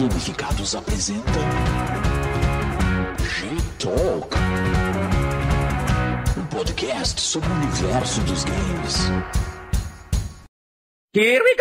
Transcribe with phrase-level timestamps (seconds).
[0.00, 1.30] Gamificados apresenta
[3.18, 4.34] G-Talk,
[6.38, 8.96] um podcast sobre o universo dos games.
[11.14, 11.60] Here we go!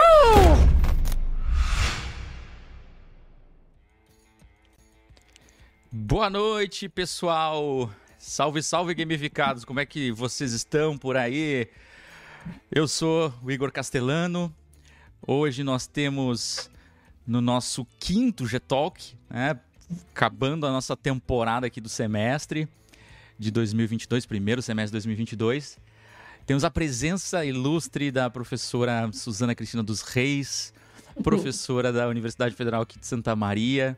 [5.91, 7.91] Boa noite, pessoal.
[8.17, 9.65] Salve, salve, gamificados.
[9.65, 11.67] Como é que vocês estão por aí?
[12.71, 14.55] Eu sou o Igor Castellano.
[15.27, 16.71] Hoje nós temos
[17.29, 19.59] no nosso quinto G-Talk, né?
[20.11, 22.67] acabando a nossa temporada aqui do semestre
[23.37, 25.77] de 2022, primeiro semestre de 2022.
[26.47, 30.73] Temos a presença ilustre da professora Suzana Cristina dos Reis,
[31.21, 33.95] professora da Universidade Federal aqui de Santa Maria,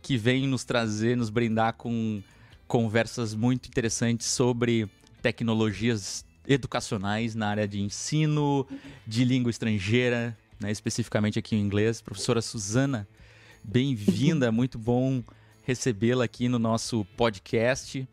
[0.00, 2.22] que vem nos trazer, nos brindar com
[2.66, 4.88] conversas muito interessantes sobre
[5.20, 8.66] tecnologias educacionais na área de ensino,
[9.06, 12.00] de língua estrangeira, né, especificamente aqui em inglês.
[12.00, 13.06] Professora Suzana,
[13.62, 15.22] bem-vinda, muito bom
[15.64, 18.08] recebê-la aqui no nosso podcast.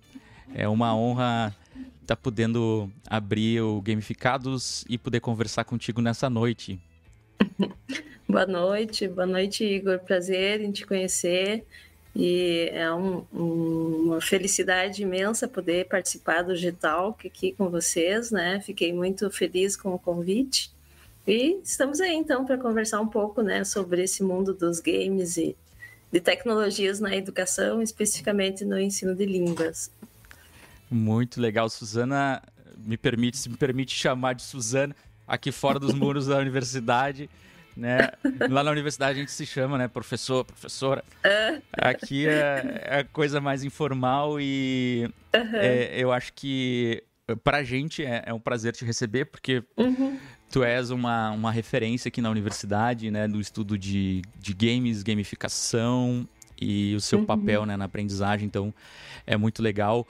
[0.53, 1.55] É uma honra
[2.01, 6.79] estar tá podendo abrir o Gamificados e poder conversar contigo nessa noite.
[8.27, 9.97] Boa noite, boa noite, Igor.
[9.97, 11.65] Prazer em te conhecer.
[12.15, 18.61] E é um, um, uma felicidade imensa poder participar do G-Talk aqui com vocês, né?
[18.61, 20.71] Fiquei muito feliz com o convite.
[21.29, 25.55] E estamos aí então para conversar um pouco, né, sobre esse mundo dos games e
[26.11, 29.91] de tecnologias na educação, especificamente no ensino de línguas.
[30.89, 32.41] Muito legal, Suzana.
[32.77, 34.95] Me permite, se me permite chamar de Suzana
[35.27, 37.29] aqui fora dos muros da universidade
[37.79, 38.11] né?
[38.49, 39.87] Lá na universidade a gente se chama, né?
[39.87, 41.03] Professor, professora.
[41.23, 41.61] Uh.
[41.71, 45.55] Aqui é, é, a coisa mais informal e uhum.
[45.55, 47.01] é, eu acho que
[47.43, 50.19] pra gente é, é, um prazer te receber, porque uhum.
[50.49, 53.27] Tu és uma, uma referência aqui na universidade, né?
[53.27, 56.27] Do estudo de, de games, gamificação
[56.59, 57.25] e o seu uhum.
[57.25, 58.45] papel né, na aprendizagem.
[58.45, 58.73] Então,
[59.25, 60.07] é muito legal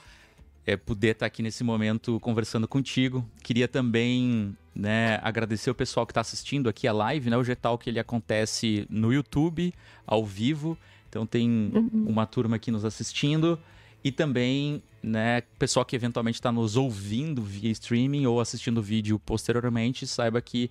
[0.66, 3.28] é, poder estar aqui nesse momento conversando contigo.
[3.44, 7.38] Queria também né, agradecer o pessoal que está assistindo aqui a live, né?
[7.38, 9.74] O Getalk ele acontece no YouTube,
[10.06, 10.78] ao vivo.
[11.10, 12.06] Então tem uhum.
[12.08, 13.60] uma turma aqui nos assistindo.
[14.04, 19.20] E também, né, pessoal que eventualmente está nos ouvindo via streaming ou assistindo o vídeo
[19.20, 20.70] posteriormente, saiba que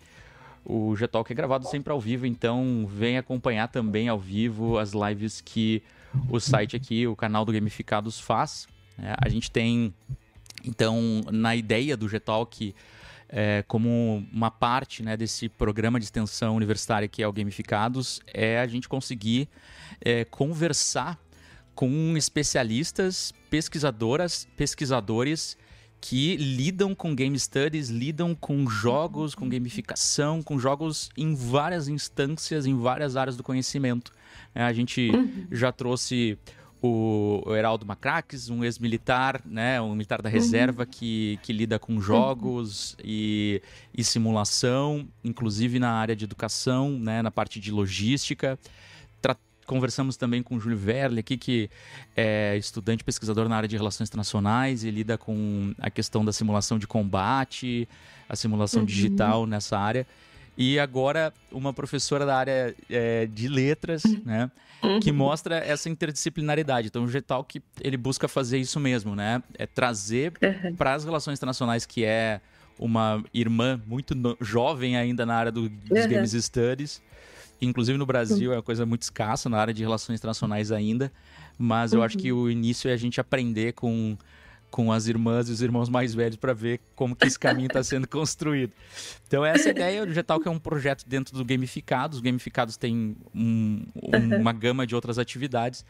[0.65, 5.41] o Getalk é gravado sempre ao vivo, então vem acompanhar também ao vivo as lives
[5.41, 5.83] que
[6.28, 8.66] o site aqui, o canal do Gamificados faz.
[8.99, 9.94] É, a gente tem,
[10.65, 12.75] então, na ideia do Getalk,
[13.28, 18.59] é, como uma parte né, desse programa de extensão universitária que é o Gamificados, é
[18.59, 19.49] a gente conseguir
[20.00, 21.19] é, conversar
[21.78, 25.56] com especialistas, pesquisadoras, pesquisadores
[26.00, 32.66] que lidam com game studies, lidam com jogos, com gamificação, com jogos em várias instâncias,
[32.66, 34.11] em várias áreas do conhecimento.
[34.53, 35.47] É, a gente uhum.
[35.53, 36.37] já trouxe
[36.83, 40.89] o, Heraldo Macraques, um ex-militar, né, um militar da reserva uhum.
[40.91, 43.05] que, que lida com jogos uhum.
[43.05, 43.62] e,
[43.97, 48.59] e, simulação, inclusive na área de educação, né, na parte de logística.
[49.69, 51.69] Conversamos também com o Júlio Verle aqui, que
[52.17, 56.79] é estudante pesquisador na área de relações internacionais e lida com a questão da simulação
[56.79, 57.87] de combate,
[58.27, 58.87] a simulação uhum.
[58.87, 60.07] digital nessa área.
[60.57, 64.51] E agora uma professora da área é, de letras, né?
[64.83, 65.01] Uhum.
[65.01, 66.89] Que mostra essa interdisciplinaridade.
[66.89, 69.43] Então, o Getalk, ele busca fazer isso mesmo, né?
[69.59, 70.75] É trazer uhum.
[70.77, 72.41] para as relações internacionais, que é
[72.78, 76.09] uma irmã muito jovem ainda na área do, dos uhum.
[76.09, 77.03] Games Studies.
[77.61, 81.13] Inclusive no Brasil é uma coisa muito escassa na área de relações internacionais ainda.
[81.59, 82.43] Mas eu acho que uhum.
[82.43, 84.17] o início é a gente aprender com
[84.71, 87.83] com as irmãs e os irmãos mais velhos para ver como que esse caminho está
[87.83, 88.73] sendo construído.
[89.27, 92.19] Então essa ideia do Getal que é um projeto dentro do Gamificados.
[92.19, 95.85] Os Gamificados tem um, um, uma gama de outras atividades.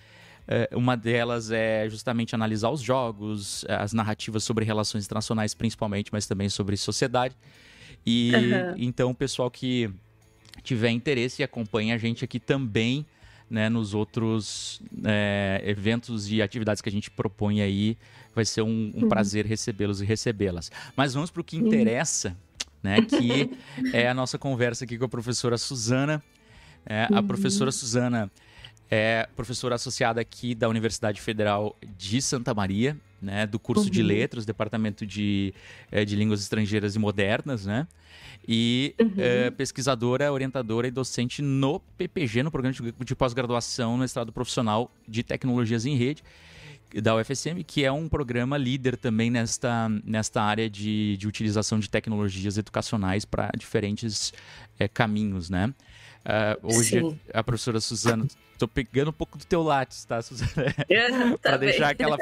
[0.47, 6.27] É, uma delas é justamente analisar os jogos, as narrativas sobre relações internacionais principalmente, mas
[6.27, 7.37] também sobre sociedade.
[8.07, 8.75] E uhum.
[8.79, 9.91] então o pessoal que
[10.69, 13.07] tiver interesse e acompanha a gente aqui também
[13.49, 17.97] né, nos outros é, eventos e atividades que a gente propõe aí.
[18.35, 19.09] Vai ser um, um uhum.
[19.09, 20.71] prazer recebê-los e recebê-las.
[20.95, 22.37] Mas vamos para o que interessa,
[22.83, 23.51] né, que
[23.95, 26.23] é a nossa conversa aqui com a professora Suzana.
[26.85, 27.27] É, a uhum.
[27.27, 28.31] professora Suzana
[28.91, 33.91] é professora associada aqui da Universidade Federal de Santa Maria, né, do curso uhum.
[33.91, 35.55] de letras, departamento de,
[35.91, 37.87] é, de línguas estrangeiras e modernas, né?
[38.51, 39.13] E uhum.
[39.19, 44.91] é, pesquisadora, orientadora e docente no PPG, no programa de, de pós-graduação no Estado Profissional
[45.07, 46.23] de Tecnologias em Rede
[47.03, 51.91] da UFSM, que é um programa líder também nesta, nesta área de, de utilização de
[51.91, 54.33] tecnologias educacionais para diferentes
[54.79, 55.75] é, caminhos, né?
[56.25, 57.19] Uh, hoje Sim.
[57.33, 58.27] a professora Suzana,
[58.59, 60.75] tô pegando um pouco do teu látis, tá, Suzana?
[61.41, 62.17] para deixar aquela,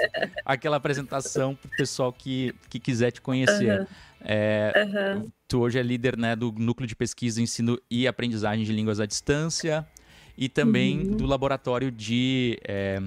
[0.44, 3.80] aquela apresentação pro pessoal que, que quiser te conhecer.
[3.80, 3.86] Uhum.
[4.20, 5.30] É, uhum.
[5.48, 9.06] Tu hoje é líder né, do Núcleo de Pesquisa, Ensino e Aprendizagem de Línguas à
[9.06, 9.86] Distância
[10.36, 11.16] e também uhum.
[11.16, 13.00] do Laboratório de é,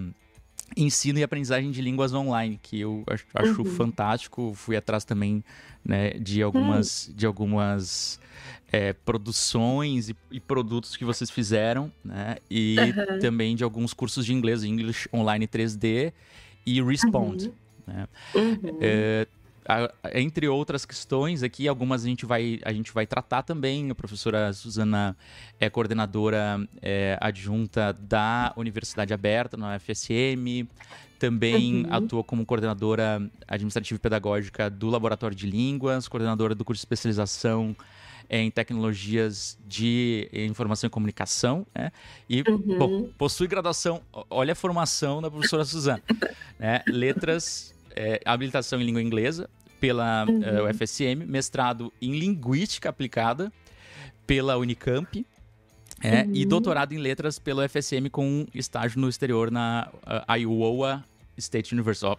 [0.76, 3.66] Ensino e Aprendizagem de Línguas Online, que eu acho, uhum.
[3.66, 4.54] fantástico.
[4.56, 5.44] Fui atrás também
[5.84, 7.14] né, de algumas, hum.
[7.16, 8.20] de algumas
[8.72, 12.38] é, produções e, e, produtos que vocês fizeram, né?
[12.50, 13.20] E uhum.
[13.20, 16.14] também de alguns cursos de inglês, English Online 3D
[16.66, 17.48] e Respond.
[17.48, 17.54] Uhum.
[17.88, 18.08] Né?
[18.80, 19.28] É,
[19.70, 23.92] a, entre outras questões aqui, algumas a gente vai, a gente vai tratar também.
[23.92, 25.16] A professora Suzana
[25.60, 30.68] é coordenadora é, adjunta da Universidade Aberta, na UFSM.
[31.20, 31.94] Também uhum.
[31.94, 37.76] atua como coordenadora administrativa e pedagógica do Laboratório de Línguas, coordenadora do curso de especialização
[38.28, 41.92] em tecnologias de informação e comunicação, né?
[42.30, 42.78] E, uhum.
[42.78, 46.02] bom, possui graduação, olha a formação da professora Suzana,
[46.60, 46.82] né?
[46.88, 49.50] Letras, é, habilitação em língua inglesa
[49.80, 50.40] pela uhum.
[50.40, 53.52] uh, eh, UFSM, mestrado em linguística aplicada
[54.28, 55.26] pela Unicamp,
[56.02, 56.32] é, uhum.
[56.34, 61.04] e doutorado em letras pela UFSM com um estágio no exterior na uh, Iowa
[61.38, 62.18] State University.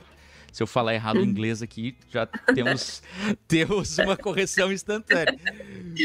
[0.52, 3.02] Se eu falar errado o inglês aqui, já temos,
[3.46, 5.38] temos uma correção instantânea.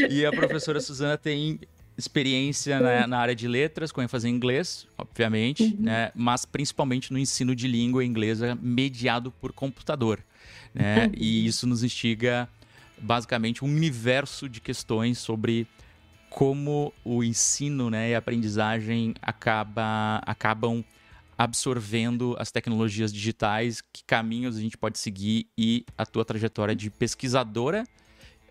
[0.09, 1.59] E a professora Suzana tem
[1.97, 5.83] experiência na, na, área de letras, com ênfase em inglês, obviamente, uhum.
[5.83, 6.11] né?
[6.13, 10.19] mas principalmente no ensino de língua inglesa mediado por computador.
[10.73, 11.05] Né?
[11.05, 11.11] Uhum.
[11.15, 12.49] E isso nos instiga
[12.97, 15.67] basicamente um universo de questões sobre
[16.29, 20.83] como o ensino né, e a aprendizagem acaba, acabam
[21.37, 26.89] absorvendo as tecnologias digitais, que caminhos a gente pode seguir e a tua trajetória de
[26.89, 27.85] pesquisadora,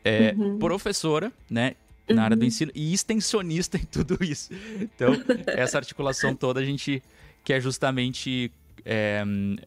[0.02, 0.58] é, uhum.
[0.58, 1.74] professora, né,
[2.08, 2.22] na uhum.
[2.22, 2.48] área do uhum.
[2.48, 4.50] ensino e extensionista em tudo isso.
[4.80, 5.14] Então,
[5.46, 7.02] essa articulação toda a gente
[7.42, 8.52] quer justamente
[8.84, 9.22] é,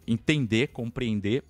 [0.06, 1.44] entender, compreender.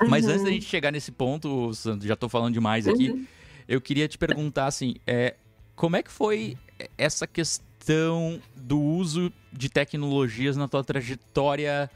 [0.00, 0.08] Uhum.
[0.08, 0.54] Mas antes da uhum.
[0.54, 1.70] gente chegar nesse ponto,
[2.02, 3.26] já estou falando demais aqui, uhum.
[3.68, 5.34] eu queria te perguntar assim, é,
[5.76, 6.56] como é que foi
[6.96, 11.90] essa questão do uso de tecnologias na tua trajetória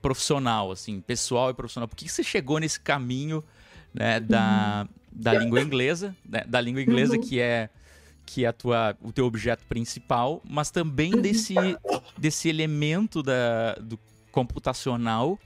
[0.00, 1.88] profissional, assim, pessoal e profissional?
[1.88, 3.42] Por que você chegou nesse caminho
[3.92, 4.94] né, da, uhum.
[5.14, 7.20] Da língua inglesa, né, da língua inglesa uhum.
[7.20, 7.70] que é
[8.26, 11.20] que é a tua, o teu objeto principal, mas também uhum.
[11.20, 11.54] desse,
[12.16, 13.98] desse elemento da, do
[14.32, 15.38] computacional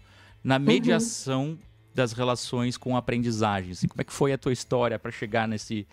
[0.45, 0.63] na uhum.
[0.63, 1.59] mediação
[1.93, 3.73] das relações com a aprendizagem.
[3.73, 5.87] Assim, como é que foi a tua história para chegar nesse,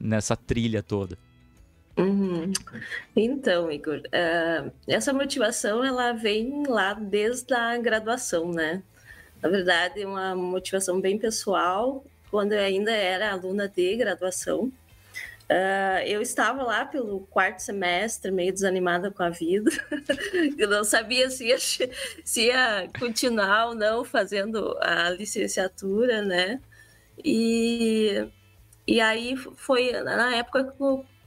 [0.00, 1.18] nessa trilha toda?
[1.98, 2.52] Uhum.
[3.14, 8.82] Então, Igor, uh, essa motivação ela vem lá desde a graduação, né?
[9.42, 12.04] Na verdade, é uma motivação bem pessoal.
[12.30, 14.72] Quando eu ainda era aluna de graduação,
[15.50, 19.68] Uh, eu estava lá pelo quarto semestre, meio desanimada com a vida.
[20.56, 26.60] eu não sabia se ia, se ia continuar ou não fazendo a licenciatura, né?
[27.24, 28.28] E,
[28.86, 30.72] e aí foi na época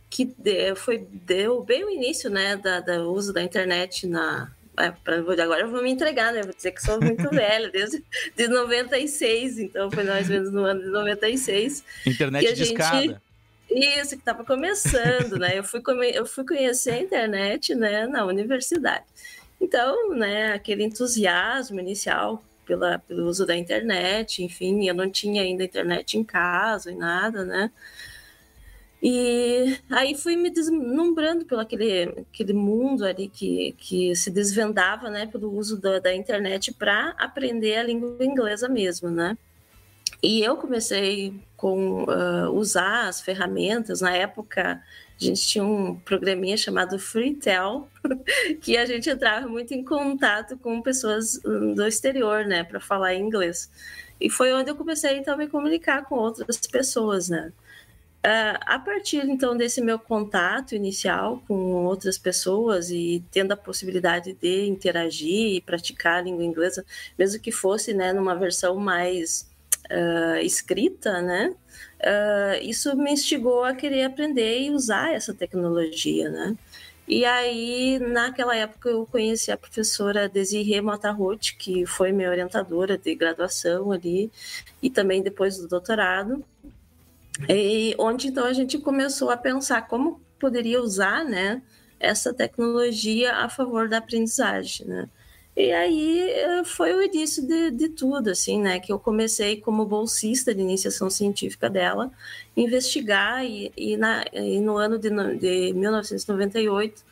[0.10, 0.34] que
[0.78, 5.84] foi deu bem o início, né, da, da uso da internet na agora eu vou
[5.84, 6.42] me entregar, né?
[6.42, 8.04] Vou dizer que sou muito velha, desde
[8.36, 11.84] de 96, então foi mais ou menos no ano de 96.
[12.06, 13.22] Internet de escada.
[13.70, 15.58] Isso, que estava começando, né?
[15.58, 15.82] Eu fui,
[16.14, 19.06] eu fui conhecer a internet né, na universidade.
[19.60, 25.64] Então, né, aquele entusiasmo inicial pela, pelo uso da internet, enfim, eu não tinha ainda
[25.64, 27.72] internet em casa e nada, né?
[29.06, 35.26] E aí fui me deslumbrando pelo aquele, aquele mundo ali que, que se desvendava, né,
[35.26, 39.38] pelo uso da, da internet para aprender a língua inglesa mesmo, né?
[40.22, 44.00] E eu comecei com uh, usar as ferramentas.
[44.00, 44.82] Na época,
[45.20, 47.90] a gente tinha um programinha chamado FreeTel,
[48.62, 53.70] que a gente entrava muito em contato com pessoas do exterior, né, para falar inglês.
[54.18, 57.52] E foi onde eu comecei então a me comunicar com outras pessoas, né?
[58.26, 64.34] Uh, a partir então desse meu contato inicial com outras pessoas e tendo a possibilidade
[64.34, 66.86] de interagir e praticar a língua inglesa,
[67.20, 69.52] mesmo que fosse né, numa versão mais
[69.92, 71.54] uh, escrita, né?
[72.00, 76.56] Uh, isso me instigou a querer aprender e usar essa tecnologia, né?
[77.06, 83.14] E aí, naquela época, eu conheci a professora Desirê Motarrote, que foi minha orientadora de
[83.14, 84.32] graduação ali,
[84.82, 86.46] e também depois do doutorado.
[87.50, 91.62] E onde então a gente começou a pensar como poderia usar, né,
[92.00, 95.10] essa tecnologia a favor da aprendizagem, né?
[95.56, 98.80] E aí eh, foi o início de, de, tudo, assim, né?
[98.80, 102.12] Que eu comecei como bolsista de iniciação científica dela,
[102.58, 107.04] investigar e, e, na, e no ano de, de 1998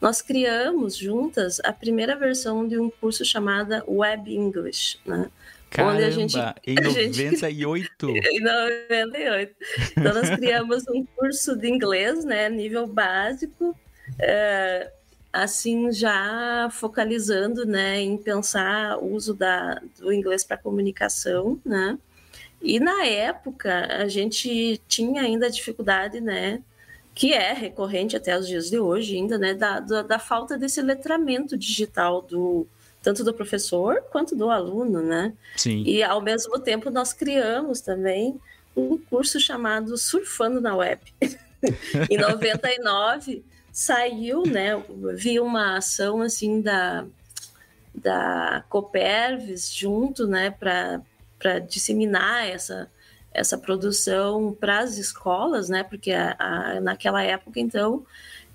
[0.00, 5.30] nós criamos juntas a primeira versão de um curso chamada Web English, né?
[5.70, 8.06] Caramba, onde a gente, em 98?
[8.06, 9.54] Gente, em 98.
[9.92, 13.76] Então, nós criamos um curso de inglês, né, nível básico,
[14.18, 14.90] é,
[15.32, 21.98] assim, já focalizando, né, em pensar o uso da, do inglês para comunicação, né,
[22.60, 26.62] e na época a gente tinha ainda dificuldade, né,
[27.14, 30.80] que é recorrente até os dias de hoje ainda, né, da, da, da falta desse
[30.80, 32.66] letramento digital do,
[33.02, 35.32] tanto do professor quanto do aluno, né?
[35.56, 35.82] Sim.
[35.84, 38.40] E ao mesmo tempo nós criamos também
[38.76, 41.00] um curso chamado Surfando na Web.
[42.10, 44.82] em 99 saiu, né?
[45.14, 47.06] Vi uma ação assim da
[47.94, 51.00] da Copervis junto, né, para
[51.38, 52.90] para disseminar essa
[53.32, 55.84] essa produção para as escolas, né?
[55.84, 58.04] Porque a, a, naquela época então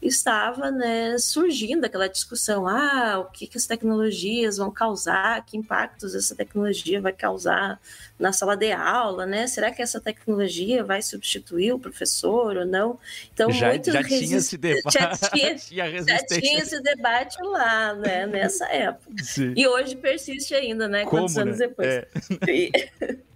[0.08, 6.14] estava né, surgindo aquela discussão: ah, o que, que as tecnologias vão causar, que impactos
[6.14, 7.80] essa tecnologia vai causar
[8.20, 9.48] na sala de aula, né?
[9.48, 13.00] Será que essa tecnologia vai substituir o professor ou não?
[13.34, 14.26] Então, já, muito já resist...
[14.26, 14.94] tinha esse debate.
[15.04, 19.24] Já tinha, já tinha esse debate lá, né, nessa época.
[19.24, 19.54] Sim.
[19.56, 21.04] E hoje persiste ainda, né?
[21.04, 21.68] Como, quantos anos né?
[21.68, 21.88] depois.
[21.88, 22.08] É.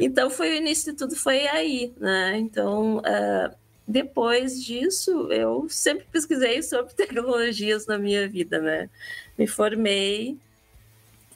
[0.00, 0.06] E...
[0.06, 2.36] então, foi o início de tudo, foi aí, né?
[2.38, 2.98] Então.
[2.98, 8.88] Uh depois disso, eu sempre pesquisei sobre tecnologias na minha vida, né?
[9.36, 10.38] Me formei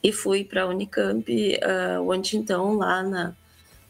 [0.03, 3.37] e fui para a Unicamp, uh, onde então lá na,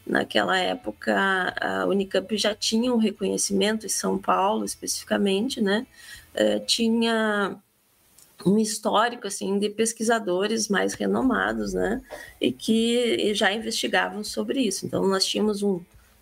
[0.07, 1.15] naquela época
[1.61, 5.87] a Unicamp já tinha um reconhecimento em São Paulo especificamente, né?
[6.35, 7.57] Uh, tinha
[8.45, 12.03] um histórico assim de pesquisadores mais renomados, né?
[12.41, 14.87] E que já investigavam sobre isso.
[14.87, 15.81] Então nós tínhamos um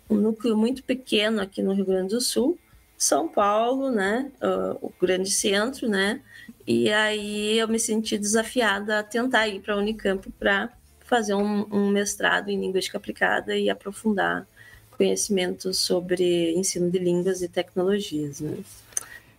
[0.09, 2.57] um núcleo muito pequeno aqui no Rio Grande do Sul,
[2.97, 6.21] São Paulo, né, uh, o grande centro, né,
[6.65, 10.69] e aí eu me senti desafiada a tentar ir para a Unicamp para
[11.05, 14.45] fazer um, um, mestrado em linguística aplicada e aprofundar
[14.91, 18.57] conhecimentos sobre ensino de línguas e tecnologias, né.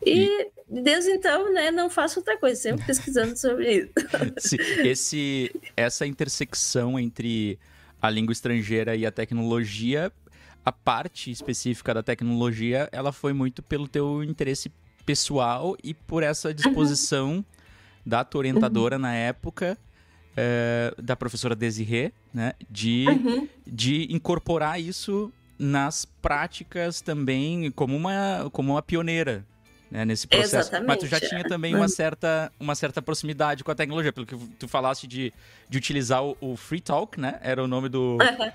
[0.07, 3.91] E desde então, né, não faço outra coisa, sempre pesquisando sobre
[4.37, 4.57] isso.
[4.85, 7.59] Esse, essa intersecção entre
[8.01, 10.13] a língua estrangeira e a tecnologia
[10.69, 14.71] a parte específica da tecnologia, ela foi muito pelo teu interesse
[15.07, 17.45] pessoal e por essa disposição uhum.
[18.05, 19.03] da tua orientadora uhum.
[19.03, 19.79] na época,
[20.37, 23.49] é, da professora Desirê, né, de, uhum.
[23.67, 29.47] de incorporar isso nas práticas também como uma, como uma pioneira,
[29.91, 30.57] né, nesse processo.
[30.57, 30.87] Exatamente.
[30.87, 34.37] Mas tu já tinha também uma certa, uma certa proximidade com a tecnologia, pelo que
[34.59, 35.33] tu falaste de,
[35.67, 37.39] de utilizar o, o Free Talk, né?
[37.43, 38.19] Era o nome do.
[38.21, 38.53] É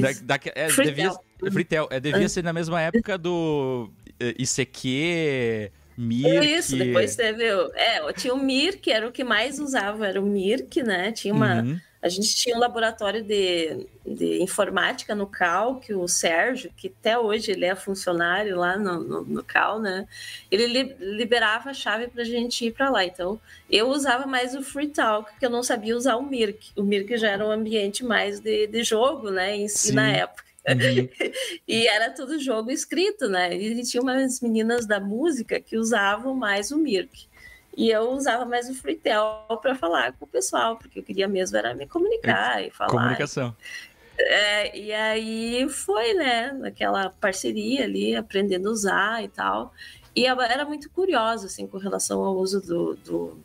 [0.00, 1.12] da, da, é, devia,
[1.52, 2.28] Fritel, é, devia é.
[2.28, 6.46] ser na mesma época do eh, ICQ, Mirk.
[6.46, 7.44] Isso, depois teve.
[7.74, 11.10] É, tinha o Mirk, era o que mais usava, era o Mirk, né?
[11.10, 11.62] Tinha uma.
[11.62, 11.80] Uhum.
[12.00, 17.18] A gente tinha um laboratório de, de informática no CAL, que o Sérgio, que até
[17.18, 20.06] hoje ele é funcionário lá no, no, no CAL, né?
[20.48, 23.04] Ele li, liberava a chave para a gente ir para lá.
[23.04, 26.70] Então, eu usava mais o FreeTalk, porque eu não sabia usar o Mirk.
[26.76, 29.56] O Mirk já era um ambiente mais de, de jogo, né?
[29.56, 29.94] Em si, Sim.
[29.94, 30.47] na época.
[30.72, 31.08] Uhum.
[31.66, 33.54] e era tudo jogo escrito, né?
[33.54, 37.26] E tinha umas meninas da música que usavam mais o Mirk.
[37.76, 41.56] E eu usava mais o Freetel para falar com o pessoal, porque eu queria mesmo
[41.56, 42.90] era me comunicar e falar.
[42.90, 43.54] Comunicação.
[44.18, 49.72] É, e aí foi, né, naquela parceria ali, aprendendo a usar e tal.
[50.14, 53.38] E eu era muito curiosa, assim, com relação ao uso do, do,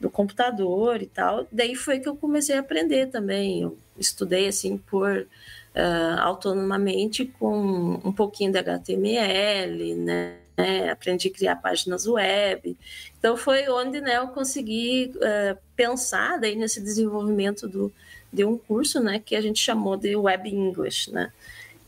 [0.00, 1.46] do computador e tal.
[1.52, 3.62] Daí foi que eu comecei a aprender também.
[3.62, 5.24] Eu estudei, assim, por
[5.74, 10.36] uh, autonomamente com um pouquinho de HTML, né?
[10.90, 12.76] aprendi a criar páginas web.
[13.18, 17.92] Então foi onde né, eu consegui uh, pensar daí nesse desenvolvimento do,
[18.32, 21.12] de um curso né, que a gente chamou de Web English.
[21.12, 21.32] Né?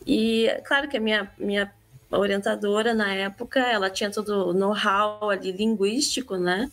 [0.06, 1.72] E claro que a minha, minha
[2.10, 6.70] orientadora na época ela tinha todo o know-how ali linguístico, né?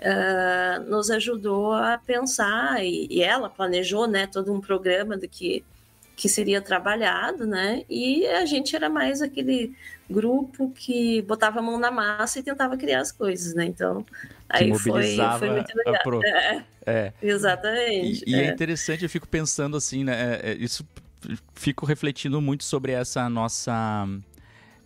[0.00, 5.62] Uh, nos ajudou a pensar e, e, ela planejou né, todo um programa do que
[6.20, 7.82] que seria trabalhado, né?
[7.88, 9.74] E a gente era mais aquele
[10.08, 13.64] grupo que botava a mão na massa e tentava criar as coisas, né?
[13.64, 14.04] Então,
[14.46, 16.02] aí foi, foi muito legal.
[16.02, 16.20] Pro...
[16.22, 17.12] É, é.
[17.22, 18.22] Exatamente.
[18.26, 18.44] E, e é.
[18.44, 18.50] é.
[18.50, 20.40] interessante, eu fico pensando assim, né?
[20.42, 20.86] É, é, isso
[21.54, 24.06] fico refletindo muito sobre essa nossa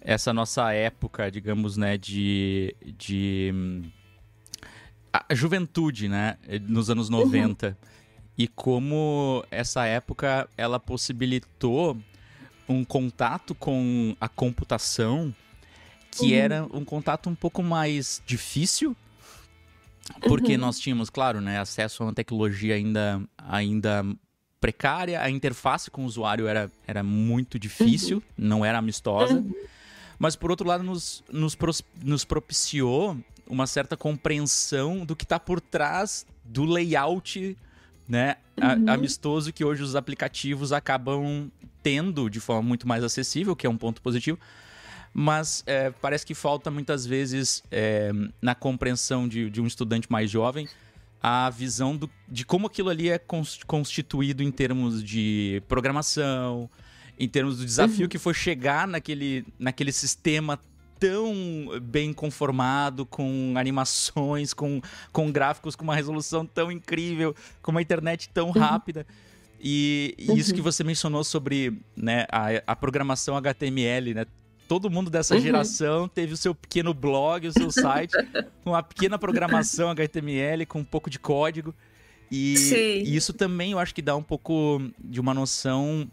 [0.01, 3.83] essa nossa época, digamos, né, de, de
[5.13, 6.37] a juventude, né,
[6.69, 7.67] nos anos 90.
[7.69, 7.75] Uhum.
[8.37, 11.97] E como essa época ela possibilitou
[12.69, 15.35] um contato com a computação
[16.11, 16.39] que uhum.
[16.39, 18.97] era um contato um pouco mais difícil,
[20.23, 20.61] porque uhum.
[20.61, 24.05] nós tínhamos, claro, né, acesso a uma tecnologia ainda, ainda
[24.61, 28.23] precária, a interface com o usuário era, era muito difícil, uhum.
[28.37, 29.35] não era amistosa.
[29.35, 29.53] Uhum.
[30.19, 31.57] Mas, por outro lado, nos, nos,
[32.03, 37.57] nos propiciou uma certa compreensão do que está por trás do layout
[38.09, 38.91] né, uhum.
[38.91, 41.51] amistoso que hoje os aplicativos acabam
[41.83, 44.39] tendo de forma muito mais acessível, que é um ponto positivo.
[45.13, 48.11] Mas é, parece que falta muitas vezes é,
[48.43, 50.69] na compreensão de, de, um estudante mais jovem
[51.23, 53.19] a visão do, de como aquilo ali é
[53.67, 56.69] constituído em termos de programação,
[57.19, 58.09] em termos do desafio uhum.
[58.09, 60.61] que foi chegar naquele, naquele sistema
[61.05, 61.35] tão
[61.83, 64.81] bem conformado, com animações, com,
[65.13, 68.53] com gráficos com uma resolução tão incrível, com uma internet tão uhum.
[68.53, 69.07] rápida.
[69.61, 70.65] E, e isso que uhum.
[70.65, 74.27] você mencionou sobre né, a, a programação HTML, né?
[74.67, 75.41] Todo mundo dessa uhum.
[75.43, 78.17] geração teve o seu pequeno blog, o seu site,
[78.63, 81.75] com uma pequena programação HTML, com um pouco de código.
[82.31, 82.55] E,
[83.05, 86.11] e, isso também eu acho que dá um pouco de uma noção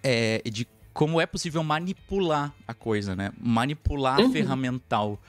[0.00, 3.32] é, de como é possível manipular a coisa, né?
[3.40, 4.32] Manipular uhum.
[4.32, 5.20] ferramental.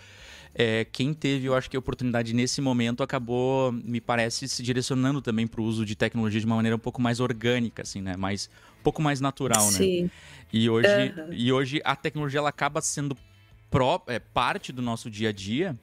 [0.55, 5.19] É, quem teve, eu acho que a oportunidade nesse momento acabou, me parece, se direcionando
[5.21, 8.15] também para o uso de tecnologia de uma maneira um pouco mais orgânica, assim, né?
[8.15, 9.77] Mais, um pouco mais natural, né?
[9.77, 10.03] Sim.
[10.03, 10.09] né?
[10.51, 11.33] E hoje, uhum.
[11.33, 13.17] e hoje a tecnologia ela acaba sendo
[13.71, 15.75] pró, é, parte do nosso dia a dia,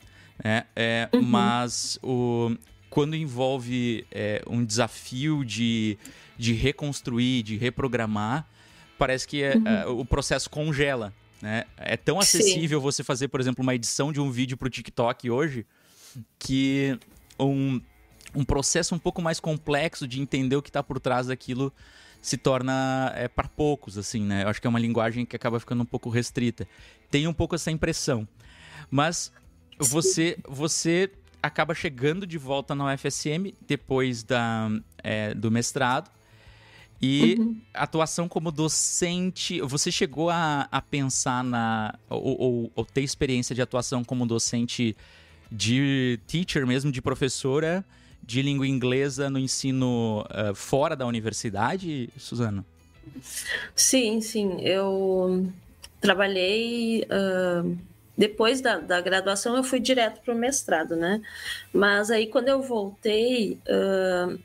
[0.45, 0.65] né?
[0.77, 1.23] É, uhum.
[1.23, 2.57] Mas o,
[2.89, 5.99] quando envolve é, um desafio de,
[6.39, 8.47] de reconstruir, de reprogramar,
[9.01, 9.67] parece que é, uhum.
[9.67, 11.11] é, o processo congela.
[11.41, 11.65] Né?
[11.79, 12.83] É tão acessível Sim.
[12.83, 15.65] você fazer, por exemplo, uma edição de um vídeo para o TikTok hoje
[16.39, 16.99] que
[17.39, 17.81] um,
[18.35, 21.73] um processo um pouco mais complexo de entender o que está por trás daquilo
[22.21, 24.45] se torna é, para poucos, assim, né?
[24.45, 26.69] Eu acho que é uma linguagem que acaba ficando um pouco restrita.
[27.11, 28.29] Tem um pouco essa impressão.
[28.91, 29.33] Mas
[29.79, 31.11] você, você
[31.43, 34.69] acaba chegando de volta na UFSM depois da,
[35.03, 36.11] é, do mestrado
[37.01, 37.57] e uhum.
[37.73, 41.95] atuação como docente, você chegou a, a pensar na.
[42.11, 44.95] Ou, ou, ou, ter experiência de atuação como docente
[45.51, 47.85] de teacher mesmo, de professora
[48.23, 52.65] de língua inglesa no ensino uh, fora da universidade, Suzana?
[53.75, 54.61] Sim, sim.
[54.61, 55.51] Eu
[56.01, 57.05] trabalhei.
[57.05, 57.77] Uh,
[58.17, 61.23] depois da, da, graduação, eu fui direto para o mestrado, né?
[61.73, 63.59] Mas aí, quando eu voltei.
[63.67, 64.39] Uh,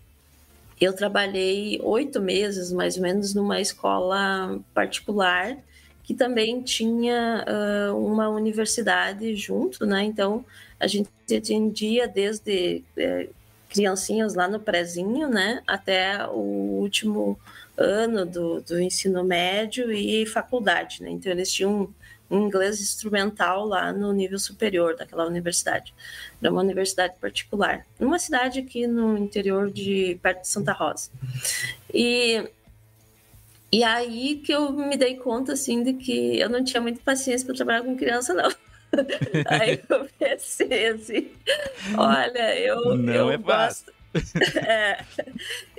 [0.79, 5.57] eu trabalhei oito meses, mais ou menos, numa escola particular
[6.03, 10.03] que também tinha uh, uma universidade junto, né?
[10.03, 10.45] Então
[10.79, 13.27] a gente atendia desde é,
[13.69, 17.39] criancinhas lá no prezinho, né, até o último
[17.75, 21.09] ano do, do ensino médio e faculdade, né?
[21.09, 21.93] Então eles tinham
[22.29, 25.93] inglês instrumental lá no nível superior daquela universidade.
[26.41, 31.09] Era uma universidade particular, numa cidade aqui no interior de perto de Santa Rosa.
[31.93, 32.49] E
[33.71, 37.45] e aí que eu me dei conta assim de que eu não tinha muita paciência
[37.45, 38.49] para trabalhar com criança não.
[39.47, 41.31] aí eu pensei assim,
[41.97, 43.91] olha, eu não eu é gosto,
[44.65, 45.03] é,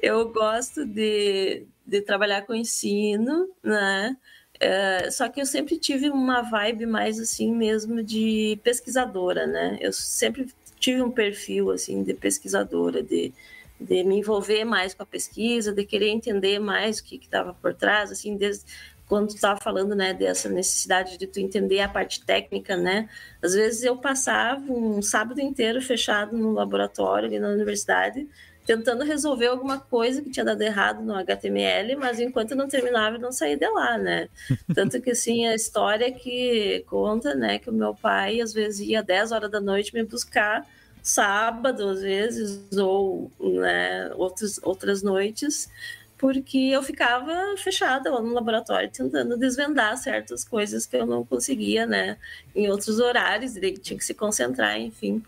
[0.02, 4.16] eu gosto de, de trabalhar com ensino, né?
[4.60, 9.78] É, só que eu sempre tive uma vibe mais assim mesmo de pesquisadora, né?
[9.80, 13.32] Eu sempre tive um perfil assim de pesquisadora, de,
[13.80, 17.74] de me envolver mais com a pesquisa, de querer entender mais o que estava por
[17.74, 18.64] trás, assim, desde
[19.06, 23.08] quando tu estava falando, né, dessa necessidade de tu entender a parte técnica, né?
[23.40, 28.26] Às vezes eu passava um sábado inteiro fechado no laboratório ali na universidade,
[28.66, 33.30] tentando resolver alguma coisa que tinha dado errado no HTML, mas enquanto não terminava, não
[33.30, 34.28] saía de lá, né?
[34.74, 39.02] Tanto que, assim, a história que conta, né, que o meu pai, às vezes, ia
[39.02, 40.66] 10 horas da noite me buscar
[41.00, 45.70] sábado, às vezes, ou, né, outros, outras noites,
[46.18, 51.86] porque eu ficava fechada lá no laboratório tentando desvendar certas coisas que eu não conseguia,
[51.86, 52.16] né,
[52.52, 55.22] em outros horários, ele tinha que se concentrar, enfim.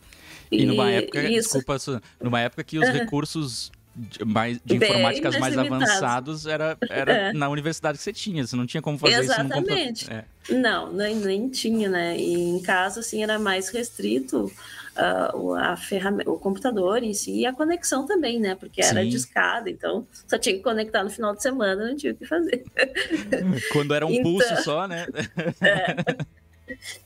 [0.51, 1.59] E, e numa época, isso...
[1.59, 1.77] desculpa,
[2.23, 7.33] numa época que os recursos de, mais, de informáticas mais, mais avançados era, era é.
[7.33, 10.05] na universidade que você tinha, você não tinha como fazer Exatamente.
[10.05, 10.25] isso no computador.
[10.51, 10.55] É.
[10.55, 12.17] Não, nem, nem tinha, né?
[12.17, 14.51] E em casa, assim, era mais restrito
[14.99, 18.55] uh, a ferramenta, o computador em si e a conexão também, né?
[18.55, 19.09] Porque era Sim.
[19.09, 22.65] discada, então só tinha que conectar no final de semana, não tinha o que fazer.
[23.73, 25.07] Quando era um então, pulso só, né?
[25.61, 25.97] É,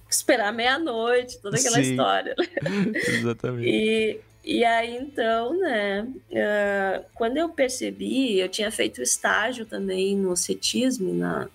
[0.09, 1.91] esperar meia-noite, toda aquela Sim.
[1.91, 2.35] história.
[2.95, 3.69] Exatamente.
[3.69, 10.37] E, e aí, então, né, uh, quando eu percebi, eu tinha feito estágio também no
[10.37, 11.49] CETISM, na,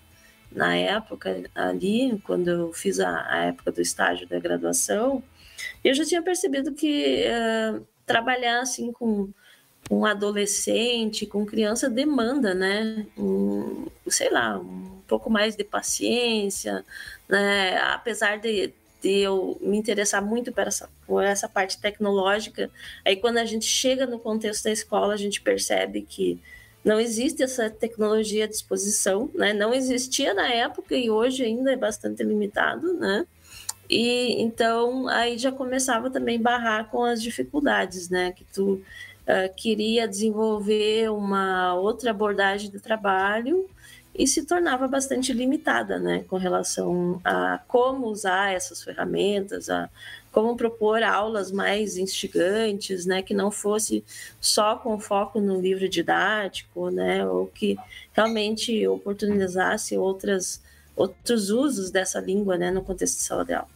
[0.50, 5.22] na época ali, quando eu fiz a, a época do estágio da graduação,
[5.84, 9.28] eu já tinha percebido que uh, trabalhar assim com
[9.90, 16.84] um adolescente, com criança demanda, né, um, sei lá, um pouco mais de paciência,
[17.28, 22.70] né, apesar de de eu me interessar muito por essa, por essa parte tecnológica.
[23.04, 26.40] Aí, quando a gente chega no contexto da escola, a gente percebe que
[26.84, 29.52] não existe essa tecnologia à disposição, né?
[29.52, 33.26] Não existia na época e hoje ainda é bastante limitado, né?
[33.90, 38.32] E então aí já começava também a barrar com as dificuldades, né?
[38.32, 43.68] Que tu uh, queria desenvolver uma outra abordagem de trabalho
[44.18, 49.88] e se tornava bastante limitada, né, com relação a como usar essas ferramentas, a
[50.32, 54.04] como propor aulas mais instigantes, né, que não fosse
[54.40, 57.78] só com foco no livro didático, né, ou que
[58.12, 60.60] realmente oportunizasse outras
[60.96, 63.68] outros usos dessa língua, né, no contexto de sala de aula.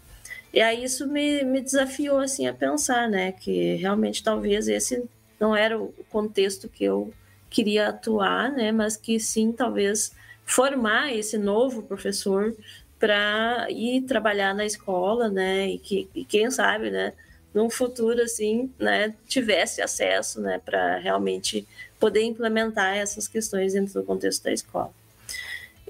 [0.53, 5.05] E aí isso me, me desafiou assim a pensar, né, que realmente talvez esse
[5.39, 7.13] não era o contexto que eu
[7.53, 10.13] queria atuar, né, mas que sim talvez
[10.45, 12.55] formar esse novo professor
[12.99, 15.69] para ir trabalhar na escola, né?
[15.71, 17.13] E que e quem sabe, né?
[17.53, 19.15] Num futuro assim, né?
[19.27, 20.61] Tivesse acesso, né?
[20.65, 21.67] Para realmente
[21.99, 24.93] poder implementar essas questões dentro do contexto da escola.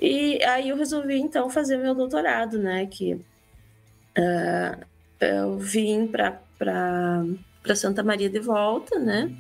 [0.01, 2.87] E aí eu resolvi então fazer meu doutorado, né?
[2.87, 4.85] Que uh,
[5.21, 9.31] eu vim para para Santa Maria de volta, né?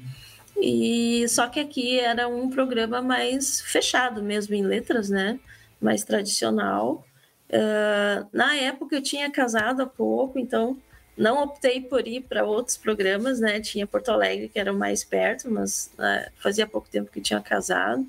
[0.64, 5.40] E só que aqui era um programa mais fechado mesmo em letras, né?
[5.80, 7.04] Mais tradicional.
[7.48, 10.78] Uh, na época eu tinha casado há pouco, então
[11.16, 13.60] não optei por ir para outros programas, né?
[13.60, 18.06] Tinha Porto Alegre que era mais perto, mas uh, fazia pouco tempo que tinha casado.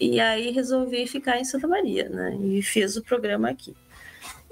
[0.00, 2.38] E aí resolvi ficar em Santa Maria, né?
[2.40, 3.74] E fiz o programa aqui.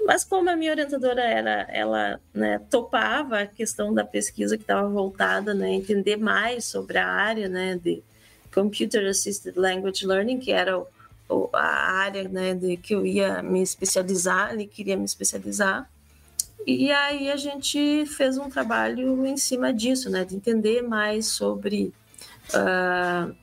[0.05, 4.87] Mas como a minha orientadora era, ela né, topava a questão da pesquisa que estava
[4.87, 8.01] voltada, né, entender mais sobre a área, né, de
[8.53, 13.61] Computer Assisted Language Learning, que era o, a área, né, de que eu ia me
[13.61, 15.89] especializar, ele queria me especializar.
[16.65, 21.93] E aí a gente fez um trabalho em cima disso, né, de entender mais sobre
[22.53, 23.35] uh,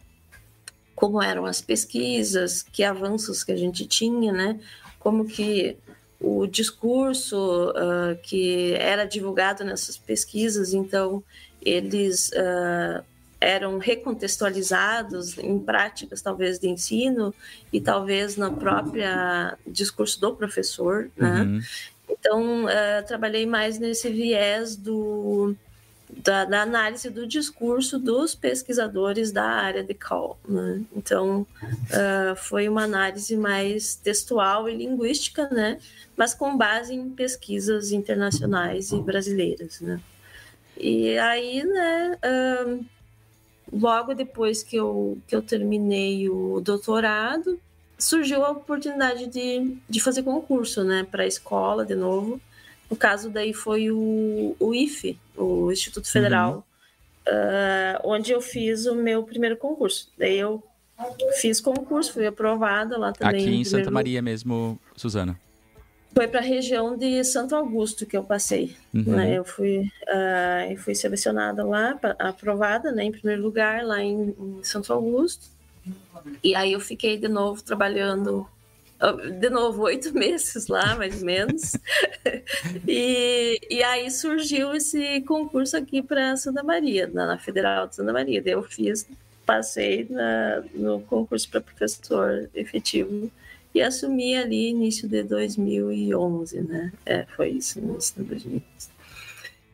[0.94, 4.60] como eram as pesquisas, que avanços que a gente tinha, né,
[4.98, 5.76] como que
[6.24, 11.22] o discurso uh, que era divulgado nessas pesquisas, então
[11.60, 13.04] eles uh,
[13.40, 17.34] eram recontextualizados em práticas talvez de ensino
[17.70, 19.04] e talvez no próprio
[19.66, 21.42] discurso do professor, né?
[21.42, 21.60] Uhum.
[22.08, 25.54] Então uh, trabalhei mais nesse viés do
[26.10, 30.38] da, da, análise do discurso dos pesquisadores da área de call.
[30.46, 30.82] Né?
[30.94, 35.78] Então, uh, foi uma análise mais textual e linguística, né?
[36.16, 39.80] mas com base em pesquisas internacionais e brasileiras.
[39.80, 40.00] Né?
[40.76, 42.84] E aí, né, uh,
[43.72, 47.58] logo depois que eu, que eu terminei o doutorado,
[47.98, 52.40] surgiu a oportunidade de, de fazer concurso né, para a escola de novo.
[52.90, 56.66] No caso, daí foi o, o IFE, o Instituto Federal,
[57.26, 57.34] uhum.
[57.34, 60.10] uh, onde eu fiz o meu primeiro concurso.
[60.18, 60.62] Daí eu
[61.40, 63.42] fiz concurso, fui aprovada lá também.
[63.42, 65.38] Aqui em Santa Maria mesmo, Suzana?
[66.14, 68.76] Foi para a região de Santo Augusto que eu passei.
[68.94, 69.02] Uhum.
[69.02, 69.36] Né?
[69.36, 74.92] Eu fui, uh, fui selecionada lá, aprovada né, em primeiro lugar, lá em, em Santo
[74.92, 75.46] Augusto.
[76.42, 78.46] E aí eu fiquei de novo trabalhando
[79.38, 81.72] de novo, oito meses lá, mais ou menos.
[82.86, 88.12] e, e aí surgiu esse concurso aqui para Santa Maria, na, na, Federal de Santa
[88.12, 88.42] Maria.
[88.42, 89.06] Daí eu fiz,
[89.44, 93.30] passei na, no concurso para professor efetivo
[93.74, 96.92] e assumi ali início de 2011, né?
[97.04, 98.94] É, foi isso, início de 2011.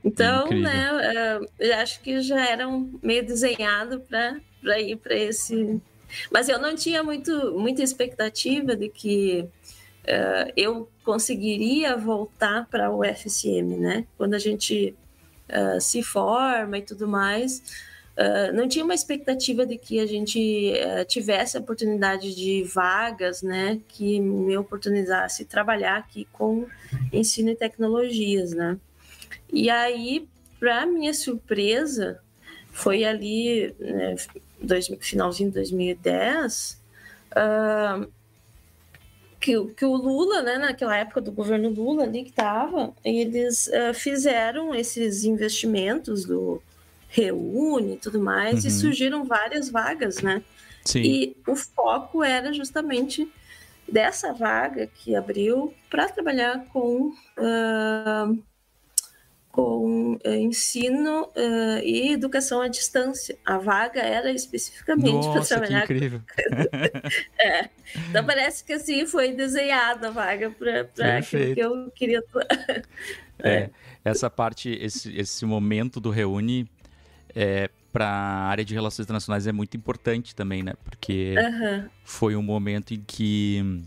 [0.03, 0.63] Então, Incrível.
[0.63, 1.15] né,
[1.59, 5.79] é, eu acho que já era um meio desenhado para ir para esse
[6.31, 9.49] mas eu não tinha muito, muita expectativa de que
[10.05, 14.07] uh, eu conseguiria voltar para o FCM, né?
[14.17, 14.95] Quando a gente
[15.49, 17.63] uh, se forma e tudo mais,
[18.17, 20.73] uh, não tinha uma expectativa de que a gente
[21.09, 23.81] tivesse a oportunidade de vagas, né?
[23.89, 26.67] Que me oportunizasse trabalhar aqui com
[27.13, 28.79] ensino e tecnologias, né?
[29.53, 32.21] E aí, para minha surpresa,
[32.71, 34.15] foi ali, né,
[34.63, 36.81] dois, finalzinho de 2010,
[37.33, 38.11] uh,
[39.41, 43.95] que, que o Lula, né, naquela época do governo Lula ali que estava, eles uh,
[43.95, 46.63] fizeram esses investimentos do,
[47.11, 48.69] reúne e tudo mais, Uhum.
[48.69, 50.43] e surgiram várias vagas, né?
[50.85, 51.01] Sim.
[51.03, 53.31] E o foco era justamente
[53.87, 58.33] dessa vaga que abriu para trabalhar com, ah,
[59.53, 63.37] com eh, ensino ah, e educação à distância.
[63.45, 65.85] A vaga era especificamente para Nossa, que trabalhar.
[65.85, 66.23] incrível.
[68.09, 72.23] Então parece que assim foi desenhada a vaga para aquilo que eu queria.
[73.43, 73.71] É,
[74.05, 76.71] essa parte, esse, esse momento do Reúne
[77.35, 80.75] é, para a área de relações internacionais é muito importante também, né?
[80.85, 83.83] Porque Aham, foi um momento em que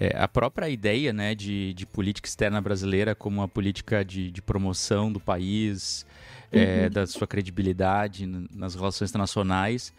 [0.00, 4.40] é, a própria ideia né, de, de política externa brasileira como uma política de, de
[4.40, 6.06] promoção do país,
[6.50, 9.92] é, da sua credibilidade nas relações internacionais,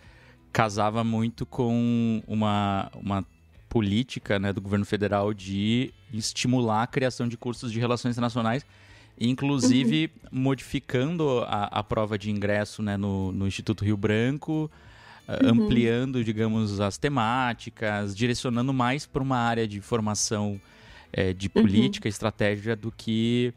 [0.51, 3.23] casava muito com uma, uma
[3.69, 8.65] política né, do governo federal de estimular a criação de cursos de relações internacionais,
[9.19, 14.69] inclusive modificando a, a prova de ingresso né, no, no Instituto Rio Branco,
[15.31, 20.59] eh, ampliando, digamos, as temáticas, direcionando mais para uma área de formação
[21.13, 23.53] eh, de política, estratégia, do que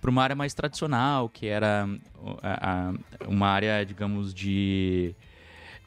[0.00, 1.88] para uma área mais tradicional, que era
[2.42, 2.94] a- a-
[3.28, 5.14] uma área, digamos, de,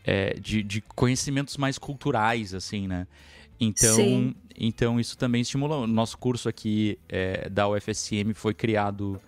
[0.04, 3.08] eh, de, de conhecimentos mais culturais, assim, né?
[3.60, 4.36] Então, Sim.
[4.58, 5.78] então isso também estimula.
[5.78, 9.22] O nosso curso aqui eh, da UFSM foi criado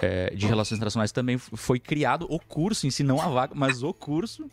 [0.00, 3.82] eh, de Relações Internacionais também foi criado o curso em si, não a vaga, mas
[3.82, 4.48] o curso,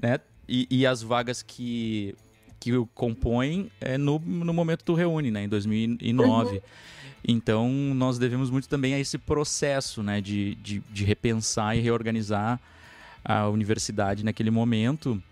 [0.00, 0.18] né?
[0.48, 2.14] E, e as vagas que,
[2.58, 5.44] que o compõem é no, no momento do Reúne, né?
[5.44, 6.62] Em 2009.
[7.26, 10.20] Então, nós devemos muito também a esse processo, né?
[10.20, 12.60] De, de, de repensar e reorganizar
[13.24, 15.22] a universidade naquele momento.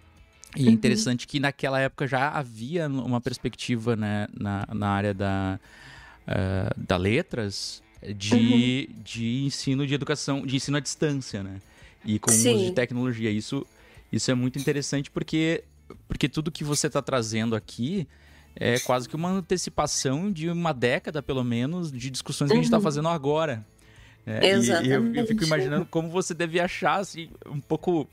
[0.54, 5.60] E é interessante que naquela época já havia uma perspectiva né, na, na área da,
[6.26, 7.82] ah, da letras
[8.14, 11.60] de, de ensino de educação, de ensino à distância, né?
[12.04, 12.64] E com o uso Sim.
[12.64, 13.30] de tecnologia.
[13.30, 13.66] Isso,
[14.12, 15.64] isso é muito interessante porque,
[16.06, 18.06] porque tudo que você está trazendo aqui
[18.54, 22.64] é quase que uma antecipação de uma década, pelo menos, de discussões que a gente
[22.66, 23.64] está fazendo agora.
[24.24, 25.44] É, e- e eu, eu fico Exatamente.
[25.44, 28.08] imaginando como você deve achar assim, um pouco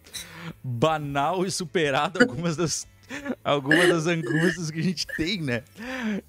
[0.64, 2.88] banal e superado algumas das,
[3.44, 5.64] algumas das angústias que a gente tem, né?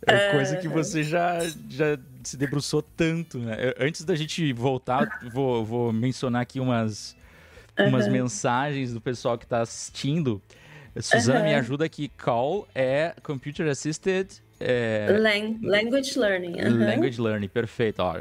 [0.06, 3.72] É coisa que você já, já se debruçou tanto, né?
[3.78, 7.16] Antes da gente voltar, vou, vou mencionar aqui umas,
[7.78, 10.40] umas mensagens do pessoal que está assistindo.
[11.00, 12.08] Suzana, me ajuda aqui.
[12.08, 14.28] Call é Computer Assisted
[14.60, 16.60] é, Lang- language learning.
[16.60, 16.86] aham.
[16.86, 17.98] Language Learning, perfeito.
[18.00, 18.14] Ó,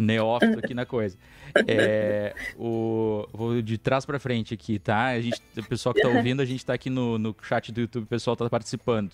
[0.00, 1.16] neófito aqui na coisa.
[1.66, 5.06] É, o, vou de trás pra frente aqui, tá?
[5.06, 7.80] A gente, o pessoal que tá ouvindo, a gente tá aqui no, no chat do
[7.80, 9.12] YouTube, o pessoal tá participando.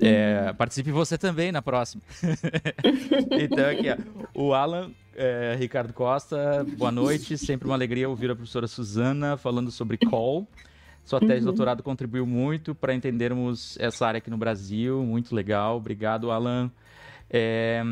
[0.00, 2.02] É, participe você também na próxima.
[3.40, 3.96] então, aqui, ó.
[4.34, 7.38] O Alan é, Ricardo Costa, boa noite.
[7.38, 10.48] Sempre uma alegria ouvir a professora Suzana falando sobre call.
[11.04, 15.02] Sua tese de doutorado contribuiu muito para entendermos essa área aqui no Brasil.
[15.04, 15.76] Muito legal.
[15.76, 16.70] Obrigado, Alan.
[17.28, 17.82] É,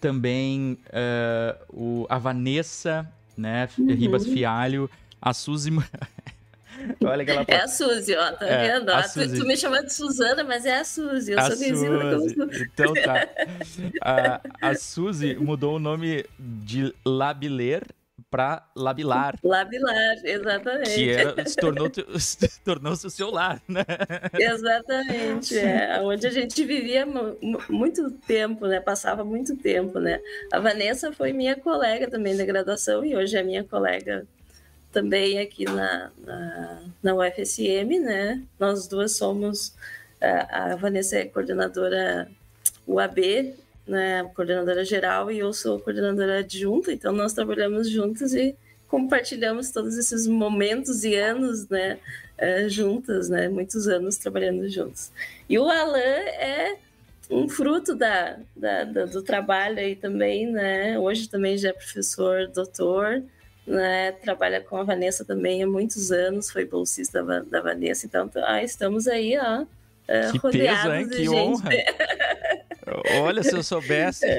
[0.00, 4.88] também é, o, a Vanessa né, Ribas Fialho.
[5.20, 5.70] A Suzy.
[7.04, 8.92] Olha que ela É a Suzy, ó, tá É, vendo?
[9.02, 9.38] tu, Suzy.
[9.40, 11.32] tu me chama de Suzana, mas é a Suzy.
[11.32, 12.50] Eu a sou conhecida como.
[12.52, 13.28] Então tá.
[14.02, 17.84] A, a Suzy mudou o nome de Labiler
[18.34, 19.38] para Labilar.
[19.44, 20.94] Labilar, exatamente.
[20.94, 23.84] Que era, se tornou se tornou-se o seu lar, né?
[24.36, 28.80] Exatamente, é onde a gente vivia mu- mu- muito tempo, né?
[28.80, 30.20] Passava muito tempo, né?
[30.52, 34.26] A Vanessa foi minha colega também da graduação e hoje é minha colega
[34.92, 38.42] também aqui na, na, na UFSM, né?
[38.58, 39.74] Nós duas somos,
[40.20, 42.28] a, a Vanessa é coordenadora
[42.86, 43.54] UAB,
[43.86, 44.24] né?
[44.34, 48.54] Coordenadora geral e eu sou coordenadora adjunta, então nós trabalhamos juntas e
[48.88, 51.98] compartilhamos todos esses momentos e anos, né?
[52.38, 53.48] eh, juntas, né?
[53.48, 55.10] Muitos anos trabalhando juntos.
[55.48, 56.76] E o Alan é
[57.30, 60.98] um fruto da, da- da- do trabalho aí também, né?
[60.98, 63.22] Hoje também já é professor, doutor,
[63.66, 64.12] né?
[64.12, 68.62] Trabalha com a Vanessa também há muitos anos, foi bolsista da, da Vanessa, então ah,
[68.62, 69.64] estamos aí, ó.
[70.08, 71.06] eh, Que rodeados peso, hein?
[71.08, 71.36] de Que gente.
[71.36, 71.70] honra.
[73.22, 74.26] Olha, se eu soubesse.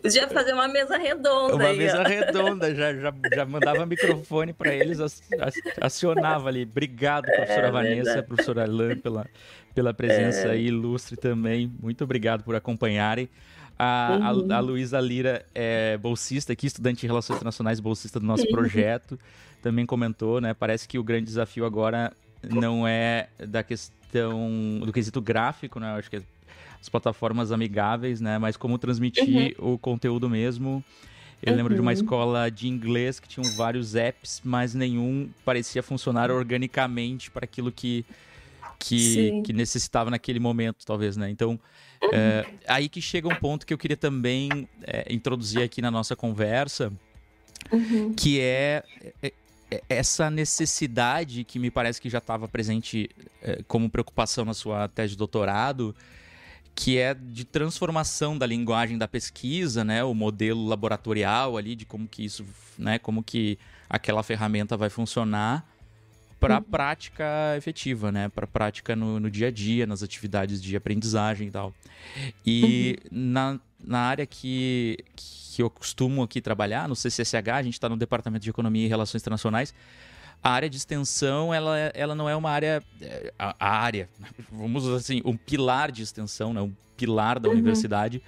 [0.00, 2.04] Podia fazer uma mesa redonda Uma aí, mesa ó.
[2.04, 6.62] redonda, já, já, já mandava microfone para eles, ac- ac- acionava ali.
[6.62, 8.26] Obrigado, professora Vanessa, É verdade.
[8.28, 9.26] professora Alain, pela,
[9.74, 11.72] pela presença aí ilustre também.
[11.82, 13.28] Muito obrigado por acompanharem.
[13.76, 14.52] A, a, Uhum.
[14.52, 19.18] a Luísa Lira é bolsista aqui, estudante de Relações Internacionais, bolsista do nosso projeto.
[19.60, 20.54] Também comentou, né?
[20.54, 22.12] Parece que o grande desafio agora
[22.50, 25.92] não é da questão do quesito gráfico, né?
[25.92, 26.22] Eu acho que
[26.80, 28.38] as plataformas amigáveis, né?
[28.38, 30.84] Mas como transmitir o conteúdo mesmo.
[31.42, 31.56] Eu uhum.
[31.56, 31.94] lembro de uma uhum.
[31.94, 38.04] escola de inglês que tinham vários apps, mas nenhum parecia funcionar organicamente para aquilo que,
[38.78, 41.28] que, que, necessitava naquele momento, talvez, né?
[41.30, 41.58] Então,
[42.02, 42.10] uhum.
[42.12, 46.16] é, aí que chega um ponto que eu queria também é, introduzir aqui na nossa
[46.16, 46.90] conversa,
[47.70, 48.14] uhum.
[48.14, 49.32] que é, é, é,
[49.88, 53.10] essa necessidade que me parece que já estava presente
[53.42, 55.94] é, como preocupação na sua tese de doutorado,
[56.74, 62.08] que é de transformação da linguagem da pesquisa, né, o modelo laboratorial ali de como
[62.08, 62.44] que isso,
[62.76, 63.58] né, como que
[63.88, 65.64] aquela ferramenta vai funcionar
[66.40, 66.64] para a uhum.
[66.64, 67.24] prática
[67.56, 71.50] efetiva, né, para a prática no, no, dia a dia, nas atividades de aprendizagem e
[71.50, 71.72] tal.
[72.44, 73.18] E uhum.
[73.18, 77.96] na, na área que, que eu costumo aqui trabalhar, no CCSH, a gente está no
[77.96, 79.74] Departamento de Economia e Relações Internacionais,
[80.44, 82.82] a área de extensão, ela, ela não é uma área.
[83.00, 84.10] É, a, a área,
[84.52, 86.60] vamos assim, um pilar de extensão, né?
[86.60, 87.54] um pilar da uhum.
[87.54, 88.22] universidade.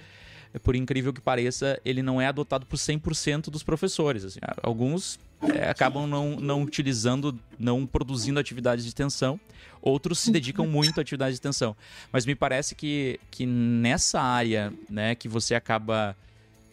[0.63, 4.25] Por incrível que pareça, ele não é adotado por 100% dos professores.
[4.25, 5.19] Assim, alguns
[5.53, 9.39] é, acabam não, não utilizando, não produzindo atividades de extensão.
[9.79, 10.71] Outros se dedicam uhum.
[10.71, 11.75] muito à atividade de extensão.
[12.11, 16.15] Mas me parece que, que nessa área né, que você acaba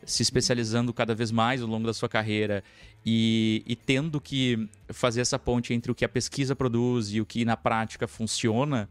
[0.07, 2.63] se especializando cada vez mais ao longo da sua carreira
[3.05, 7.27] e, e, tendo que fazer essa ponte entre o que a pesquisa produz e o
[7.27, 8.89] que na prática funciona,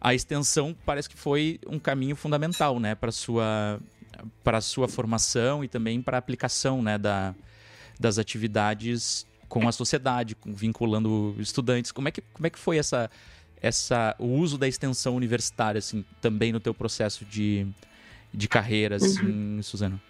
[0.00, 3.80] a extensão parece que foi um caminho fundamental, né, para sua
[4.42, 7.34] para sua formação e também para a aplicação, né, da,
[8.00, 11.92] das atividades com a sociedade, vinculando estudantes.
[11.92, 13.10] Como é que como é que foi essa
[13.60, 17.66] essa o uso da extensão universitária assim também no teu processo de
[18.32, 19.62] de carreira assim, uhum.
[19.62, 20.00] Suzana?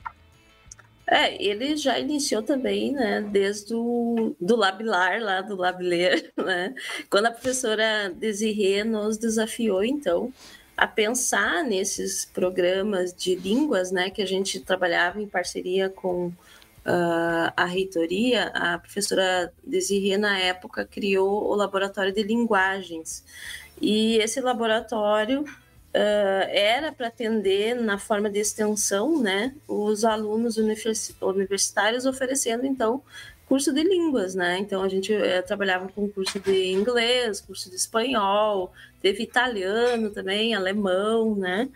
[1.08, 6.74] É, ele já iniciou também, né, desde o do Labilar, lá do Labiler, né,
[7.08, 10.32] quando a professora Desirê nos desafiou, então,
[10.76, 17.52] a pensar nesses programas de línguas, né, que a gente trabalhava em parceria com uh,
[17.56, 23.24] a reitoria, a professora Desirê, na época, criou o Laboratório de Linguagens,
[23.80, 25.44] e esse laboratório
[25.96, 33.02] uh, era para atender na forma de extensão, né, os alunos universitários oferecendo então
[33.46, 34.58] curso de línguas, né?
[34.58, 40.54] Então a gente uh, trabalhava com curso de inglês, curso de espanhol, teve italiano também,
[40.54, 41.68] alemão, né?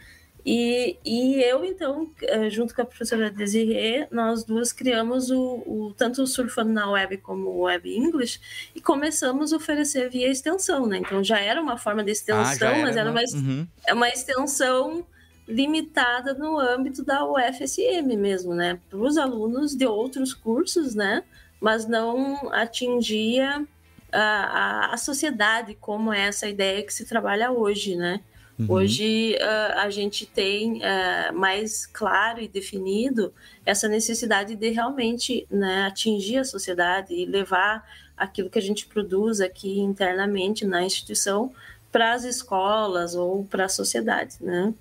[0.45, 5.95] E, e eu, então, eh, junto com a professora Desirê, nós duas criamos o, o,
[5.97, 8.41] tanto o Surfando na Web como o Web English
[8.75, 10.99] e começamos a oferecer via extensão, né?
[10.99, 13.67] Então já era uma forma de extensão, ah, era, mas era uma, uhum.
[13.87, 15.07] É uma extensão
[15.47, 18.79] limitada no âmbito da UFSM mesmo, né?
[18.89, 21.23] Para os alunos de outros cursos, né?
[21.61, 23.67] Mas não atingia
[24.13, 28.21] a, a, a sociedade como é essa ideia que se trabalha hoje, né?
[28.61, 28.67] Uhum.
[28.69, 33.33] Hoje uh, a gente tem uh, mais claro e definido
[33.65, 39.41] essa necessidade de realmente né, atingir a sociedade e levar aquilo que a gente produz
[39.41, 41.53] aqui internamente na instituição
[41.91, 44.75] para as escolas ou para a sociedade, né?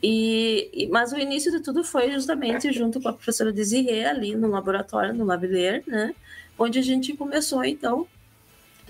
[0.00, 4.48] E, mas o início de tudo foi justamente junto com a professora Desirê ali no
[4.48, 6.14] laboratório, no Labiler, né?
[6.56, 8.06] Onde a gente começou, então,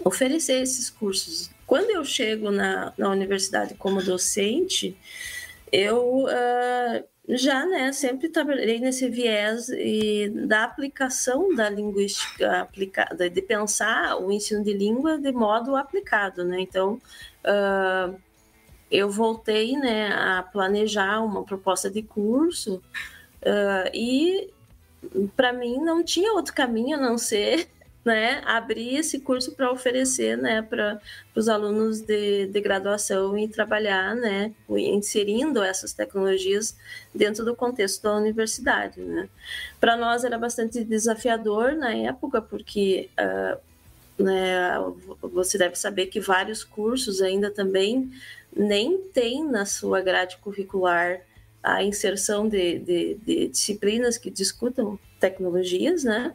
[0.04, 4.96] a oferecer esses cursos quando eu chego na, na universidade como docente,
[5.70, 13.42] eu uh, já né, sempre trabalhei nesse viés e da aplicação da linguística aplicada, de
[13.42, 16.42] pensar o ensino de língua de modo aplicado.
[16.42, 16.62] Né?
[16.62, 16.94] Então,
[17.44, 18.18] uh,
[18.90, 22.76] eu voltei né, a planejar uma proposta de curso
[23.42, 24.50] uh, e
[25.36, 27.68] para mim não tinha outro caminho a não ser
[28.04, 31.00] né, abrir esse curso para oferecer né, para
[31.34, 36.76] os alunos de, de graduação e trabalhar, né, inserindo essas tecnologias
[37.14, 39.00] dentro do contexto da universidade.
[39.00, 39.28] Né.
[39.78, 44.70] Para nós era bastante desafiador na época, porque uh, né,
[45.20, 48.10] você deve saber que vários cursos ainda também
[48.56, 51.20] nem têm na sua grade curricular
[51.62, 56.34] a inserção de, de, de disciplinas que discutam tecnologias, né?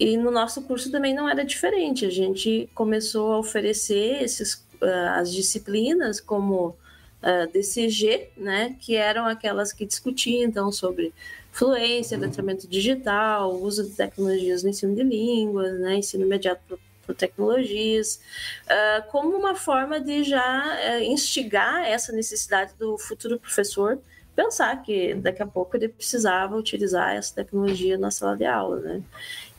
[0.00, 2.06] E no nosso curso também não era diferente.
[2.06, 9.26] A gente começou a oferecer esses, uh, as disciplinas como uh, DCG, né, que eram
[9.26, 11.12] aquelas que discutiam então sobre
[11.52, 17.14] fluência, letramento digital, uso de tecnologias no ensino de línguas, né, ensino imediato por, por
[17.14, 18.22] tecnologias,
[18.64, 23.98] uh, como uma forma de já uh, instigar essa necessidade do futuro professor
[24.40, 29.02] pensar que daqui a pouco ele precisava utilizar essa tecnologia na sala de aula, né?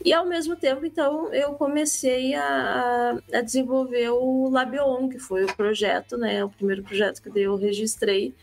[0.04, 5.56] E ao mesmo tempo, então, eu comecei a, a desenvolver o Labion, que foi o
[5.56, 6.44] projeto, né?
[6.44, 8.34] O primeiro projeto que eu registrei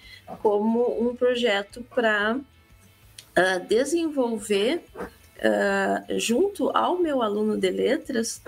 [0.41, 8.41] como um projeto para uh, desenvolver uh, junto ao meu aluno de letras,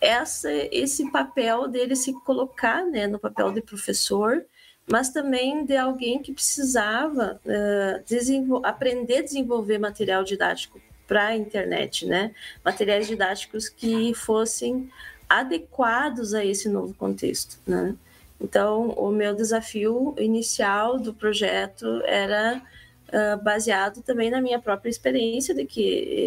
[0.00, 4.44] essa, esse papel dele se colocar né, no papel de professor,
[4.90, 12.06] mas também de alguém que precisava uh, aprender a desenvolver material didático para a internet,
[12.06, 12.32] né?
[12.64, 14.90] Materiais didáticos que fossem
[15.28, 17.94] adequados a esse novo contexto, né?
[18.40, 22.62] Então, o meu desafio inicial do projeto era
[23.08, 25.80] uh, baseado também na minha própria experiência de que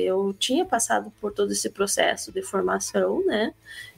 [0.06, 3.54] eu tinha passado por todo esse processo de formação, né?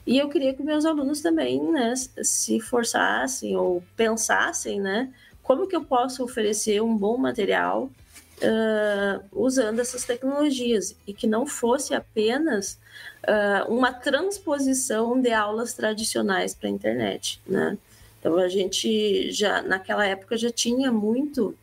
[0.06, 5.10] E eu queria que meus alunos também, né, se forçassem ou pensassem, né,
[5.42, 7.90] como que eu posso oferecer um bom material
[8.42, 12.78] uh, usando essas tecnologias e que não fosse apenas
[13.26, 17.78] uh, uma transposição de aulas tradicionais para a internet, né?
[18.18, 21.54] Então a gente já naquela época já tinha muito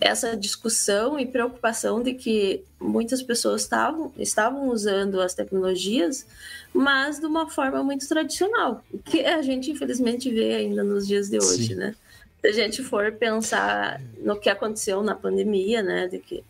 [0.00, 6.26] essa discussão e preocupação de que muitas pessoas estavam, estavam usando as tecnologias,
[6.72, 11.38] mas de uma forma muito tradicional, que a gente infelizmente vê ainda nos dias de
[11.38, 11.74] hoje, Sim.
[11.76, 11.94] né?
[12.40, 16.44] Se a gente for pensar no que aconteceu na pandemia, né, de que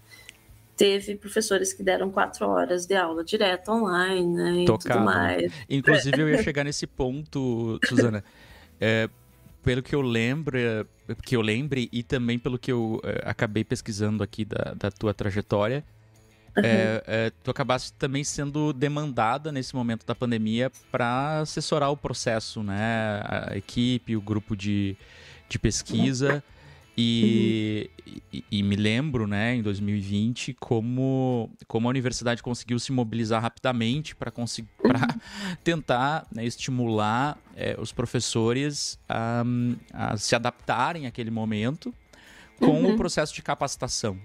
[0.76, 4.94] teve professores que deram quatro horas de aula direto online, né, e Tocava.
[4.94, 5.52] tudo mais.
[5.70, 8.24] Inclusive eu ia chegar nesse ponto, Suzana.
[8.80, 9.08] É,
[9.64, 10.56] pelo que eu lembro,
[11.24, 15.14] que eu lembre e também pelo que eu é, acabei pesquisando aqui da, da tua
[15.14, 15.82] trajetória,
[16.56, 16.62] uhum.
[16.62, 22.62] é, é, tu acabaste também sendo demandada nesse momento da pandemia para assessorar o processo,
[22.62, 23.22] né?
[23.24, 24.96] A equipe, o grupo de,
[25.48, 26.44] de pesquisa.
[26.96, 28.20] E, uhum.
[28.32, 34.14] e, e, me lembro, né, em 2020, como, como a universidade conseguiu se mobilizar rapidamente
[34.14, 34.54] para uhum.
[35.64, 39.42] tentar né, estimular é, os professores a,
[39.92, 41.92] a, se adaptarem àquele momento
[42.58, 42.94] com uhum.
[42.94, 44.16] o processo de capacitação.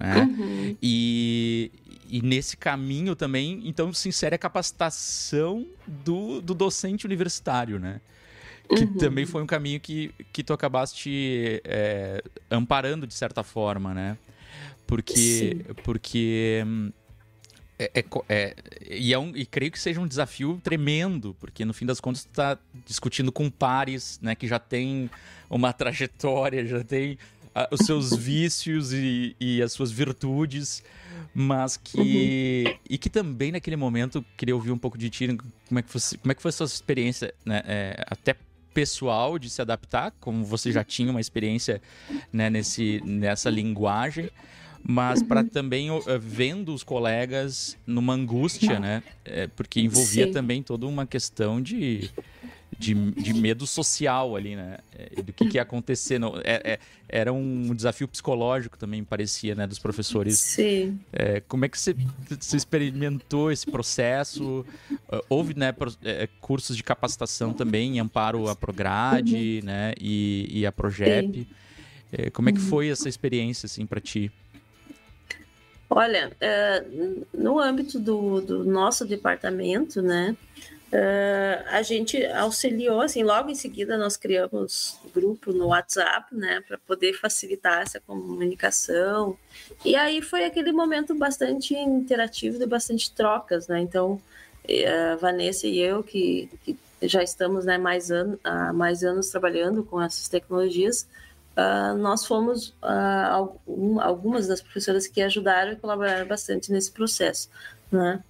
[0.00, 0.16] Né?
[0.16, 0.76] Uhum.
[0.82, 1.70] E,
[2.08, 8.00] e nesse caminho também, então, se insere a capacitação do, do docente universitário, né?
[8.76, 8.96] Que uhum.
[8.96, 14.16] também foi um caminho que, que tu acabaste é, amparando de certa forma, né?
[14.86, 16.64] Porque, porque
[17.80, 18.56] é, é, é,
[18.90, 22.24] e, é um, e creio que seja um desafio tremendo, porque no fim das contas
[22.24, 25.08] tu está discutindo com pares, né, que já tem
[25.48, 27.16] uma trajetória, já tem
[27.54, 30.82] a, os seus vícios e, e, as suas virtudes,
[31.34, 32.78] mas que uhum.
[32.90, 36.00] e que também naquele momento queria ouvir um pouco de ti, como é que foi,
[36.20, 38.36] como é que foi a sua experiência, né, é, até
[38.72, 41.80] pessoal de se adaptar, como você já tinha uma experiência
[42.32, 44.30] né, nesse, nessa linguagem,
[44.82, 45.48] mas para uhum.
[45.48, 49.02] também uh, vendo os colegas numa angústia, né?
[49.24, 50.32] É, porque envolvia Sim.
[50.32, 52.10] também toda uma questão de
[52.80, 54.78] de, de medo social ali, né?
[54.96, 56.18] É, do que, que ia acontecer.
[56.18, 59.66] Não, é, é, era um desafio psicológico também, parecia, né?
[59.66, 60.40] Dos professores.
[60.40, 60.98] Sim.
[61.12, 61.94] É, como é que você,
[62.40, 64.64] você experimentou esse processo?
[65.12, 69.66] Uh, houve né, é, cursos de capacitação também em amparo à Prograde, uhum.
[69.66, 69.92] né?
[70.00, 71.46] E, e a Progep.
[72.10, 72.66] É, como é que uhum.
[72.66, 74.32] foi essa experiência, assim, para ti?
[75.90, 76.32] Olha,
[77.34, 80.36] no âmbito do, do nosso departamento, né?
[80.92, 86.78] Uh, a gente auxiliou, assim, logo em seguida nós criamos grupo no WhatsApp, né, para
[86.78, 89.38] poder facilitar essa comunicação.
[89.84, 93.80] E aí foi aquele momento bastante interativo, de bastante trocas, né.
[93.80, 94.20] Então,
[95.12, 99.84] a Vanessa e eu, que, que já estamos, né, mais an há mais anos trabalhando
[99.84, 101.08] com essas tecnologias,
[101.56, 107.48] uh, nós fomos uh, algum, algumas das professoras que ajudaram e colaboraram bastante nesse processo,
[107.92, 108.24] né.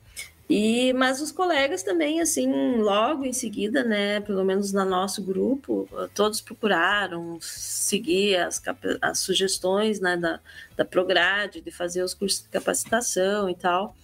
[0.50, 5.88] E, mas os colegas também, assim, logo em seguida, né, pelo menos no nosso grupo,
[6.12, 8.60] todos procuraram seguir as,
[9.00, 10.40] as sugestões né, da,
[10.76, 13.94] da Prograde, de fazer os cursos de capacitação e tal.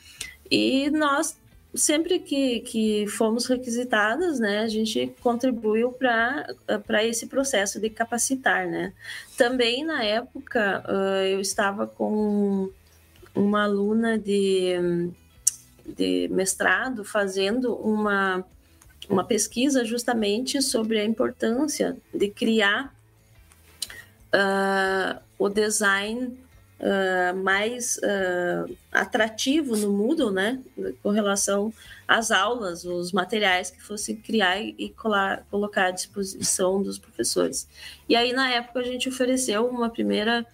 [0.48, 1.36] E nós,
[1.74, 8.92] sempre que, que fomos requisitadas, né, a gente contribuiu para esse processo de capacitar, né.
[9.36, 10.84] Também, na época,
[11.28, 12.70] eu estava com
[13.34, 15.10] uma aluna de
[15.86, 18.44] de mestrado fazendo uma,
[19.08, 22.94] uma pesquisa justamente sobre a importância de criar
[24.34, 26.38] uh, o design
[26.80, 30.60] uh, mais uh, atrativo no Moodle, né,
[31.02, 31.72] com relação
[32.06, 37.68] às aulas, os materiais que fossem criar e colar, colocar à disposição dos professores.
[38.08, 40.46] E aí, na época, a gente ofereceu uma primeira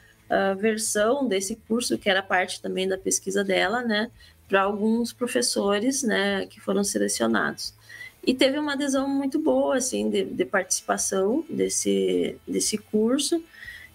[0.58, 4.10] versão desse curso, que era parte também da pesquisa dela, né,
[4.52, 7.72] para alguns professores, né, que foram selecionados.
[8.22, 13.42] E teve uma adesão muito boa, assim, de, de participação desse, desse curso.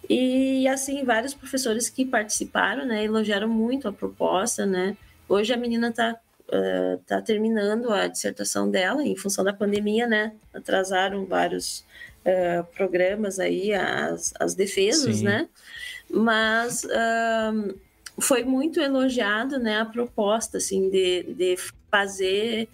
[0.09, 4.97] E assim, vários professores que participaram, né, elogiaram muito a proposta, né.
[5.29, 10.33] Hoje a menina está uh, tá terminando a dissertação dela em função da pandemia, né,
[10.51, 11.85] atrasaram vários
[12.25, 15.25] uh, programas aí, as, as defesas, Sim.
[15.25, 15.47] né,
[16.09, 17.77] mas uh,
[18.19, 21.55] foi muito elogiado, né, a proposta, assim, de, de
[21.89, 22.67] fazer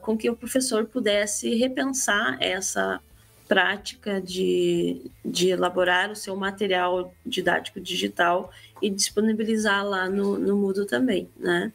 [0.00, 2.98] com que o professor pudesse repensar essa
[3.46, 8.50] prática de, de elaborar o seu material didático digital
[8.82, 11.72] e disponibilizar lá no, no Moodle também, né?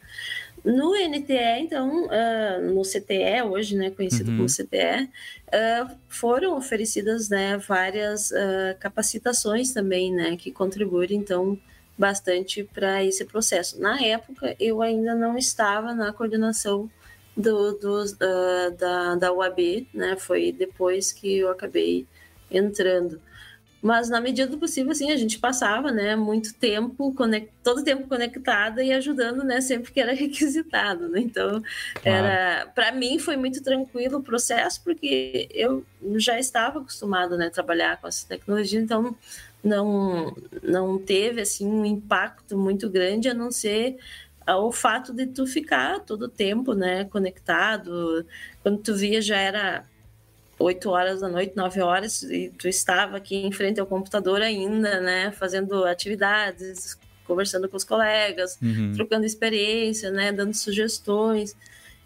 [0.64, 4.36] No NTE, então, uh, no CTE, hoje né, conhecido uhum.
[4.36, 5.08] como CTE,
[5.48, 11.58] uh, foram oferecidas né, várias uh, capacitações também, né, que contribuem, então,
[12.02, 13.80] bastante para esse processo.
[13.80, 16.90] Na época, eu ainda não estava na coordenação
[17.36, 20.16] do, do uh, da, da UAB, né?
[20.18, 22.04] Foi depois que eu acabei
[22.50, 23.20] entrando.
[23.80, 27.50] Mas na medida do possível, assim, a gente passava, né, muito tempo, conect...
[27.64, 31.20] todo tempo conectada e ajudando, né, sempre que era requisitado, né?
[31.20, 31.62] Então,
[32.04, 35.84] era, para mim foi muito tranquilo o processo, porque eu
[36.16, 39.16] já estava acostumado, né, a trabalhar com essa tecnologia, então
[39.62, 43.96] não não teve assim um impacto muito grande a não ser
[44.46, 48.26] o fato de tu ficar todo o tempo, né, conectado.
[48.62, 49.84] Quando tu via já era
[50.58, 55.00] 8 horas da noite, 9 horas, e tu estava aqui em frente ao computador ainda,
[55.00, 58.92] né, fazendo atividades, conversando com os colegas, uhum.
[58.94, 61.56] trocando experiência, né, dando sugestões.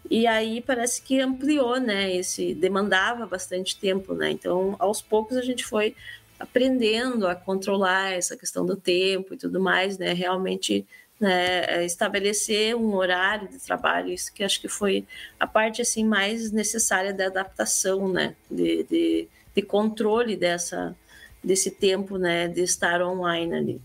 [0.09, 4.31] E aí parece que ampliou, né, esse demandava bastante tempo, né?
[4.31, 5.95] Então, aos poucos a gente foi
[6.39, 10.13] aprendendo a controlar essa questão do tempo e tudo mais, né?
[10.13, 10.85] Realmente
[11.19, 15.05] né, é, estabelecer um horário de trabalho, isso que acho que foi
[15.39, 20.95] a parte assim mais necessária da adaptação, né, de, de, de controle dessa
[21.43, 23.81] desse tempo, né, de estar online ali.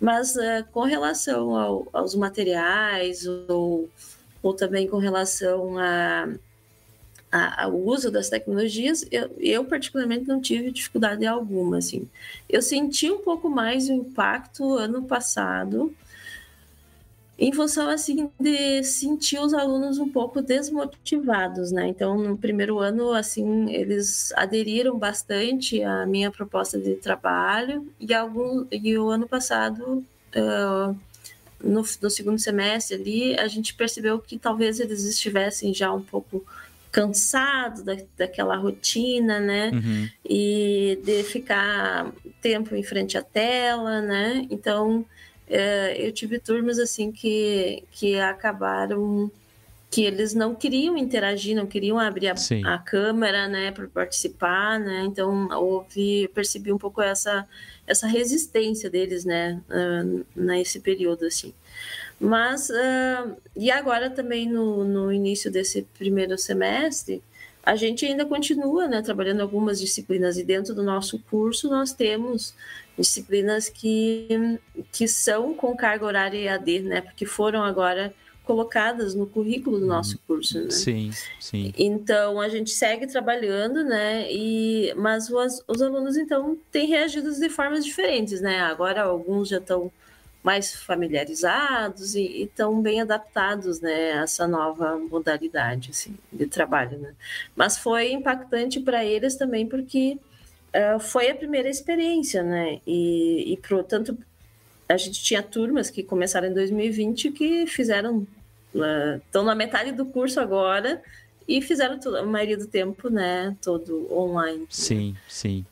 [0.00, 3.88] Mas uh, com relação ao, aos materiais ou,
[4.42, 6.28] ou também com relação a,
[7.32, 12.06] ao uso das tecnologias, eu, eu, particularmente não tive dificuldade alguma, assim.
[12.48, 15.94] Eu senti um pouco mais o impacto ano passado,
[17.38, 21.88] em função assim de sentir os alunos um pouco desmotivados, né?
[21.88, 28.66] Então, no primeiro ano, assim, eles aderiram bastante à minha proposta de trabalho e algum
[28.70, 30.04] e o ano passado
[30.36, 30.96] uh,
[31.62, 36.44] no, no, segundo semestre ali, a gente percebeu que talvez eles estivessem já um pouco
[36.92, 39.70] cansados da, daquela rotina, né?
[39.72, 40.08] Uhum.
[40.28, 42.12] E de ficar
[42.42, 44.46] tempo em frente à tela, né?
[44.50, 45.04] Então,
[45.48, 49.30] é, eu tive turmas assim que, que acabaram
[49.90, 52.34] que eles não queriam interagir, não queriam abrir a,
[52.64, 55.04] a câmera, né, para participar, né?
[55.06, 57.46] Então houve, percebi um pouco essa
[57.86, 61.52] essa resistência deles, né, uh, nesse período assim.
[62.22, 67.20] Mas uh, e agora também no, no início desse primeiro semestre
[67.64, 72.54] a gente ainda continua né, trabalhando algumas disciplinas e dentro do nosso curso nós temos
[72.98, 74.58] disciplinas que,
[74.92, 78.12] que são com carga horária EAD, né, porque foram agora
[78.44, 80.70] colocadas no currículo do nosso curso, né?
[80.70, 81.10] Sim,
[81.40, 81.72] sim.
[81.78, 84.26] Então a gente segue trabalhando, né?
[84.32, 88.60] E mas os, os alunos então têm reagido de formas diferentes, né?
[88.60, 89.92] Agora alguns já estão
[90.42, 96.98] mais familiarizados e estão bem adaptados né, a essa nova modalidade assim, de trabalho.
[96.98, 97.14] Né?
[97.54, 100.18] Mas foi impactante para eles também porque
[100.74, 102.80] uh, foi a primeira experiência, né?
[102.86, 104.18] E, e pro, tanto
[104.88, 108.26] a gente tinha turmas que começaram em 2020 que fizeram
[109.26, 111.02] estão uh, na metade do curso agora
[111.46, 114.66] e fizeram a maioria do tempo, né, todo online.
[114.70, 115.66] Sim, sim.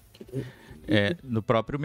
[0.92, 1.78] É, no próprio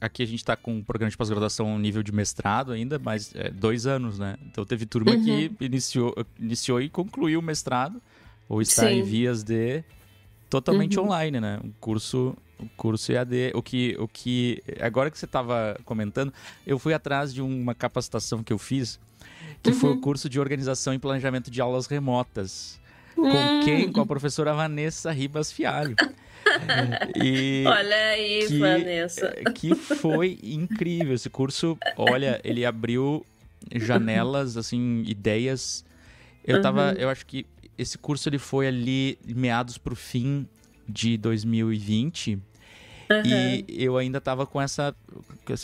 [0.00, 3.50] aqui a gente está com um programa de pós-graduação nível de mestrado ainda, mas é,
[3.50, 4.36] dois anos, né?
[4.46, 5.24] Então teve turma uhum.
[5.24, 8.00] que iniciou, iniciou e concluiu o mestrado
[8.48, 9.00] ou está Sim.
[9.00, 9.82] em vias de
[10.48, 11.06] totalmente uhum.
[11.06, 11.58] online, né?
[11.64, 13.50] Um curso, um curso EAD.
[13.52, 16.32] O que, o que agora que você estava comentando,
[16.64, 19.00] eu fui atrás de uma capacitação que eu fiz,
[19.60, 19.76] que uhum.
[19.76, 20.00] foi o uhum.
[20.00, 22.78] curso de organização e planejamento de aulas remotas.
[23.16, 23.60] Com hum.
[23.64, 23.90] quem?
[23.90, 25.96] Com a professora Vanessa Ribas Fialho.
[27.22, 29.30] E olha aí, que, Vanessa.
[29.54, 31.14] Que foi incrível.
[31.14, 33.24] Esse curso, olha, ele abriu
[33.74, 35.84] janelas, assim, ideias.
[36.44, 36.98] Eu tava, uhum.
[36.98, 37.46] eu acho que
[37.76, 40.46] esse curso ele foi ali meados pro fim
[40.88, 42.34] de 2020.
[42.34, 43.22] Uhum.
[43.24, 44.94] E eu ainda estava com essa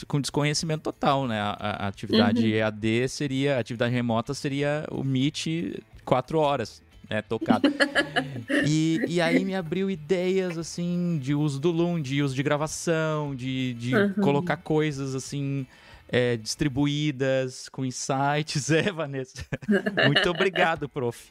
[0.06, 1.40] com desconhecimento total, né?
[1.40, 2.48] A, a atividade uhum.
[2.48, 6.80] EAD seria, a atividade remota seria o Meet quatro horas.
[7.12, 7.68] Né, tocado.
[8.66, 13.36] e, e aí me abriu ideias, assim, de uso do Loom, de uso de gravação,
[13.36, 14.14] de, de uhum.
[14.14, 15.66] colocar coisas, assim,
[16.08, 18.70] é, distribuídas, com insights.
[18.72, 19.44] É, Vanessa.
[20.06, 21.30] Muito obrigado, prof.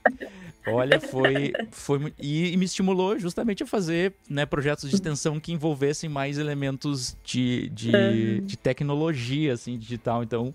[0.68, 1.52] Olha, foi.
[1.72, 6.38] foi e, e, me estimulou justamente a fazer né, projetos de extensão que envolvessem mais
[6.38, 8.46] elementos de, de, uhum.
[8.46, 10.22] de tecnologia assim, digital.
[10.22, 10.54] Então,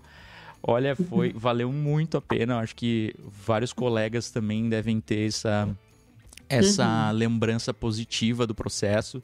[0.61, 2.59] olha, foi valeu muito a pena.
[2.59, 3.13] Acho que
[3.45, 5.69] vários colegas também devem ter essa,
[6.49, 7.17] essa uhum.
[7.17, 9.21] lembrança positiva do processo.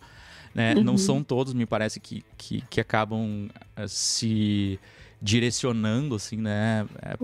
[0.54, 0.76] Né?
[0.76, 0.84] Uhum.
[0.84, 4.80] Não são todos, me parece, que, que, que acabam uh, se
[5.22, 7.16] direcionando assim, né, eh,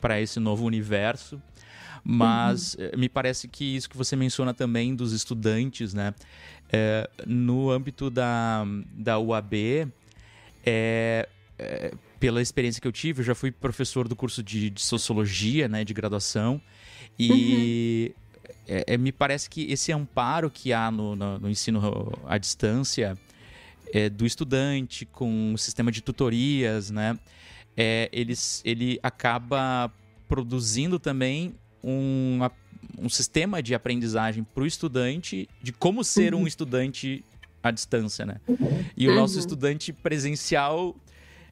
[0.00, 1.40] para esse novo universo.
[2.04, 2.84] Mas uhum.
[2.84, 6.14] Eh, me parece que isso que você menciona também dos estudantes, né?
[6.72, 9.88] É, no âmbito da, da UAB,
[10.64, 14.82] é, é, pela experiência que eu tive, eu já fui professor do curso de, de
[14.82, 16.60] sociologia, né, de graduação,
[17.18, 18.26] e uhum
[18.68, 23.16] é, é, me parece que esse amparo que há no, no, no ensino à distância
[23.92, 27.18] é, do estudante com o sistema de tutorias, né?
[27.76, 29.92] É, eles, ele acaba
[30.28, 31.54] produzindo também
[31.84, 32.40] um,
[32.98, 36.46] um sistema de aprendizagem para o estudante de como ser um uhum.
[36.46, 37.24] estudante
[37.62, 38.40] à distância, né?
[38.96, 39.40] E o nosso uhum.
[39.40, 40.96] estudante presencial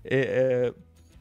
[0.05, 0.75] é, é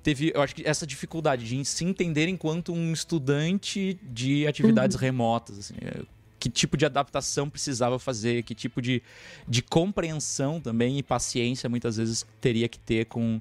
[0.03, 5.01] teve, eu acho que essa dificuldade de se entender enquanto um estudante de atividades uhum.
[5.01, 6.01] remotas, assim, é,
[6.37, 9.01] que tipo de adaptação precisava fazer, que tipo de,
[9.47, 13.39] de compreensão também e paciência muitas vezes teria que ter com,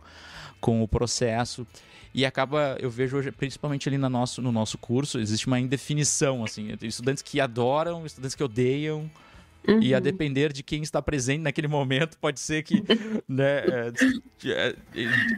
[0.60, 1.66] com o processo.
[2.14, 6.44] E acaba, eu vejo hoje, principalmente ali no nosso, no nosso curso, existe uma indefinição,
[6.44, 9.10] assim, estudantes que adoram, estudantes que odeiam,
[9.66, 9.80] Uhum.
[9.80, 10.02] E a uhum.
[10.02, 12.82] depender de quem está presente naquele momento, pode ser que
[13.28, 13.62] né,
[14.44, 14.74] é, é,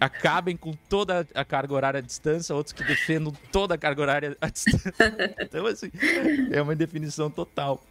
[0.00, 4.36] acabem com toda a carga horária à distância, outros que defendam toda a carga horária
[4.40, 4.94] à distância.
[5.40, 5.90] Então, assim,
[6.50, 7.84] é uma definição total.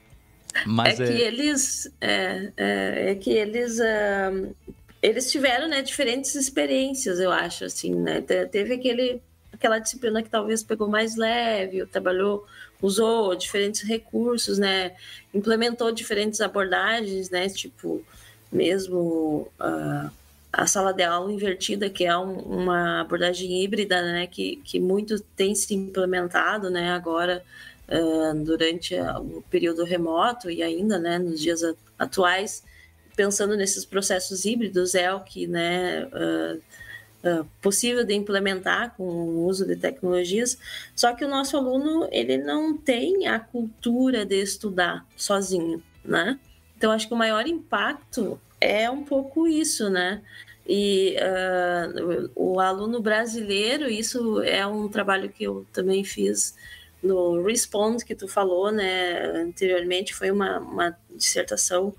[0.65, 1.07] Mas é, é...
[1.07, 1.93] que eles.
[2.01, 3.79] É, é, é que eles.
[3.79, 4.55] Uh,
[5.01, 8.21] eles tiveram né, diferentes experiências, eu acho, assim, né?
[8.21, 9.21] Teve aquele,
[9.51, 12.45] aquela disciplina que talvez pegou mais leve, trabalhou
[12.83, 14.91] usou diferentes recursos, né?
[15.33, 17.47] Implementou diferentes abordagens, né?
[17.47, 18.05] Tipo,
[18.51, 20.11] mesmo uh,
[20.51, 24.27] a sala de aula invertida, que é um, uma abordagem híbrida, né?
[24.27, 26.91] Que, que muito tem se implementado, né?
[26.91, 27.41] Agora,
[27.87, 31.17] uh, durante o período remoto e ainda, né?
[31.17, 31.61] Nos dias
[31.97, 32.63] atuais,
[33.15, 36.05] pensando nesses processos híbridos, é o que, né?
[36.07, 36.61] Uh,
[37.23, 40.57] uh, possível de implementar com o uso de tecnologias,
[40.95, 46.39] só que o nosso aluno ele não tem a cultura de estudar sozinho, né?
[46.77, 50.21] Então acho que o maior impacto é um pouco isso, né?
[50.67, 56.55] E uh, o aluno brasileiro, isso é um trabalho que eu também fiz
[57.03, 61.93] no Respond, que tu falou, né, anteriormente, foi uma, uma dissertação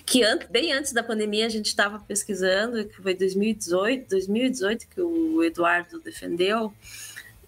[0.00, 5.00] que antes, bem antes da pandemia a gente estava pesquisando, que foi 2018, 2018 que
[5.00, 6.72] o Eduardo defendeu,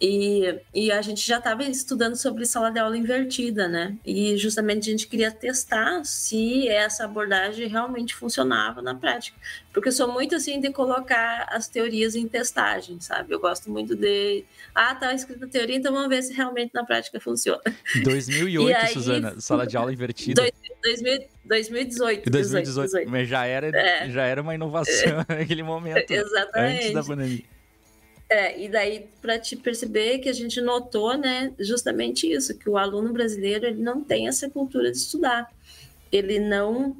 [0.01, 3.97] e, e a gente já estava estudando sobre sala de aula invertida, né?
[4.05, 9.36] E justamente a gente queria testar se essa abordagem realmente funcionava na prática.
[9.72, 13.34] Porque eu sou muito assim de colocar as teorias em testagem, sabe?
[13.34, 14.45] Eu gosto muito de.
[14.74, 17.62] Ah, tá escrita a teoria, então vamos ver se realmente na prática funciona.
[18.03, 20.42] 2008, aí, Suzana, sala de aula invertida.
[20.82, 21.34] 2018.
[21.45, 23.11] 2018, 2018, 18.
[23.11, 24.09] mas já era, é.
[24.11, 25.34] já era uma inovação é.
[25.40, 26.09] naquele momento.
[26.11, 26.78] Exatamente.
[26.78, 27.54] Antes da pandemia.
[28.35, 32.76] É, e daí para te perceber que a gente notou, né, justamente isso, que o
[32.76, 35.49] aluno brasileiro ele não tem essa cultura de estudar.
[36.11, 36.91] Ele não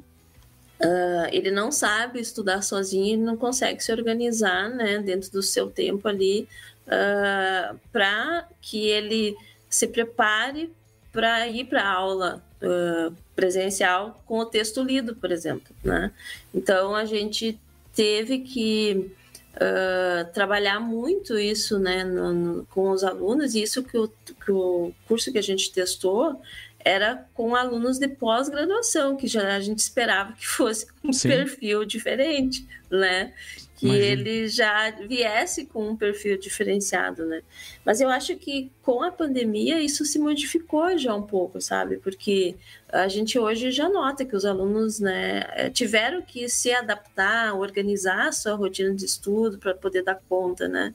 [0.79, 5.69] uh, ele não sabe estudar sozinho, ele não consegue se organizar, né, dentro do seu
[5.69, 6.47] tempo ali
[6.87, 9.35] uh, para que ele
[9.69, 10.71] se prepare
[11.11, 16.13] para ir para aula uh, presencial com o texto lido, por exemplo, né?
[16.53, 17.59] Então a gente
[17.93, 19.11] teve que
[19.55, 24.51] uh, trabalhar muito isso né, no, no, com os alunos, e isso que o, que
[24.51, 26.41] o curso que a gente testou
[26.85, 31.29] era com alunos de pós-graduação, que já a gente esperava que fosse um Sim.
[31.29, 33.33] perfil diferente, né?
[33.75, 34.05] que Imagina.
[34.05, 37.41] ele já viesse com um perfil diferenciado, né?
[37.83, 41.97] Mas eu acho que com a pandemia isso se modificou já um pouco, sabe?
[41.97, 42.55] Porque
[42.87, 48.29] a gente hoje já nota que os alunos, né, eh, tiveram que se adaptar, organizar
[48.29, 50.93] a sua rotina de estudo para poder dar conta, né?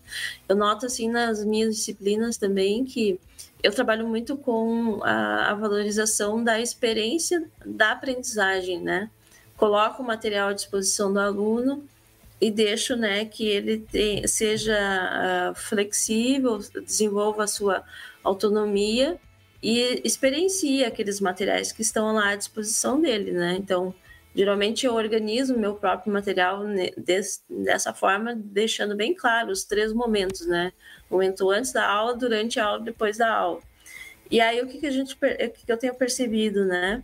[0.49, 3.21] Eu noto assim nas minhas disciplinas também que
[3.63, 9.11] eu trabalho muito com a, a valorização da experiência da aprendizagem, né?
[9.57, 11.85] Coloco o material à disposição do aluno
[12.41, 13.87] e deixo né, que ele
[14.27, 14.75] seja
[15.53, 17.85] uh, flexível, desenvolva a sua
[18.25, 19.19] autonomia
[19.63, 23.57] e experiencia aqueles materiais que estão lá à disposição dele, né?
[23.59, 23.95] Então,
[24.35, 26.63] geralmente eu organizo meu próprio material
[27.49, 30.73] dessa forma, deixando bem claro os três momentos, né?
[31.09, 33.61] O momento antes da aula, durante a aula, depois da aula.
[34.31, 37.03] E aí o que, que a gente, o que, que eu tenho percebido, né?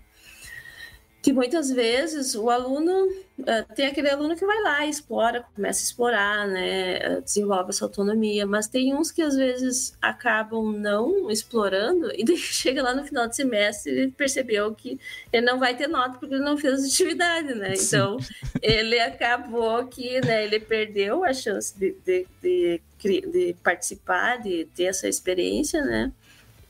[1.27, 3.09] Que muitas vezes o aluno
[3.41, 8.47] uh, tem aquele aluno que vai lá, explora, começa a explorar, né, desenvolve essa autonomia,
[8.47, 13.35] mas tem uns que às vezes acabam não explorando e chega lá no final do
[13.35, 15.01] semestre e percebeu que
[15.33, 17.74] ele não vai ter nota porque ele não fez atividade, né?
[17.74, 17.87] Sim.
[17.87, 18.16] Então
[18.62, 24.85] ele acabou que, né, ele perdeu a chance de, de, de, de participar, de ter
[24.85, 26.12] essa experiência, né?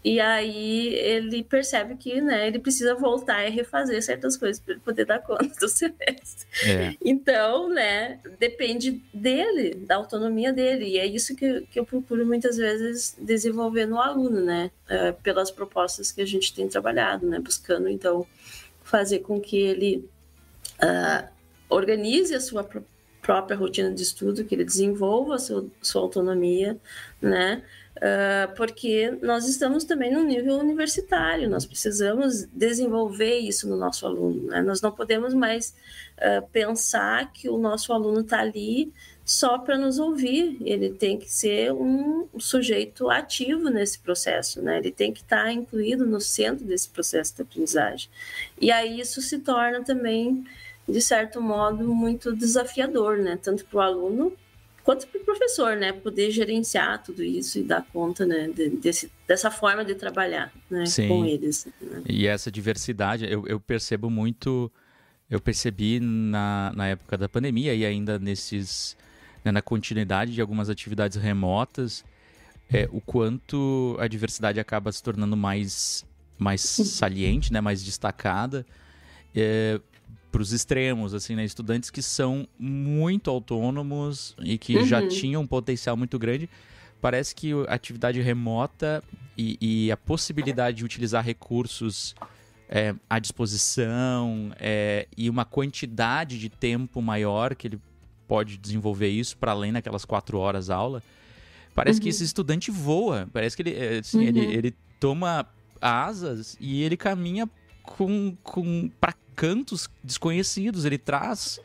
[0.06, 5.04] E aí ele percebe que né, ele precisa voltar e refazer certas coisas para poder
[5.04, 6.46] dar conta do semestre.
[6.64, 6.94] É.
[7.04, 10.90] Então, né, depende dele, da autonomia dele.
[10.90, 14.70] E é isso que, que eu procuro muitas vezes desenvolver no aluno, né?
[14.88, 17.40] Uh, pelas propostas que a gente tem trabalhado, né?
[17.40, 18.24] Buscando, então,
[18.84, 20.08] fazer com que ele
[20.84, 21.28] uh,
[21.68, 22.64] organize a sua
[23.20, 26.78] própria rotina de estudo, que ele desenvolva a sua, sua autonomia,
[27.20, 27.64] né?
[27.96, 34.48] Uh, porque nós estamos também no nível universitário, nós precisamos desenvolver isso no nosso aluno.
[34.48, 34.60] Né?
[34.60, 35.74] Nós não podemos mais
[36.18, 38.92] uh, pensar que o nosso aluno está ali
[39.24, 44.76] só para nos ouvir, ele tem que ser um sujeito ativo nesse processo, né?
[44.78, 48.10] ele tem que estar tá incluído no centro desse processo de aprendizagem.
[48.60, 50.44] E aí isso se torna também,
[50.86, 53.38] de certo modo, muito desafiador, né?
[53.42, 54.32] tanto para o aluno
[54.86, 59.10] quanto para o professor, né, poder gerenciar tudo isso e dar conta, né, de, desse,
[59.26, 61.66] dessa forma de trabalhar, né, com eles.
[61.80, 62.02] Né?
[62.08, 64.70] E essa diversidade, eu, eu, percebo muito,
[65.28, 68.96] eu percebi na, na época da pandemia e ainda nesses,
[69.44, 72.04] né, na continuidade de algumas atividades remotas,
[72.72, 76.06] é, o quanto a diversidade acaba se tornando mais,
[76.38, 78.64] mais saliente, né, mais destacada.
[79.34, 79.80] É,
[80.30, 81.44] para os extremos, assim, né?
[81.44, 84.86] Estudantes que são muito autônomos e que uhum.
[84.86, 86.48] já tinham um potencial muito grande.
[87.00, 89.02] Parece que a atividade remota
[89.36, 92.14] e, e a possibilidade de utilizar recursos
[92.68, 97.80] é, à disposição é, e uma quantidade de tempo maior que ele
[98.26, 101.02] pode desenvolver isso para além daquelas quatro horas aula.
[101.74, 102.04] Parece uhum.
[102.04, 103.28] que esse estudante voa.
[103.32, 104.24] Parece que ele, é, assim, uhum.
[104.24, 105.46] ele, ele toma
[105.80, 107.48] asas e ele caminha
[107.82, 110.84] com, com para cantos desconhecidos.
[110.84, 111.60] Ele traz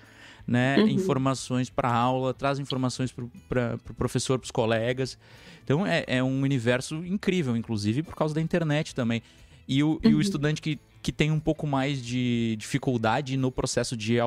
[0.46, 0.88] né, uhum.
[0.88, 5.18] informações para a aula, traz informações para o pro professor, para os colegas.
[5.64, 9.24] Então é, é, um universo incrível, inclusive por causa da internet também.
[9.68, 10.00] E o, uhum.
[10.04, 10.22] e o uhum.
[10.22, 14.18] estudante que, que tem um pouco mais de dificuldade no processo de,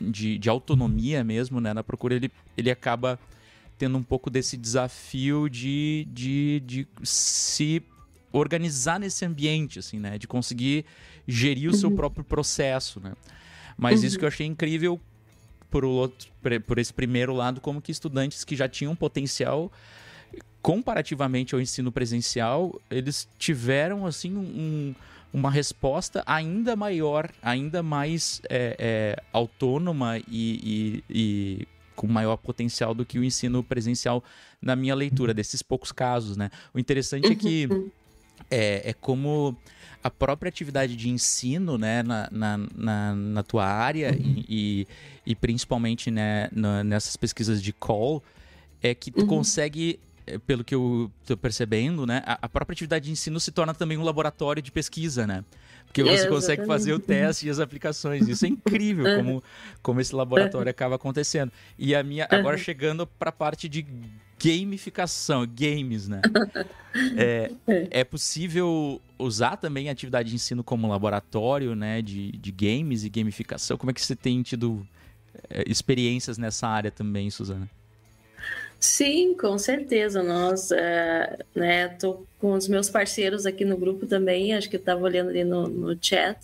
[0.00, 3.18] de, de autonomia mesmo, né, na procura, ele, ele acaba
[3.78, 7.80] tendo um pouco desse desafio de, de, de se
[8.32, 10.18] organizar nesse ambiente, assim, né?
[10.18, 10.84] De conseguir
[11.28, 11.96] gerir o seu uhum.
[11.96, 13.12] próprio processo, né?
[13.76, 14.06] Mas uhum.
[14.06, 14.98] isso que eu achei incrível
[15.70, 16.30] por, outro,
[16.66, 19.70] por esse primeiro lado, como que estudantes que já tinham potencial
[20.62, 24.94] comparativamente ao ensino presencial, eles tiveram, assim, um,
[25.32, 32.94] uma resposta ainda maior, ainda mais é, é, autônoma e, e, e com maior potencial
[32.94, 34.24] do que o ensino presencial
[34.60, 36.50] na minha leitura, desses poucos casos, né?
[36.74, 37.90] O interessante é que uhum
[38.50, 39.56] é, é como
[40.02, 44.44] a própria atividade de ensino né, na, na, na, na tua área uhum.
[44.48, 44.86] e,
[45.26, 48.22] e, principalmente né, na, nessas pesquisas de call
[48.82, 49.26] é que tu uhum.
[49.26, 49.98] consegue
[50.46, 54.02] pelo que eu estou percebendo, né, a, própria atividade de ensino se torna também um
[54.02, 55.44] laboratório de pesquisa, né?
[55.86, 58.28] Porque você é, consegue fazer o teste e as aplicações.
[58.28, 59.16] Isso é incrível uhum.
[59.16, 59.44] como,
[59.82, 61.50] como esse laboratório acaba acontecendo.
[61.78, 63.86] E a minha agora chegando para a parte de
[64.42, 66.20] gamificação, games, né?
[67.16, 68.04] É, é, é.
[68.04, 73.76] possível usar também a atividade de ensino como laboratório, né, de, de games e gamificação.
[73.76, 74.86] Como é que você tem tido
[75.50, 77.68] é, experiências nessa área também, Suzana?
[78.80, 80.22] Sim, com certeza.
[80.22, 85.02] Nós, é, né, tô com os meus parceiros aqui no grupo também, acho que estava
[85.02, 86.38] olhando ali no, no chat.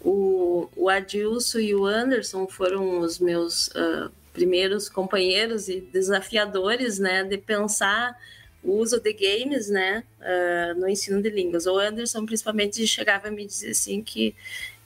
[0.00, 7.24] O, o Adilson e o Anderson foram os meus uh, primeiros companheiros e desafiadores, né,
[7.24, 8.16] de pensar
[8.62, 11.66] o uso de games, né, uh, no ensino de línguas.
[11.66, 14.36] O Anderson, principalmente, chegava a me dizer assim que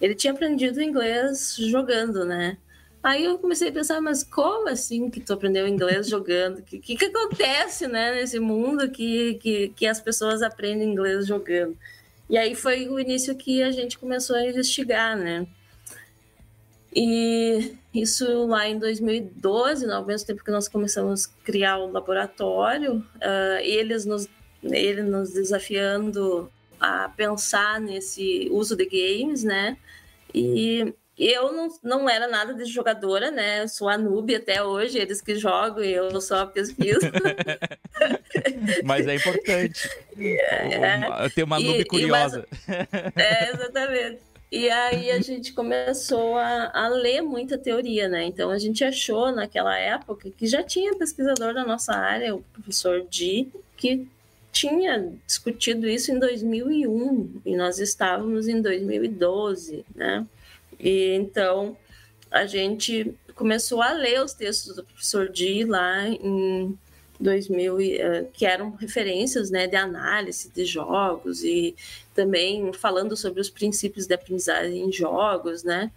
[0.00, 2.56] ele tinha aprendido inglês jogando, né,
[3.02, 6.58] Aí eu comecei a pensar, mas como assim que tu aprendeu inglês jogando?
[6.58, 11.26] O que, que, que, acontece, né, nesse mundo que, que, que as pessoas aprendem inglês
[11.26, 11.76] jogando?
[12.28, 15.46] E aí foi o início que a gente começou a investigar, né?
[16.94, 22.96] E isso lá em 2012, ao mesmo tempo que nós começamos a criar o laboratório,
[22.96, 24.28] uh, eles nos,
[24.62, 29.76] ele nos desafiando a pensar nesse uso de games, né?
[30.34, 30.94] E
[31.28, 33.62] eu não, não era nada de jogadora, né?
[33.62, 37.00] Eu sou a noob até hoje, eles que jogam e eu só pesquiso.
[38.84, 39.88] Mas é importante.
[40.18, 42.46] É, ter uma noob curiosa.
[42.66, 44.18] mas, é, exatamente.
[44.50, 48.24] E aí a gente começou a, a, ler muita teoria, né?
[48.24, 53.06] Então a gente achou naquela época que já tinha pesquisador da nossa área, o professor
[53.08, 54.08] Di, que
[54.50, 60.26] tinha discutido isso em 2001 e nós estávamos em 2012, né?
[60.82, 61.76] E então
[62.30, 66.78] a gente começou a ler os textos do professor Di lá em
[67.18, 71.74] 2000, eh, que eram referências né, de análise de jogos e
[72.14, 75.90] também falando sobre os princípios de aprendizagem em jogos, né?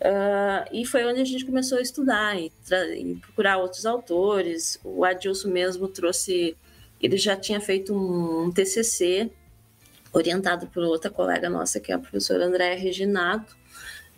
[0.00, 2.50] Uh, e foi onde a gente começou a estudar e,
[2.96, 4.80] e, procurar outros autores.
[4.82, 6.56] O Adilson mesmo trouxe,
[7.02, 9.30] ele já tinha feito um, TCC
[10.10, 13.54] orientado por outra colega nossa, que é a professora Andréa Reginato,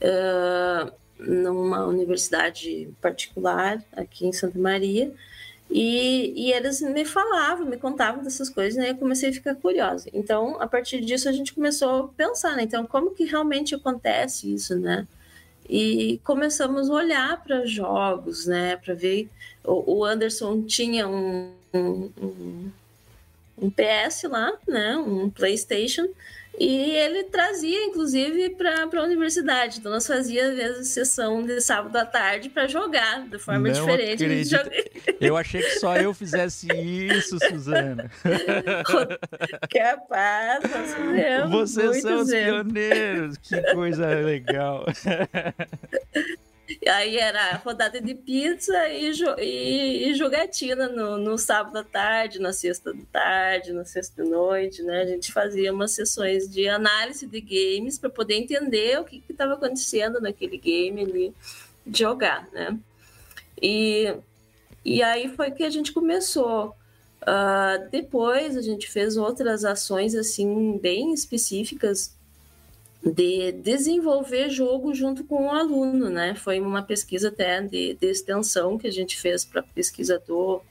[0.03, 5.13] uh, numa universidade particular aqui em Santa Maria.
[5.71, 8.91] E, e, eles me falavam, me contavam dessas coisas, né?
[8.91, 10.07] Eu comecei a ficar curiosa.
[10.13, 12.65] Então, a partir disso, a gente começou a pensar, né?
[12.65, 15.07] Então, como que realmente acontece isso, né?
[15.67, 18.77] E começamos a olhar para jogos, né?
[18.77, 19.31] Para ver.
[19.65, 22.71] O, Anderson tinha um, um,
[23.57, 24.97] um PS lá, né?
[24.99, 26.09] Um PlayStation.
[26.59, 29.79] E ele trazia, inclusive, para a universidade.
[29.79, 33.73] Então, nós fazíamos, às vezes, sessão de sábado à tarde para jogar de forma Não
[33.73, 34.25] diferente.
[35.21, 38.11] Eu achei que só eu fizesse isso, Suzana.
[39.71, 41.51] Capaz, nós fizemos.
[41.51, 43.37] Vocês são os pioneiros.
[43.39, 44.85] Que coisa legal.
[46.89, 52.53] Aí era rodada de pizza e, e, e jogatina no, no, sábado à tarde, na
[52.53, 55.03] sexta da tarde, na sexta noite, né?
[55.03, 59.55] A gente fazia umas sessões de análise de games para poder entender o que estava
[59.55, 61.35] acontecendo naquele game ali,
[61.87, 62.77] de jogar, né?
[63.61, 64.13] E,
[64.85, 66.75] e aí foi que a gente começou.
[67.23, 72.17] Uh, depois a gente fez outras ações assim bem específicas
[73.05, 76.35] de desenvolver jogo junto com o aluno, né?
[76.37, 80.63] Foi uma pesquisa até de, de extensão que a gente fez para pesquisa do,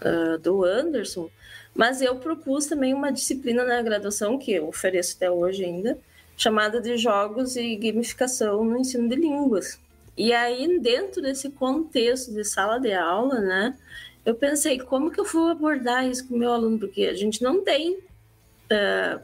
[0.00, 1.28] uh, do Anderson,
[1.74, 5.98] mas eu propus também uma disciplina na graduação, que eu ofereço até hoje ainda,
[6.36, 9.80] chamada de Jogos e Gamificação no Ensino de Línguas.
[10.16, 13.76] E aí, dentro desse contexto de sala de aula, né,
[14.24, 16.78] eu pensei, como que eu vou abordar isso com o meu aluno?
[16.78, 19.20] Porque a gente não tem uh,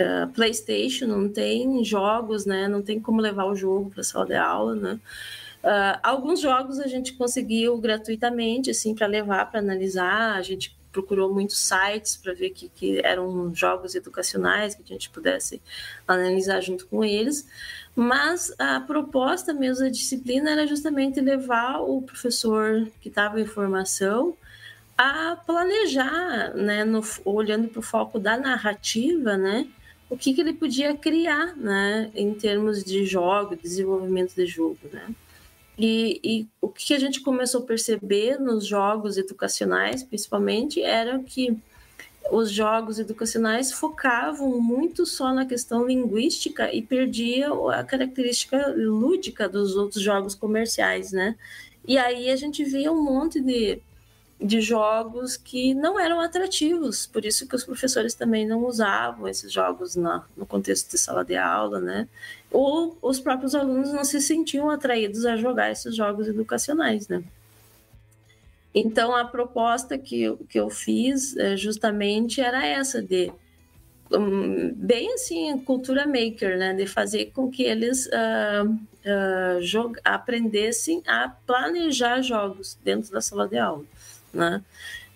[0.00, 2.68] uh, PlayStation, não tem jogos, né?
[2.68, 5.00] Não tem como levar o jogo para a sala de aula, né?
[5.62, 10.34] Uh, alguns jogos a gente conseguiu gratuitamente, assim, para levar, para analisar.
[10.34, 15.10] A gente procurou muitos sites para ver que, que eram jogos educacionais que a gente
[15.10, 15.60] pudesse
[16.06, 17.48] analisar junto com eles.
[17.96, 24.36] Mas a proposta mesmo da disciplina era justamente levar o professor que estava em formação
[24.96, 29.66] a planejar, né, no, olhando para o foco da narrativa, né,
[30.08, 35.14] o que, que ele podia criar, né, em termos de jogo, desenvolvimento de jogo, né.
[35.76, 41.56] E, e, o que a gente começou a perceber nos jogos educacionais, principalmente, era que
[42.30, 49.76] os jogos educacionais focavam muito só na questão linguística e perdia a característica lúdica dos
[49.76, 51.36] outros jogos comerciais, né?
[51.86, 53.78] E aí a gente via um monte de
[54.44, 59.50] de jogos que não eram atrativos, por isso que os professores também não usavam esses
[59.50, 62.06] jogos na, no contexto de sala de aula, né?
[62.50, 67.24] Ou os próprios alunos não se sentiam atraídos a jogar esses jogos educacionais, né?
[68.74, 73.32] Então, a proposta que eu, que eu fiz é, justamente era essa, de
[74.12, 76.74] um, bem assim, cultura maker, né?
[76.74, 83.56] De fazer com que eles uh, uh, aprendessem a planejar jogos dentro da sala de
[83.56, 83.84] aula
[84.34, 84.62] né?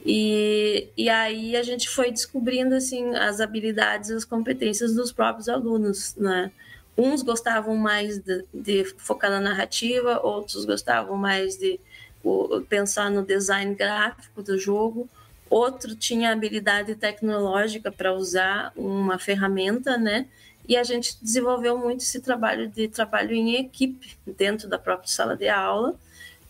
[0.05, 5.49] E, e aí a gente foi descobrindo assim as habilidades e as competências dos próprios
[5.49, 6.51] alunos, né?
[6.97, 11.81] Uns gostavam mais de, de focar na narrativa, outros gostavam mais de
[12.23, 15.09] o, pensar no design gráfico do jogo,
[15.51, 20.27] outro tinha habilidade tecnológica para usar uma ferramenta, né?
[20.67, 25.37] E a gente desenvolveu muito esse trabalho de trabalho em equipe dentro da própria sala
[25.37, 25.97] de aula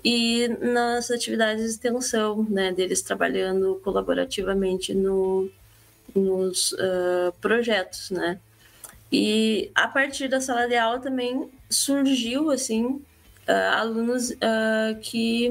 [0.05, 5.51] e nas atividades de extensão, né, deles trabalhando colaborativamente no,
[6.15, 8.39] nos uh, projetos, né.
[9.11, 13.03] E a partir da sala de aula também surgiu, assim, uh,
[13.75, 15.51] alunos uh, que,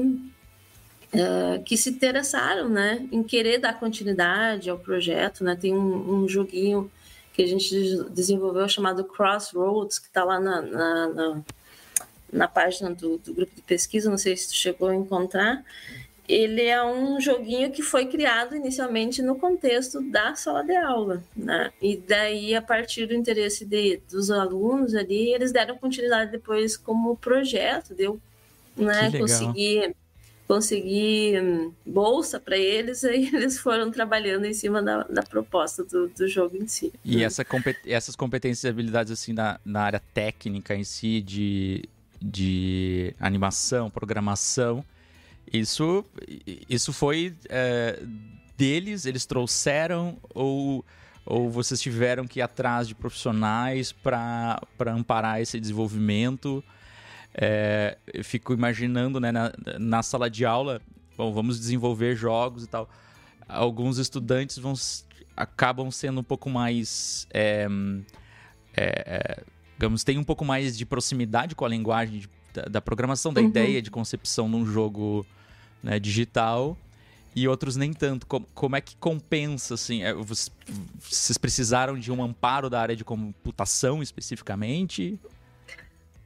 [1.64, 5.56] que se interessaram, né, em querer dar continuidade ao projeto, né.
[5.56, 6.90] Tem um, um joguinho
[7.38, 7.70] que a gente
[8.10, 11.42] desenvolveu chamado Crossroads, que está lá na, na, na,
[12.32, 15.64] na página do, do, grupo de pesquisa, não sei se tu chegou a encontrar.
[16.28, 21.72] Ele é um joguinho que foi criado inicialmente no contexto da sala de aula, né?
[21.80, 27.16] E daí, a partir do interesse de, dos alunos ali, eles deram continuidade depois como
[27.16, 28.20] projeto, deu,
[28.76, 29.10] né?
[29.18, 29.94] Conseguir
[30.48, 36.08] conseguir hum, bolsa para eles, aí eles foram trabalhando em cima da, da proposta do,
[36.08, 36.90] do, jogo em si.
[37.04, 41.84] E essa compet essas competências e habilidades assim na, na área técnica em si, de,
[42.20, 44.84] de animação, programação,
[45.52, 46.04] isso,
[46.68, 48.02] isso foi é,
[48.56, 50.84] deles, eles trouxeram ou,
[51.24, 56.62] ou vocês tiveram que ir atrás de profissionais para amparar esse desenvolvimento?
[57.34, 60.82] É, eu fico imaginando, né, na, na sala de aula,
[61.16, 62.88] bom, vamos desenvolver jogos e tal.
[63.48, 64.74] Alguns estudantes vão
[65.38, 67.68] acabam sendo um pouco mais, é,
[68.76, 69.44] é, é,
[69.78, 73.40] digamos, tem um pouco mais de proximidade com a linguagem de, da, da, programação, da
[73.40, 73.46] uhum.
[73.46, 75.24] ideia de concepção num jogo
[75.80, 76.76] né, digital
[77.34, 78.26] e outros nem tanto.
[78.26, 80.02] Como, como é que compensa, assim?
[80.02, 85.16] É, vocês precisaram de um amparo da área de computação especificamente?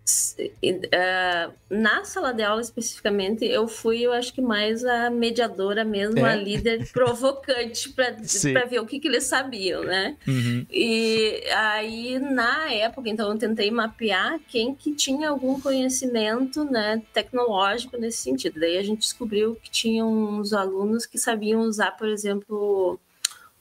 [0.04, 6.18] Uh, na sala de aula especificamente, eu fui, eu acho que mais a mediadora mesmo,
[6.18, 6.32] é?
[6.32, 10.16] a líder provocante para ver o que, que eles sabiam, né?
[10.26, 10.66] Uhum.
[10.68, 17.96] E aí, na época, então, eu tentei mapear quem que tinha algum conhecimento né, tecnológico
[17.96, 18.58] nesse sentido.
[18.58, 22.98] Daí a gente descobriu que tinha uns alunos que sabiam usar, por exemplo,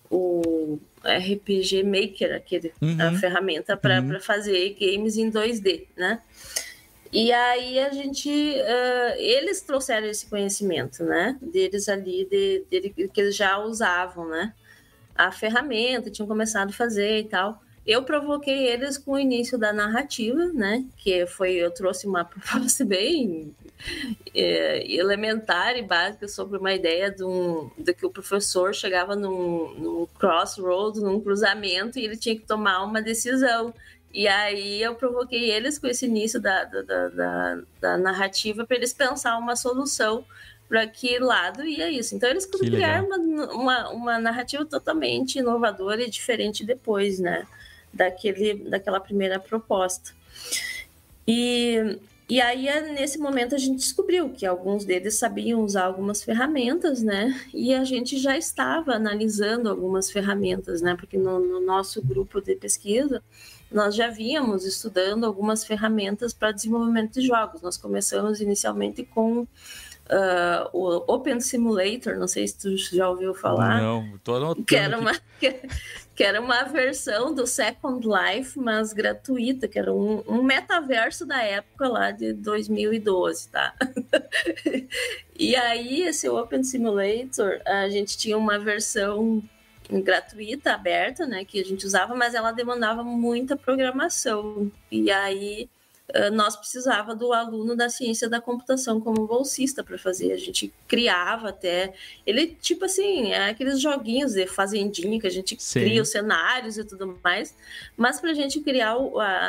[0.10, 2.98] o RPG Maker, aquele, uhum.
[3.00, 4.20] a ferramenta para uhum.
[4.20, 6.22] fazer games em 2D, né?
[7.12, 11.38] E aí a gente, uh, eles trouxeram esse conhecimento, né?
[11.42, 14.54] Deles ali, de, de, que eles já usavam, né?
[15.14, 17.62] A ferramenta, tinham começado a fazer e tal.
[17.86, 20.86] Eu provoquei eles com o início da narrativa, né?
[20.96, 23.54] Que foi, eu trouxe uma proposta bem
[24.34, 29.74] é, elementar e básica sobre uma ideia de, um, de que o professor chegava num,
[29.76, 33.74] num crossroad, num cruzamento, e ele tinha que tomar uma decisão.
[34.14, 38.94] E aí eu provoquei eles com esse início da, da, da, da narrativa para eles
[38.94, 40.26] pensar uma solução
[40.68, 42.16] para que lado ia isso.
[42.16, 47.46] Então eles criaram uma, uma, uma narrativa totalmente inovadora e diferente depois, né?
[47.94, 50.14] daquele, daquela primeira proposta.
[51.28, 51.98] E,
[52.32, 57.38] e aí, nesse momento, a gente descobriu que alguns deles sabiam usar algumas ferramentas, né?
[57.54, 60.96] E a gente já estava analisando algumas ferramentas, né?
[60.96, 63.22] Porque no, no nosso grupo de pesquisa,
[63.70, 67.62] nós já víamos estudando algumas ferramentas para desenvolvimento de jogos.
[67.62, 69.48] Nós começamos inicialmente com uh,
[70.72, 73.82] o Open Simulator, não sei se tu já ouviu falar.
[73.82, 74.66] Não, tô anotando.
[74.66, 75.68] Que era uma, que,
[76.22, 81.42] que era uma versão do Second Life, mas gratuita, que era um, um metaverso da
[81.42, 83.74] época lá de 2012, tá?
[85.36, 89.42] e aí, esse Open Simulator, a gente tinha uma versão
[89.90, 94.72] gratuita, aberta, né, que a gente usava, mas ela demandava muita programação.
[94.92, 95.68] E aí
[96.32, 100.32] nós precisava do aluno da ciência da computação como bolsista para fazer.
[100.32, 101.94] A gente criava até.
[102.26, 105.82] Ele, tipo assim, é aqueles joguinhos de fazendinha que a gente Sim.
[105.82, 107.56] cria os cenários e tudo mais.
[107.96, 108.96] Mas para a gente criar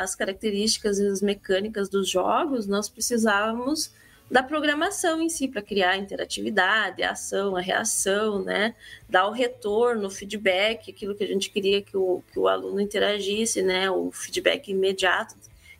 [0.01, 3.91] as características e as mecânicas dos jogos, nós precisávamos
[4.31, 8.73] da programação em si para criar a interatividade, a ação, a reação, né?
[9.07, 12.79] Dar o retorno, o feedback, aquilo que a gente queria que o, que o aluno
[12.79, 13.91] interagisse, né?
[13.91, 15.35] O feedback imediato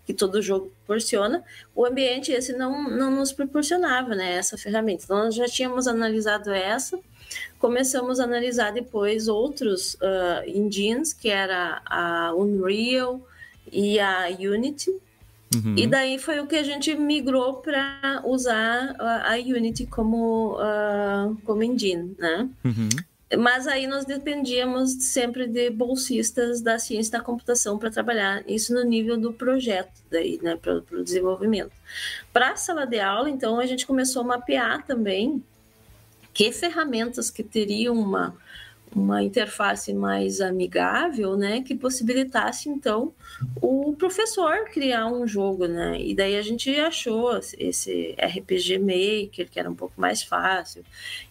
[0.06, 1.44] que todo jogo proporciona,
[1.74, 5.04] o ambiente esse não, não nos proporcionava né, essa ferramenta.
[5.06, 7.00] Então, nós já tínhamos analisado essa,
[7.58, 13.22] começamos a analisar depois outros uh, engines, que era a Unreal
[13.72, 14.92] e a Unity,
[15.56, 15.76] uhum.
[15.78, 21.64] e daí foi o que a gente migrou para usar a, Unity como, uh, como
[21.64, 22.50] engine, né?
[22.66, 22.90] Uhum.
[23.38, 28.84] Mas aí nós dependíamos sempre de bolsistas da ciência da computação para trabalhar isso no
[28.84, 31.72] nível do projeto, daí, né, para o desenvolvimento.
[32.32, 35.44] Para a sala de aula, então, a gente começou a mapear também
[36.34, 38.36] que ferramentas que teriam uma
[38.96, 43.14] uma interface mais amigável, né, que possibilitasse então
[43.62, 46.00] o professor criar um jogo, né?
[46.00, 50.84] E daí a gente achou esse RPG Maker, que era um pouco mais fácil,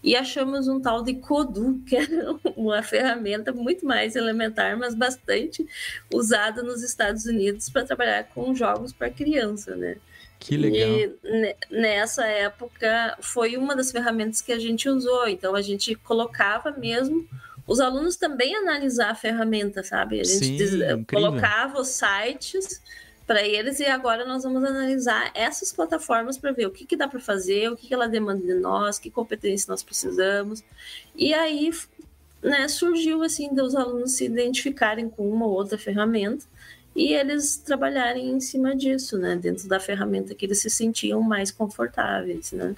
[0.03, 5.67] e achamos um tal de Kodu, que era uma ferramenta muito mais elementar, mas bastante
[6.13, 9.97] usada nos Estados Unidos para trabalhar com jogos para criança, né?
[10.39, 10.89] Que legal.
[10.89, 15.29] E nessa época foi uma das ferramentas que a gente usou.
[15.29, 17.29] Então a gente colocava mesmo
[17.67, 20.21] os alunos também analisar a ferramenta, sabe?
[20.21, 21.05] A gente Sim, diz, incrível.
[21.09, 22.83] colocava os sites
[23.27, 27.07] para eles e agora nós vamos analisar essas plataformas para ver o que, que dá
[27.07, 30.63] para fazer, o que, que ela demanda de nós, que competência nós precisamos.
[31.15, 31.71] E aí
[32.43, 36.45] né, surgiu assim dos alunos se identificarem com uma ou outra ferramenta
[36.95, 41.51] e eles trabalharem em cima disso, né, dentro da ferramenta que eles se sentiam mais
[41.51, 42.75] confortáveis, né.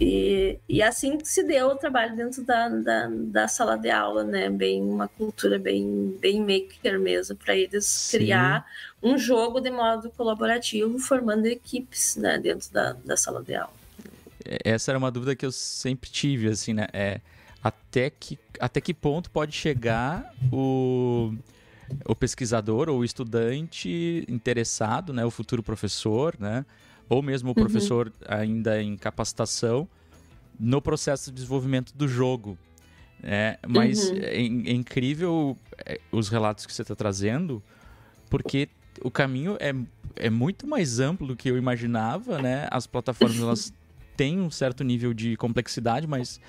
[0.00, 4.50] E, e assim se deu o trabalho dentro da, da, da, sala de aula, né?
[4.50, 8.18] Bem uma cultura bem, bem maker mesmo, para eles Sim.
[8.18, 8.66] criar
[9.02, 12.38] um jogo de modo colaborativo, formando equipes né?
[12.38, 13.72] dentro da, da sala de aula.
[14.44, 16.86] É, essa era uma dúvida que eu sempre tive, assim, né?
[16.92, 17.20] É,
[17.62, 21.34] até, que, até que ponto pode chegar o,
[22.04, 25.24] o pesquisador ou o estudante interessado, né?
[25.24, 26.64] O futuro professor, né?
[27.08, 27.54] Ou mesmo o uhum.
[27.54, 28.12] professor uhum.
[28.28, 29.88] ainda em capacitação,
[30.58, 32.58] no processo de desenvolvimento do jogo.
[33.22, 34.18] É, mas uhum.
[34.18, 37.62] é, é, incrível é, os relatos que você está trazendo,
[38.28, 38.68] porque
[39.02, 39.74] o caminho é,
[40.16, 42.68] é muito mais amplo do que eu imaginava, né?
[42.70, 43.72] As plataformas elas
[44.16, 46.40] têm um certo nível de complexidade, mas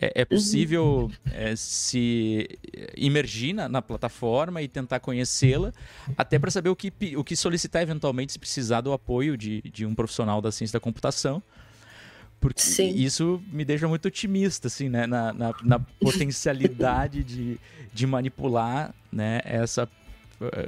[0.00, 1.32] é, é possível uhum.
[1.32, 2.48] é, se
[2.96, 5.72] imergir na, na, plataforma e tentar conhecê-la,
[6.16, 9.86] até para saber o que, o que solicitar eventualmente se precisar do apoio de, de
[9.86, 11.42] um profissional da ciência da computação.
[12.40, 12.94] Porque Sim.
[12.94, 15.06] isso me deixa muito otimista, assim, né?
[15.06, 17.58] Na, na, na potencialidade de,
[17.92, 19.40] de manipular né?
[19.44, 19.88] Essa,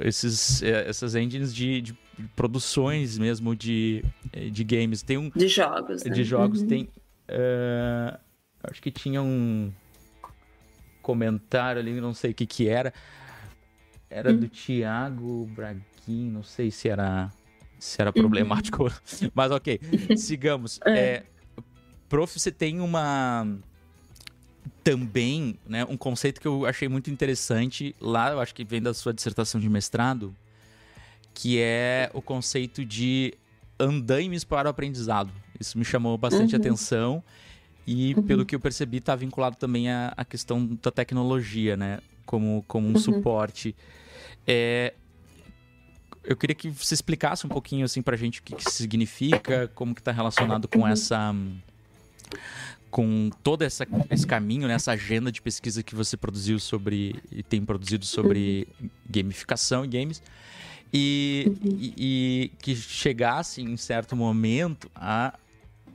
[0.01, 1.95] esses, essas engines de, de
[2.35, 4.03] produções mesmo de,
[4.51, 5.03] de games.
[5.03, 6.01] Tem um, de jogos.
[6.01, 6.23] De né?
[6.23, 6.61] jogos.
[6.61, 6.67] Uhum.
[6.67, 6.89] Tem.
[7.29, 8.17] Uh,
[8.63, 9.71] Acho que tinha um
[11.01, 12.93] comentário ali, não sei o que que era.
[14.09, 17.31] Era do Thiago Braguin, não sei se era
[17.79, 19.31] se era problemático, uhum.
[19.33, 19.79] mas ok,
[20.17, 20.79] sigamos.
[20.87, 20.99] É.
[20.99, 21.23] É,
[22.09, 23.45] prof, você tem uma
[24.83, 28.93] também, né, um conceito que eu achei muito interessante lá, eu acho que vem da
[28.93, 30.33] sua dissertação de mestrado,
[31.33, 33.33] que é o conceito de
[33.79, 35.31] andaimes para o aprendizado.
[35.59, 36.61] Isso me chamou bastante uhum.
[36.61, 37.23] atenção
[37.87, 38.23] e, uhum.
[38.23, 41.99] pelo que eu percebi, está vinculado também à, à, questão da tecnologia, né?
[42.25, 42.99] Como, como um uhum.
[42.99, 43.73] suporte.
[44.45, 44.93] É,
[46.21, 49.95] eu queria que você explicasse um pouquinho, assim, a gente o que, que significa, como
[49.95, 50.87] que está relacionado com uhum.
[50.89, 51.33] essa...
[52.91, 54.73] Com todo essa, esse caminho, né?
[54.73, 57.15] essa agenda de pesquisa que você produziu sobre...
[57.31, 58.89] E tem produzido sobre uhum.
[59.09, 60.21] gamificação e games.
[60.91, 61.77] E, uhum.
[61.79, 65.33] e, e, que chegasse em certo momento a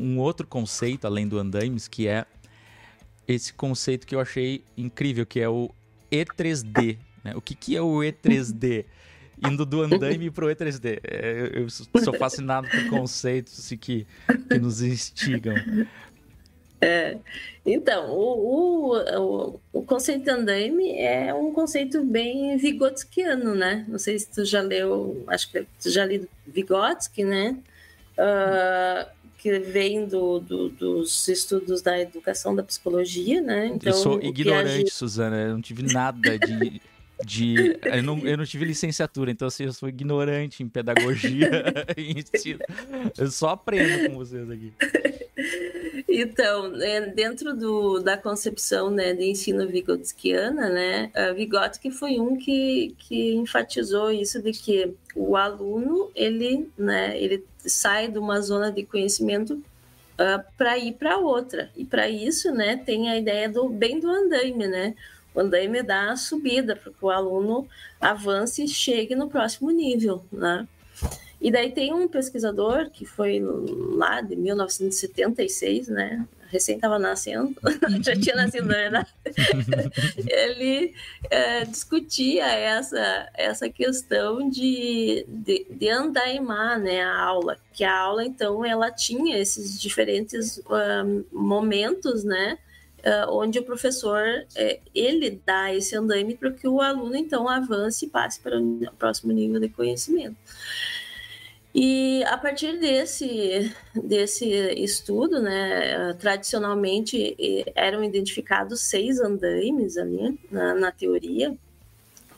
[0.02, 2.26] um outro conceito além do andaimes, que é
[3.26, 5.70] esse conceito que eu achei incrível, que é o
[6.10, 6.98] E3D.
[7.22, 7.34] Né?
[7.36, 8.84] O que, que é o E3D?
[9.44, 11.00] Indo do andaime o E3D.
[11.04, 14.06] É, eu sou fascinado por conceitos assim, que,
[14.48, 15.54] que nos instigam.
[16.80, 17.16] É,
[17.64, 23.84] então, o, o, o, conceito andaime é um conceito bem vigotskiano, né?
[23.86, 27.56] Não sei se tu já leu, acho que tu já li Vygotsky, né?
[28.18, 29.08] Uh,
[29.42, 33.72] que vem do, do, dos estudos da educação da psicologia, né?
[33.74, 34.90] Então, eu sou ignorante, gente...
[34.92, 36.80] Suzana, eu não tive nada de.
[37.24, 41.50] de eu, não, eu não tive licenciatura, então assim, eu sou ignorante em pedagogia
[41.98, 42.60] e ensino.
[43.18, 44.72] Eu só aprendo com vocês aqui.
[46.08, 52.94] Então, né, dentro do, da concepção né, de ensino vigotskiana, né, Vygotsky foi um que,
[52.98, 58.84] que enfatizou isso de que o aluno ele, né, ele sai de uma zona de
[58.84, 59.62] conhecimento uh,
[60.18, 61.70] ah, para ir para outra.
[61.76, 64.94] E para isso, né, tem a ideia do bem do andaime, né?
[65.34, 67.66] O andaime dá a subida para que o aluno
[68.00, 70.68] avance e chegue no próximo nível, né?
[71.40, 76.24] E daí tem um pesquisador que foi lá de 1976, né?
[76.52, 77.54] Recém estava nascendo,
[78.04, 79.08] já tinha nascido, na verdade.
[80.28, 80.94] Ele
[81.30, 87.56] é, discutia essa, essa questão de, de, de andaimar né, a aula.
[87.72, 92.58] Que a aula, então, ela tinha esses diferentes uh, momentos, né?
[92.98, 94.22] Uh, onde o professor
[94.54, 98.92] é, ele dá esse andaime para que o aluno então avance e passe para o
[98.96, 100.36] próximo nível de conhecimento.
[101.74, 107.34] E a partir desse, desse estudo, né, tradicionalmente
[107.74, 111.56] eram identificados seis andaimes ali na, na teoria.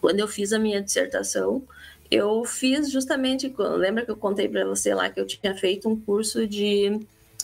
[0.00, 1.64] Quando eu fiz a minha dissertação,
[2.10, 5.98] eu fiz justamente, lembra que eu contei para você lá que eu tinha feito um
[5.98, 7.00] curso de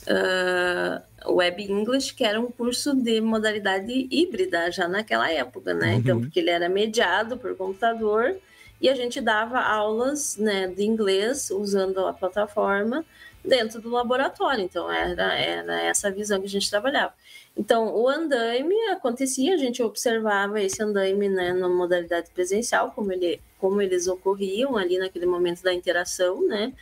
[0.07, 5.95] uh, Web English, que era um curso de modalidade híbrida já naquela época, né?
[5.95, 5.99] Então, uhum.
[5.99, 8.37] Então, porque ele era mediado por computador
[8.81, 13.05] e a gente dava aulas né, de inglês usando a plataforma
[13.45, 14.65] dentro do laboratório.
[14.65, 17.13] Então, era, era essa visão que a gente trabalhava.
[17.57, 23.41] Então, o andaime acontecia, a gente observava esse andaime né, na modalidade presencial, como, ele,
[23.59, 26.73] como eles ocorriam ali naquele momento da interação, né?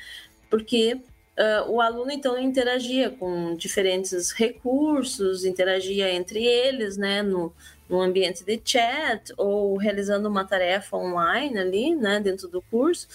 [0.50, 7.22] Porque uh, o aluno, então, interagia com diferentes recursos, interagia entre eles, né?
[7.22, 7.52] No,
[7.88, 12.20] no ambiente de chat ou realizando uma tarefa online ali, né?
[12.20, 13.08] Dentro do curso.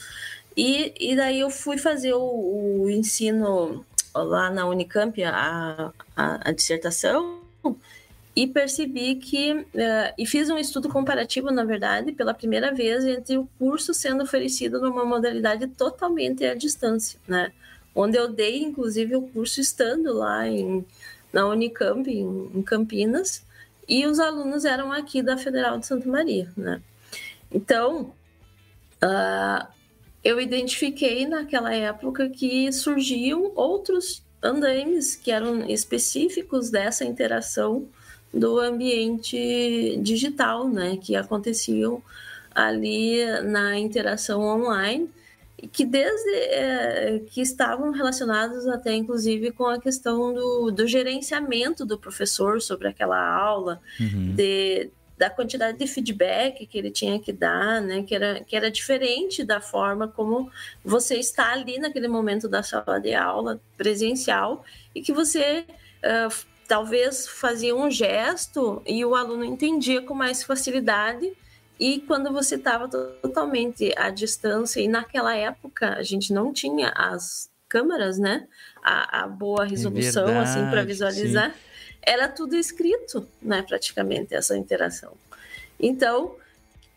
[0.56, 6.52] E, e daí eu fui fazer o, o ensino lá na Unicamp, a, a, a
[6.52, 7.42] dissertação,
[8.36, 13.38] e percebi que uh, e fiz um estudo comparativo na verdade pela primeira vez entre
[13.38, 17.52] o curso sendo oferecido numa modalidade totalmente à distância né
[17.94, 20.84] onde eu dei inclusive o curso estando lá em
[21.32, 23.44] na Unicamp em, em Campinas
[23.88, 26.82] e os alunos eram aqui da Federal de Santa Maria né?
[27.52, 28.14] Então
[29.04, 29.68] uh,
[30.24, 37.88] eu identifiquei naquela época que surgiam outros andaimes que eram específicos dessa interação
[38.34, 42.02] do ambiente digital, né, que aconteciam
[42.54, 45.10] ali na interação online
[45.72, 51.98] que desde é, que estavam relacionados até inclusive com a questão do, do gerenciamento do
[51.98, 54.36] professor sobre aquela aula, uhum.
[54.36, 58.04] de, da quantidade de feedback que ele tinha que dar, né?
[58.04, 60.52] Que era, que era diferente da forma como
[60.84, 65.66] você está ali naquele momento da sala de aula presencial e que você
[66.04, 66.36] uh,
[66.68, 71.32] talvez fazia um gesto e o aluno entendia com mais facilidade.
[71.80, 77.50] E quando você estava totalmente à distância, e naquela época a gente não tinha as
[77.68, 78.48] câmeras, né?
[78.84, 81.52] A, a boa resolução, é assim, para visualizar.
[81.52, 81.74] Sim
[82.06, 85.14] era tudo escrito, né, praticamente, essa interação.
[85.80, 86.36] Então,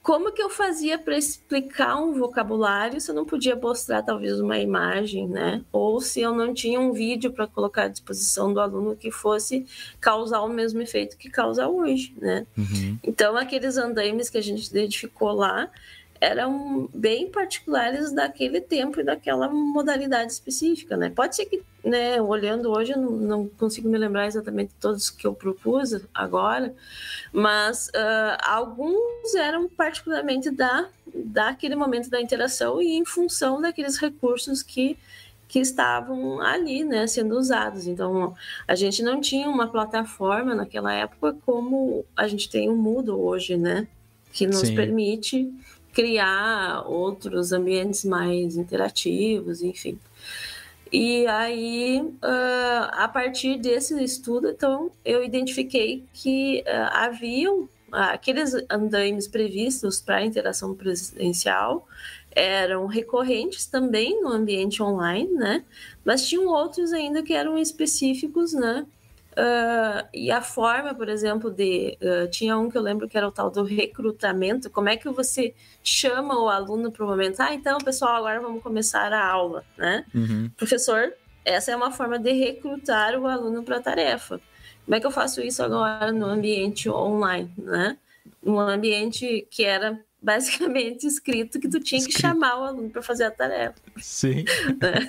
[0.06, 4.56] como que eu fazia para explicar um vocabulário se eu não podia mostrar talvez uma
[4.56, 5.64] imagem, né?
[5.72, 9.66] Ou se eu não tinha um vídeo para colocar à disposição do aluno que fosse
[10.00, 12.46] causar o mesmo efeito que causa hoje, né?
[12.56, 12.96] Uhum.
[13.02, 15.68] Então, aqueles andaimes que a gente identificou lá
[16.20, 21.10] eram bem particulares daquele tempo e daquela modalidade específica, né?
[21.10, 25.26] Pode ser que, né, olhando hoje, eu não, não consigo me lembrar exatamente todos que
[25.26, 26.74] eu propus agora,
[27.32, 34.62] mas uh, alguns eram particularmente da, daquele momento da interação e em função daqueles recursos
[34.62, 34.96] que
[35.48, 37.86] que estavam ali, né, sendo usados.
[37.86, 38.34] Então,
[38.66, 43.56] a gente não tinha uma plataforma naquela época como a gente tem o Moodle hoje,
[43.56, 43.86] né,
[44.32, 44.74] que nos Sim.
[44.74, 45.50] permite
[45.96, 49.98] criar outros ambientes mais interativos, enfim.
[50.92, 57.68] E aí, uh, a partir desse estudo, então, eu identifiquei que uh, haviam uh,
[58.12, 61.88] aqueles andaimes previstos para interação presencial
[62.30, 65.64] eram recorrentes também no ambiente online, né?
[66.04, 68.84] Mas tinham outros ainda que eram específicos, né?
[69.36, 71.98] Uh, e a forma, por exemplo, de.
[72.00, 74.70] Uh, tinha um que eu lembro que era o tal do recrutamento.
[74.70, 77.40] Como é que você chama o aluno para o momento?
[77.40, 80.06] Ah, então, pessoal, agora vamos começar a aula, né?
[80.14, 80.50] Uhum.
[80.56, 81.12] Professor,
[81.44, 84.40] essa é uma forma de recrutar o aluno para a tarefa.
[84.86, 87.98] Como é que eu faço isso agora no ambiente online, né?
[88.42, 92.16] Um ambiente que era basicamente escrito que tu tinha escrito.
[92.16, 93.74] que chamar o aluno para fazer a tarefa.
[93.98, 94.44] Sim.
[94.80, 95.06] Né?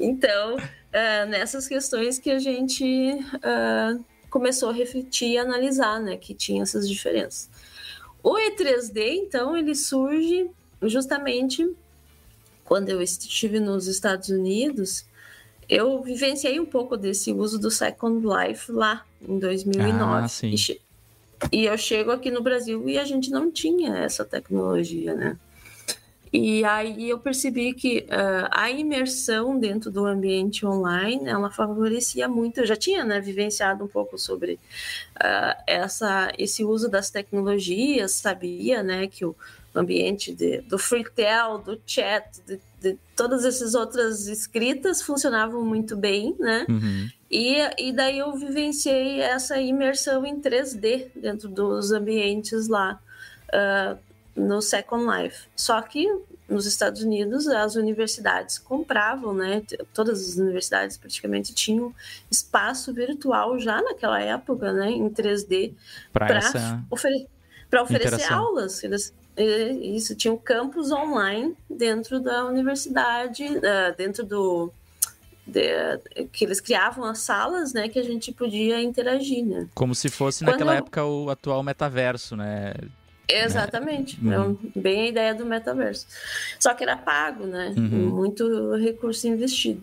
[0.00, 0.56] então,
[0.92, 6.62] uh, nessas questões que a gente uh, começou a refletir e analisar, né, que tinha
[6.62, 7.50] essas diferenças.
[8.22, 10.48] O E3D, então, ele surge
[10.82, 11.68] justamente
[12.64, 15.04] quando eu estive nos Estados Unidos,
[15.68, 20.24] eu vivenciei um pouco desse uso do Second Life lá em 2009.
[20.24, 20.54] Ah, sim.
[21.50, 25.36] E eu chego aqui no Brasil e a gente não tinha essa tecnologia, né?
[26.32, 32.60] E aí eu percebi que uh, a imersão dentro do ambiente online, ela favorecia muito.
[32.60, 38.82] Eu já tinha né, vivenciado um pouco sobre uh, essa, esse uso das tecnologias, sabia
[38.82, 39.36] né, que o
[39.74, 46.34] ambiente de, do Freetel, do chat, de, de, todas essas outras escritas funcionavam muito bem,
[46.38, 46.66] né?
[46.68, 47.08] Uhum.
[47.30, 53.00] E, e daí eu vivenciei essa imersão em 3D dentro dos ambientes lá
[53.48, 53.98] uh,
[54.34, 55.46] no Second Life.
[55.56, 56.08] Só que
[56.48, 59.62] nos Estados Unidos as universidades compravam, né?
[59.94, 61.94] Todas as universidades praticamente tinham
[62.30, 64.90] espaço virtual já naquela época, né?
[64.90, 65.72] Em 3D
[66.12, 66.38] para
[66.90, 67.28] ofere
[67.80, 68.38] oferecer interação.
[68.38, 68.84] aulas.
[68.84, 69.14] Eles
[69.80, 74.70] isso tinha um campus online dentro da universidade, uh, dentro do
[75.46, 75.98] de,
[76.30, 79.68] que eles criavam as salas, né, que a gente podia interagir, né?
[79.74, 82.74] Como se fosse Quando naquela época o atual metaverso, né?
[83.28, 84.38] Exatamente, né?
[84.38, 84.58] uhum.
[84.74, 86.06] bem a ideia do metaverso.
[86.58, 87.72] Só que era pago, né?
[87.76, 88.10] Uhum.
[88.10, 89.82] Muito recurso investido.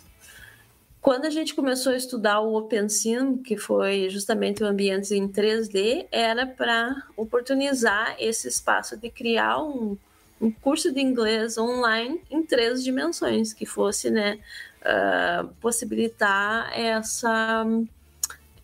[1.02, 6.06] quando a gente começou a estudar o OpenSim, que foi justamente o ambiente em 3D,
[6.12, 9.98] era para oportunizar esse espaço de criar um,
[10.42, 14.40] um, curso de inglês online em três dimensões, que fosse né,
[14.82, 17.66] uh, possibilitar essa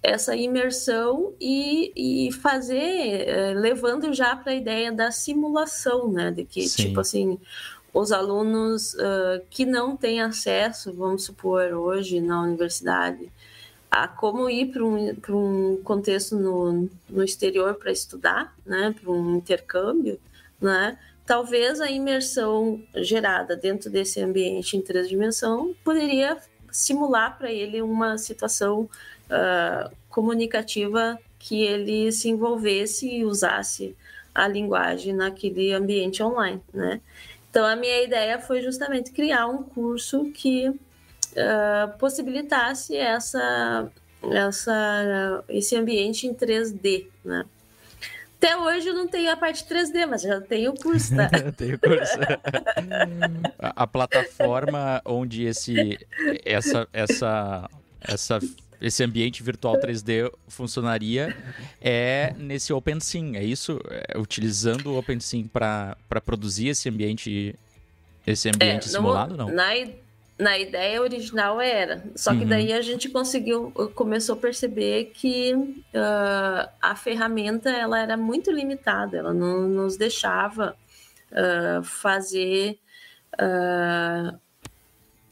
[0.06, 6.32] essa imersão e, e fazer, uh, levando já para a ideia da simulação, né?
[6.32, 6.88] De que, Sim.
[6.88, 7.40] tipo assim,
[7.94, 13.32] os alunos uh, que não têm acesso, vamos supor, hoje na universidade,
[13.90, 19.38] a como ir para um, um contexto no, no exterior para estudar, né, para um
[19.38, 20.20] intercâmbio,
[20.60, 26.38] né, talvez a imersão gerada dentro desse ambiente em três dimensões poderia
[26.70, 28.90] simular para ele uma situação
[29.30, 33.96] uh, comunicativa que ele se envolvesse e usasse
[34.34, 37.00] a linguagem naquele ambiente online, né?
[37.50, 43.90] Então, a minha ideia foi justamente criar um curso que uh, possibilitasse essa,
[44.30, 47.46] essa, esse ambiente em 3D, né?
[48.38, 51.30] Até hoje eu não tenho a parte 3D, mas já tenho o curso, tá?
[51.56, 52.18] tenho curso.
[53.58, 55.98] a, a plataforma onde esse,
[56.44, 57.70] essa, essa,
[58.02, 58.40] essa
[58.82, 61.36] esse ambiente virtual 3D funcionaria
[61.82, 63.80] é nesse OpenSim, é isso?
[63.90, 67.56] É, utilizando o OpenSim para produzir esse ambiente,
[68.26, 69.50] esse ambiente é, simulado, não?
[69.50, 69.74] Na,
[70.38, 72.50] na ideia original era, só que uhum.
[72.50, 79.18] daí a gente conseguiu, começou a perceber que uh, a ferramenta ela era muito limitada,
[79.18, 80.76] ela não nos deixava
[81.32, 82.78] uh, fazer
[83.36, 84.38] uh,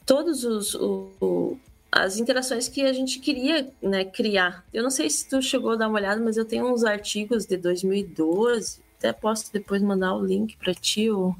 [0.06, 1.58] todos os o,
[1.96, 4.64] as interações que a gente queria né, criar.
[4.72, 7.46] Eu não sei se tu chegou a dar uma olhada, mas eu tenho uns artigos
[7.46, 11.36] de 2012, até posso depois mandar o link para ti, ou...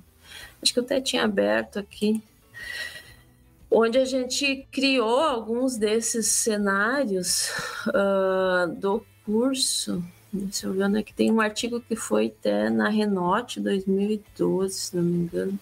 [0.63, 2.23] acho que eu até tinha aberto aqui,
[3.69, 7.51] onde a gente criou alguns desses cenários
[7.89, 10.05] uh, do curso.
[10.33, 14.97] Deixa eu ver é que tem um artigo que foi até na Renote 2012, se
[14.97, 15.59] não me engano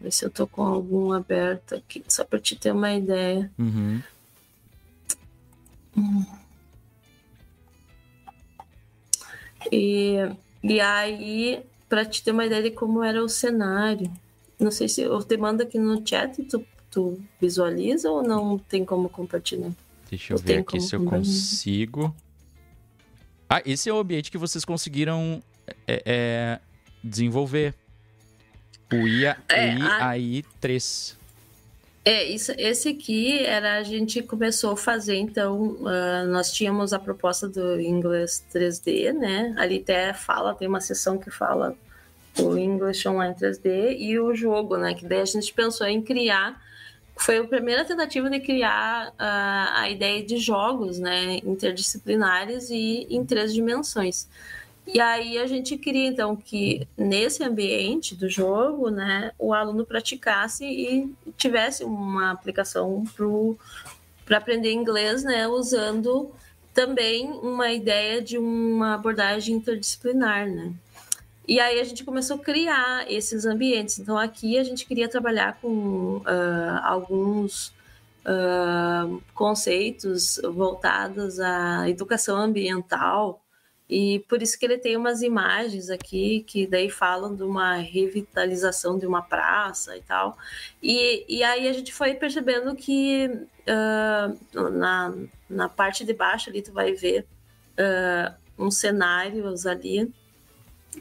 [0.00, 3.50] ver se eu tô com algum aberto aqui, só para te ter uma ideia.
[3.58, 4.00] Uhum.
[9.70, 10.16] E,
[10.62, 14.10] e aí, para te ter uma ideia de como era o cenário,
[14.58, 18.84] não sei se eu te mando aqui no chat, tu, tu visualiza ou não tem
[18.84, 19.72] como compartilhar?
[20.08, 22.14] Deixa eu ou ver aqui se eu consigo.
[23.48, 25.42] Ah, esse é o ambiente que vocês conseguiram
[25.86, 26.60] é, é,
[27.02, 27.74] desenvolver.
[28.92, 31.20] O IA, é, AI 3.
[32.04, 36.98] É, isso, esse aqui era a gente começou a fazer, então, uh, nós tínhamos a
[36.98, 39.54] proposta do inglês 3D, né?
[39.58, 41.76] Ali até fala, tem uma sessão que fala
[42.38, 44.94] o English Online 3D e o jogo, né?
[44.94, 46.58] Que daí a gente pensou em criar,
[47.16, 51.36] foi a primeira tentativa de criar uh, a ideia de jogos, né?
[51.44, 54.26] Interdisciplinares e em três dimensões.
[54.92, 60.64] E aí a gente queria então que nesse ambiente do jogo, né, o aluno praticasse
[60.64, 63.04] e tivesse uma aplicação
[64.24, 66.32] para aprender inglês, né, usando
[66.74, 70.72] também uma ideia de uma abordagem interdisciplinar, né?
[71.46, 73.98] E aí a gente começou a criar esses ambientes.
[73.98, 77.74] Então aqui a gente queria trabalhar com uh, alguns
[78.24, 83.42] uh, conceitos voltados à educação ambiental,
[83.90, 88.96] e por isso que ele tem umas imagens aqui que daí falam de uma revitalização
[88.96, 90.38] de uma praça e tal.
[90.80, 95.12] E, e aí a gente foi percebendo que uh, na,
[95.48, 97.26] na parte de baixo ali tu vai ver
[97.72, 100.08] uh, uns cenários ali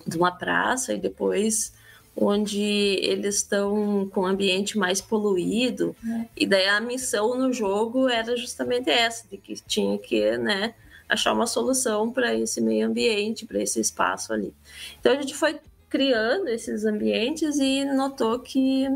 [0.08, 1.72] de uma praça e depois
[2.16, 5.96] onde eles estão com o ambiente mais poluído.
[6.04, 6.26] É.
[6.36, 10.74] E daí a missão no jogo era justamente essa, de que tinha que, né,
[11.10, 14.54] achar uma solução para esse meio ambiente, para esse espaço ali.
[15.00, 15.60] Então a gente foi
[15.90, 18.88] criando esses ambientes e notou que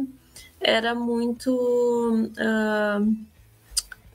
[0.61, 3.15] era muito uh,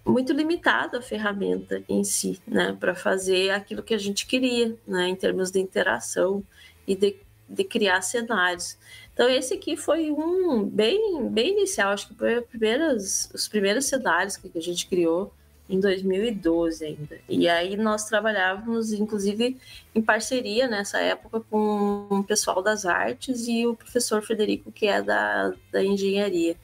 [0.05, 5.09] muito limitada a ferramenta em si, né, para fazer aquilo que a gente queria, né,
[5.09, 6.43] em termos de interação
[6.87, 7.16] e de,
[7.47, 8.79] de criar cenários.
[9.12, 14.37] Então esse aqui foi um bem bem inicial, acho que foi primeiros, os primeiros cenários
[14.37, 15.35] que a gente criou
[15.69, 17.19] em 2012 ainda.
[17.28, 19.57] E aí nós trabalhávamos, inclusive,
[19.95, 25.03] em parceria nessa época com o pessoal das artes e o professor Frederico, que é
[25.03, 26.57] da, da engenharia.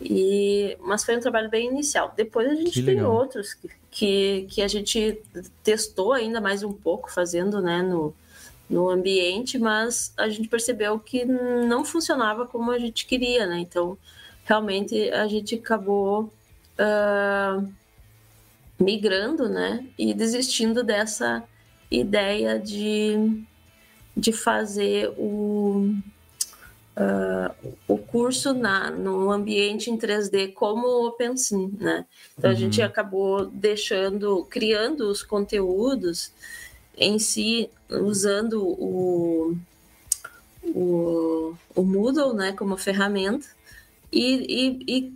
[0.00, 2.12] E, mas foi um trabalho bem inicial.
[2.16, 5.20] Depois a gente tem outros que, que, que, a gente
[5.64, 8.14] testou ainda mais um pouco, fazendo né, no,
[8.68, 13.58] no ambiente, mas a gente percebeu que não funcionava como a gente queria, né?
[13.58, 13.96] Então,
[14.44, 16.30] realmente, a gente acabou
[16.78, 17.66] uh,
[18.78, 19.86] migrando, né?
[19.98, 21.42] E desistindo dessa
[21.90, 23.42] ideia de,
[24.16, 25.94] de fazer o,
[26.96, 32.04] uh, o curso na, no ambiente em 3D como o OpenSim, né?
[32.36, 32.56] Então uhum.
[32.56, 36.32] a gente acabou deixando, criando os conteúdos
[36.96, 39.56] em si, usando o,
[40.62, 43.46] o, o Moodle, né, como ferramenta
[44.10, 45.15] e, e, e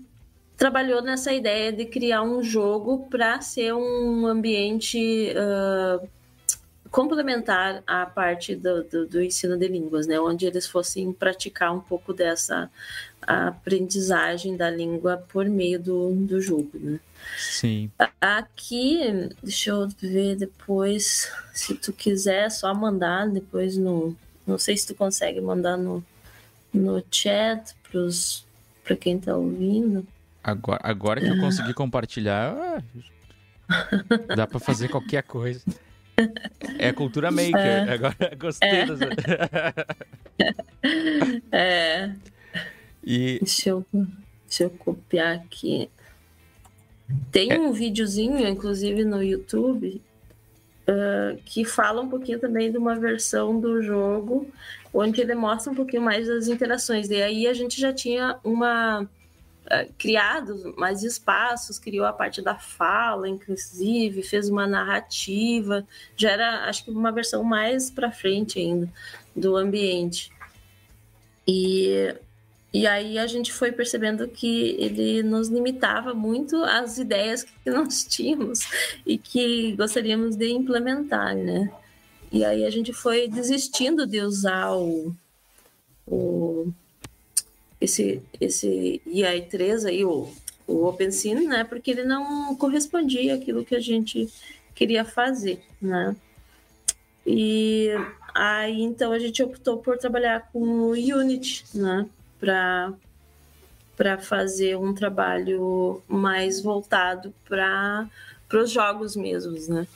[0.61, 6.07] trabalhou nessa ideia de criar um jogo para ser um ambiente uh,
[6.91, 10.21] complementar à parte do, do, do, ensino de línguas, né?
[10.21, 12.71] Onde eles fossem praticar um pouco dessa
[13.23, 17.01] aprendizagem da língua por meio do, do jogo, né?
[17.39, 17.91] Sim.
[18.21, 24.15] Aqui, deixa eu ver depois, se tu quiser, só mandar depois no...
[24.47, 26.05] Não sei se tu consegue mandar no,
[26.71, 27.75] no chat
[28.85, 30.07] para quem está ouvindo.
[30.51, 32.83] Agora, agora que eu consegui compartilhar,
[34.37, 35.63] dá para fazer qualquer coisa.
[36.79, 37.57] É cultura maker.
[37.57, 37.93] É.
[37.93, 38.87] Agora gostei é.
[38.87, 39.01] das...
[41.53, 42.13] é.
[43.05, 43.39] E...
[43.39, 45.89] Deixa, eu, deixa eu copiar aqui.
[47.31, 47.59] Tem é.
[47.59, 50.03] um videozinho, inclusive, no YouTube,
[50.89, 54.47] uh, que fala um pouquinho também de uma versão do jogo,
[54.93, 57.09] onde ele mostra um pouquinho mais das interações.
[57.09, 59.09] E aí a gente já tinha uma
[59.67, 66.65] eh, criado mais espaços, criou a parte da fala, inclusive, fez uma narrativa, já era,
[66.69, 68.89] acho que, uma versão mais para frente ainda
[69.35, 70.33] do ambiente.
[71.47, 72.15] E,
[72.73, 78.05] e aí a gente foi percebendo que ele nos limitava muito às ideias que nós
[78.05, 78.61] tínhamos
[79.05, 81.71] e que gostaríamos de implementar, né?
[82.33, 85.15] E aí a gente foi desistindo de usar o,
[86.07, 86.73] o
[87.81, 90.29] esse, esse EI3 aí, o,
[90.67, 91.65] o OpenSyn, né?
[91.65, 94.29] Porque ele não correspondia àquilo que a gente
[94.75, 96.15] queria fazer, né?
[97.27, 97.89] E
[98.35, 102.07] aí então a gente optou por trabalhar com o Unity, né?
[102.39, 102.93] Para
[103.97, 108.09] para fazer um trabalho mais voltado para
[108.55, 109.87] os jogos mesmos, né?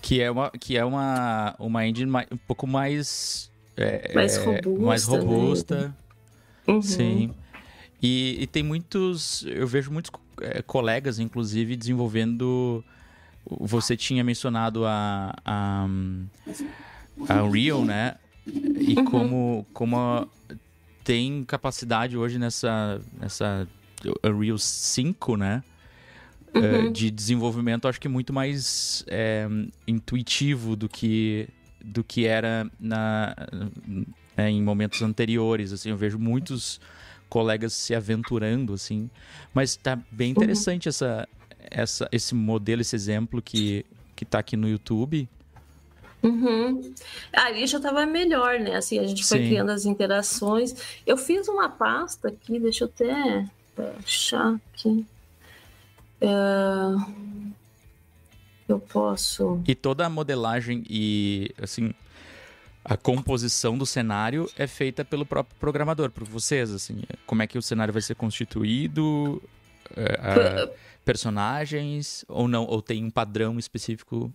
[0.00, 3.50] Que é uma, que é uma, uma engine mais, um pouco mais...
[3.76, 4.80] É, mais robusta.
[4.80, 5.76] Mais robusta.
[5.88, 5.94] Né?
[6.66, 6.82] Uhum.
[6.82, 7.34] Sim.
[8.02, 9.44] E, e, tem muitos.
[9.46, 10.10] Eu vejo muitos
[10.40, 12.84] é, colegas, inclusive, desenvolvendo.
[13.48, 15.86] Você tinha mencionado a, a,
[17.28, 18.16] a Unreal, né?
[18.46, 19.04] E uhum.
[19.04, 20.26] como, como a,
[21.04, 23.68] tem capacidade hoje nessa, nessa
[24.24, 25.62] Unreal 5, né?
[26.54, 26.92] É, uhum.
[26.92, 29.46] de desenvolvimento, acho que muito mais é,
[29.86, 31.48] intuitivo do que,
[31.84, 33.36] do que era na,
[34.36, 35.72] né, em momentos anteriores.
[35.72, 36.80] Assim, eu vejo muitos
[37.28, 39.10] colegas se aventurando, assim.
[39.54, 40.42] Mas está bem uhum.
[40.42, 40.90] interessante uhum.
[40.90, 41.28] essa,
[41.70, 43.84] essa, esse modelo, esse exemplo que,
[44.14, 45.28] que tá aqui no YouTube.
[46.22, 46.94] Uhum.
[47.32, 48.76] Ali já estava melhor, né?
[48.76, 49.48] Assim, a gente foi Sim.
[49.48, 50.74] criando as interações.
[51.06, 53.46] Eu fiz uma pasta aqui, deixa eu até
[54.04, 55.06] achar aqui.
[56.20, 56.28] É...
[58.68, 59.62] Eu posso.
[59.66, 61.94] E toda a modelagem e, assim,
[62.88, 67.58] a composição do cenário é feita pelo próprio programador, por vocês, assim, como é que
[67.58, 69.42] o cenário vai ser constituído,
[69.96, 70.70] é,
[71.04, 74.32] personagens ou não, ou tem um padrão específico?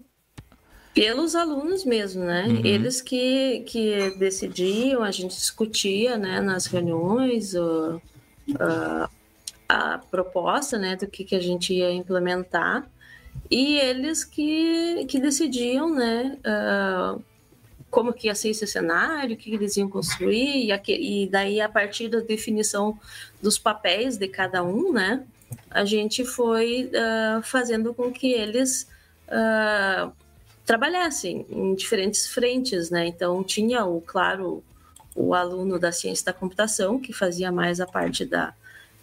[0.94, 2.45] Pelos alunos mesmo, né?
[2.48, 2.65] Uhum.
[2.65, 8.02] Eles que, que decidiam, a gente discutia, né, nas reuniões, o,
[8.60, 9.10] a,
[9.69, 12.86] a proposta, né, do que, que a gente ia implementar
[13.49, 17.23] e eles que, que decidiam, né, uh,
[17.91, 21.59] como que ia ser esse cenário, o que eles iam construir, e, aqui, e daí
[21.59, 22.97] a partir da definição
[23.41, 25.23] dos papéis de cada um, né,
[25.69, 28.88] a gente foi uh, fazendo com que eles
[29.27, 30.09] uh,
[30.65, 34.63] trabalhassem em diferentes frentes, né, então tinha o, claro,
[35.13, 38.53] o aluno da ciência da computação, que fazia mais a parte da,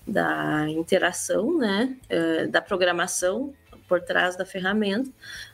[0.07, 3.53] da interação, né, uh, da programação
[3.87, 5.11] por trás da ferramenta,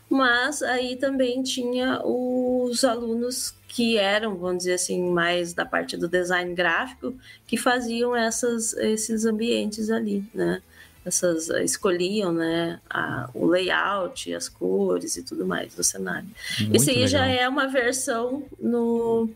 [0.09, 6.09] mas aí também tinha os alunos que eram, vamos dizer assim, mais da parte do
[6.09, 7.15] design gráfico,
[7.47, 10.63] que faziam essas, esses ambientes ali, né?
[11.05, 16.29] Essas, escolhiam né, a, o layout, as cores e tudo mais do cenário.
[16.61, 17.11] Muito Esse aí legal.
[17.11, 19.29] já é uma versão no,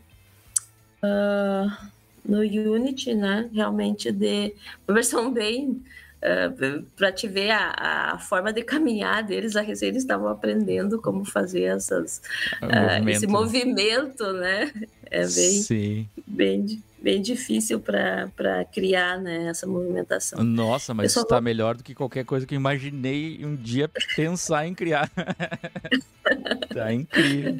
[1.03, 1.87] uh,
[2.25, 3.49] no Unity, né?
[3.53, 4.53] Realmente de
[4.87, 5.83] uma versão bem
[6.21, 11.01] uh, eh, para te ver a, a, forma de caminhar deles, a eles estavam aprendendo
[11.01, 12.21] como fazer essas,
[12.61, 13.09] uh, movimento.
[13.09, 14.71] esse movimento, né?
[15.11, 16.07] É bem, Sim.
[16.27, 20.43] bem, bem difícil para criar né, essa movimentação.
[20.43, 21.41] Nossa, mas está vou...
[21.41, 25.09] melhor do que qualquer coisa que eu imaginei um dia pensar em criar.
[26.73, 27.59] tá incrível.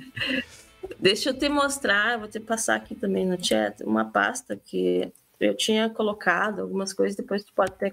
[0.99, 5.55] Deixa eu te mostrar, vou te passar aqui também no chat, uma pasta que eu
[5.55, 7.89] tinha colocado algumas coisas, depois tu pode até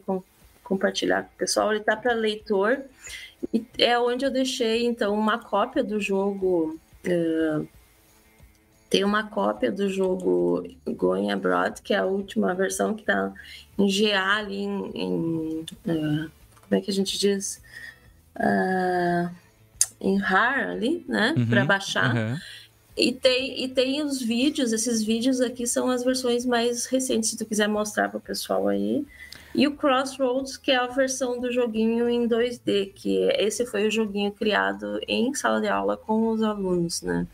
[0.66, 1.70] compartilhar com o pessoal.
[1.70, 2.82] Ele está para leitor
[3.52, 6.78] e é onde eu deixei então uma cópia do jogo.
[7.06, 7.66] Uh,
[8.90, 13.32] tem uma cópia do jogo Going Abroad, que é a última versão que está
[13.78, 16.30] em GA ali em, em uh,
[16.68, 17.62] como é que a gente diz?
[18.36, 19.30] Uh,
[20.00, 21.34] em RAR ali, né?
[21.36, 22.14] Uhum, para baixar.
[22.14, 22.36] Uhum.
[22.96, 27.36] E tem, e tem os vídeos, esses vídeos aqui são as versões mais recentes, se
[27.36, 29.04] tu quiser mostrar para o pessoal aí.
[29.56, 33.90] E o Crossroads, que é a versão do joguinho em 2D, que esse foi o
[33.90, 37.26] joguinho criado em sala de aula com os alunos, né?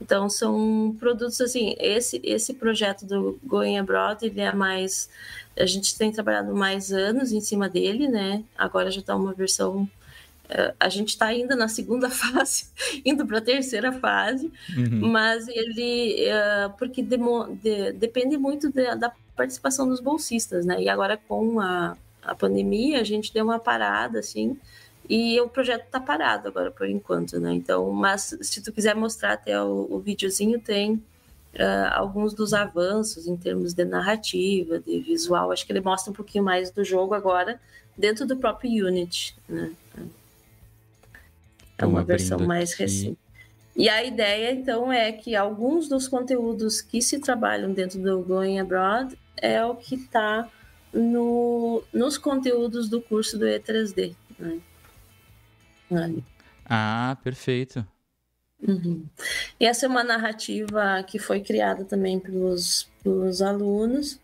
[0.00, 5.08] Então são produtos assim, esse esse projeto do Going Abroad, ele é mais
[5.56, 8.44] a gente tem trabalhado mais anos em cima dele, né?
[8.56, 9.88] Agora já está uma versão
[10.48, 12.66] eh, a gente está ainda na segunda fase,
[13.04, 15.10] indo para a terceira fase, uhum.
[15.10, 20.82] mas ele, uh, porque demo, de, depende muito da participação dos bolsistas, né?
[20.82, 24.58] E agora com a, a pandemia, a gente deu uma parada, assim,
[25.08, 27.52] e o projeto está parado agora por enquanto, né?
[27.54, 33.26] Então, mas se tu quiser mostrar até o, o videozinho, tem uh, alguns dos avanços
[33.28, 35.52] em termos de narrativa, de visual.
[35.52, 37.60] Acho que ele mostra um pouquinho mais do jogo agora
[37.96, 39.72] dentro do próprio Unity, né?
[41.78, 42.82] É uma versão mais aqui.
[42.82, 43.18] recente.
[43.78, 48.58] E a ideia, então, é que alguns dos conteúdos que se trabalham dentro do Going
[48.58, 50.48] Abroad é o que está
[50.92, 54.14] no, nos conteúdos do curso do E3D.
[54.38, 54.60] Né?
[56.64, 57.86] Ah, perfeito.
[58.66, 59.06] Uhum.
[59.58, 64.20] E essa é uma narrativa que foi criada também pelos, pelos alunos.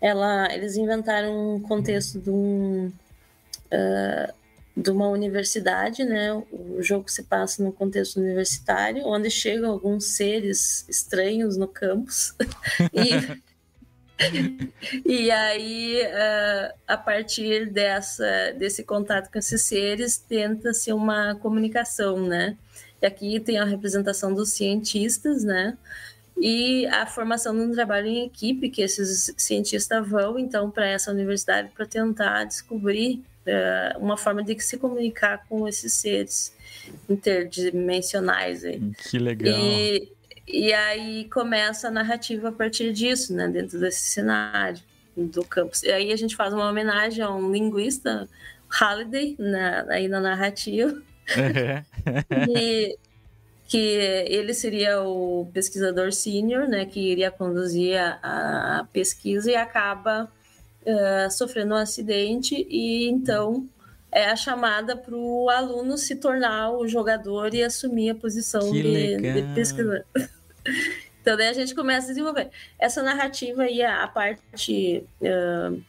[0.00, 4.34] Ela, eles inventaram um contexto de um, uh,
[4.76, 6.32] de uma universidade, né?
[6.50, 12.34] O jogo se passa no contexto universitário, onde chegam alguns seres estranhos no campus
[12.92, 13.42] e
[15.04, 22.56] e aí, uh, a partir dessa, desse contato com esses seres, tenta-se uma comunicação, né?
[23.00, 25.76] E aqui tem a representação dos cientistas, né?
[26.40, 31.10] E a formação de um trabalho em equipe que esses cientistas vão, então, para essa
[31.10, 36.54] universidade para tentar descobrir uh, uma forma de se comunicar com esses seres
[37.08, 38.64] interdimensionais.
[38.64, 38.80] Aí.
[39.10, 39.54] Que legal.
[39.56, 40.08] E,
[40.46, 44.80] e aí começa a narrativa a partir disso, né, dentro desse cenário
[45.16, 45.82] do campus.
[45.82, 48.28] E aí a gente faz uma homenagem a um linguista,
[48.68, 51.00] Halliday, na, aí na narrativa.
[52.48, 52.96] e,
[53.72, 60.30] que ele seria o pesquisador sênior, né, que iria conduzir a, a pesquisa e acaba
[60.84, 63.66] uh, sofrendo um acidente e então
[64.12, 69.16] é a chamada para o aluno se tornar o jogador e assumir a posição de,
[69.16, 70.04] de, pesquisador.
[71.20, 72.50] então daí a gente começa a desenvolver.
[72.78, 75.82] Essa narrativa e a, a parte uh,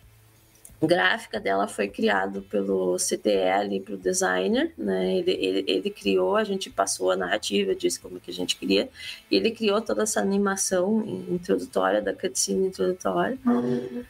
[0.81, 5.17] gráfica dela foi criado pelo CTL, para o designer, né?
[5.17, 8.89] Ele, ele, ele, criou, a gente passou a narrativa, disse como que a gente queria,
[9.29, 13.37] e ele criou toda essa animação introdutória, da cutscene introdutória.
[13.45, 14.03] Uhum.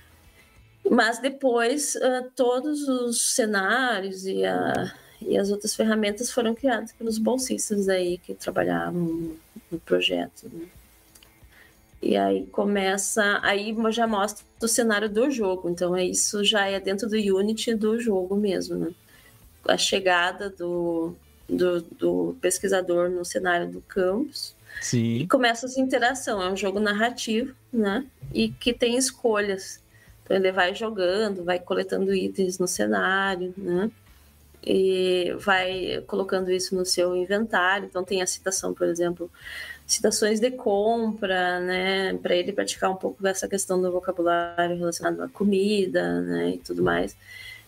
[0.89, 7.17] Mas depois, uh, todos os cenários e, a, e as outras ferramentas foram criadas pelos
[7.17, 9.35] bolsistas aí que trabalhavam
[9.71, 10.49] no projeto.
[10.51, 10.67] Né?
[12.03, 15.69] E aí começa, aí já mostra o cenário do jogo.
[15.69, 18.91] Então é isso já é dentro do Unity do jogo mesmo, né?
[19.65, 21.15] A chegada do,
[21.47, 24.53] do, do pesquisador no cenário do campus.
[24.81, 25.19] Sim.
[25.19, 26.41] E começa essa interação.
[26.41, 28.05] É um jogo narrativo, né?
[28.33, 29.79] E que tem escolhas.
[30.23, 33.91] Então ele vai jogando, vai coletando itens no cenário, né?
[34.65, 37.85] E vai colocando isso no seu inventário.
[37.85, 39.29] Então tem a citação, por exemplo,
[39.85, 42.13] citações de compra, né?
[42.15, 46.51] Para ele praticar um pouco dessa questão do vocabulário relacionado à comida, né?
[46.51, 47.15] E tudo mais.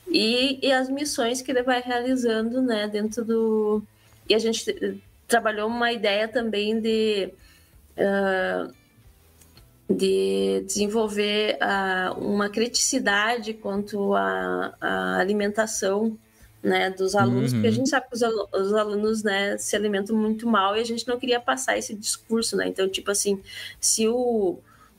[0.07, 2.88] E, e as missões que ele vai realizando, né?
[2.88, 3.84] Dentro do.
[4.30, 7.30] E a gente trabalhou uma ideia também de.
[7.98, 8.73] Uh,
[9.90, 16.18] de desenvolver uh, uma criticidade quanto à, à alimentação
[16.66, 17.57] né, dos alunos, uhum.
[17.60, 17.76] porque a uhum.
[17.76, 21.20] gente sabe que os, os, alunos né, se alimentam muito mal e a gente não
[21.20, 22.68] queria passar esse discurso, né?
[22.68, 23.40] Então, tipo assim,
[23.80, 24.57] se o,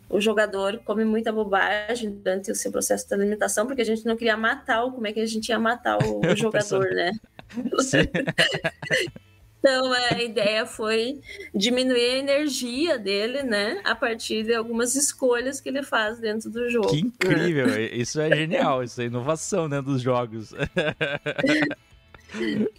[0.08, 4.16] o jogador come muita bobagem durante o seu processo de alimentação, porque a gente não
[4.16, 7.10] queria matar o, como é que a gente ia matar o, o jogador, né?
[9.66, 11.20] Então a ideia foi
[11.52, 13.80] diminuir a energia dele, né?
[13.82, 16.90] A partir de algumas escolhas que ele faz dentro do jogo.
[16.90, 17.66] Que incrível!
[17.66, 17.86] Né?
[17.86, 20.54] Isso é genial, isso é inovação né, dos jogos.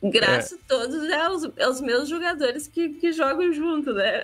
[0.02, 0.62] Graças é.
[0.66, 4.24] todos aos, aos meus jogadores que, que jogam junto, né?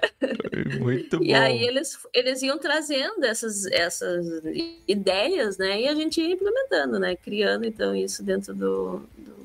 [0.80, 1.26] Muito bom.
[1.26, 4.26] E aí eles, eles iam trazendo essas, essas
[4.88, 5.82] ideias, né?
[5.82, 7.18] E a gente ia implementando, né?
[7.18, 9.36] Criando, então, isso dentro do, do,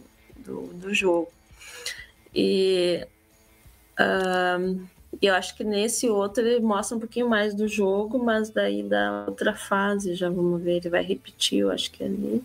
[0.45, 1.32] do, do jogo.
[2.40, 3.05] E
[3.98, 4.86] um,
[5.20, 9.24] eu acho que nesse outro ele mostra um pouquinho mais do jogo, mas daí da
[9.27, 12.44] outra fase, já vamos ver, ele vai repetir, eu acho que é ali.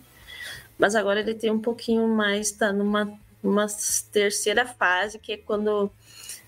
[0.76, 3.66] Mas agora ele tem um pouquinho mais, tá numa uma
[4.10, 5.88] terceira fase, que é quando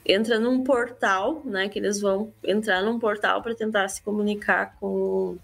[0.05, 1.69] entra num portal, né?
[1.69, 5.37] Que eles vão entrar num portal para tentar se comunicar com,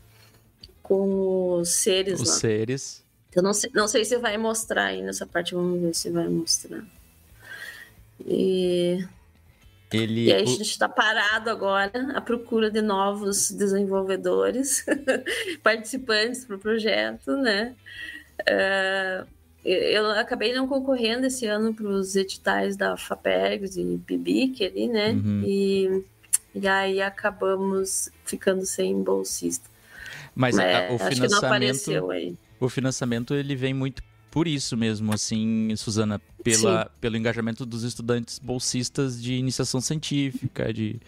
[0.83, 2.35] com os seres os lá.
[2.35, 3.05] seres.
[3.33, 6.27] Eu não sei, não sei se vai mostrar aí nessa parte, vamos ver se vai
[6.27, 6.83] mostrar.
[8.27, 9.05] E,
[9.93, 14.85] Ele, e aí a gente está parado agora à procura de novos desenvolvedores,
[15.63, 17.75] participantes para o projeto, né?
[18.41, 19.27] Uh,
[19.65, 25.11] eu acabei não concorrendo esse ano para os editais da FAPERGS e PIBIC ali, né?
[25.13, 25.43] Uhum.
[25.47, 26.05] E,
[26.55, 29.71] e aí acabamos ficando sem bolsista.
[30.35, 34.03] Mas, Mas a, o financiamento, o financiamento ele vem muito
[34.33, 40.99] por isso mesmo, assim, Suzana, pela, pelo engajamento dos estudantes bolsistas de iniciação científica, de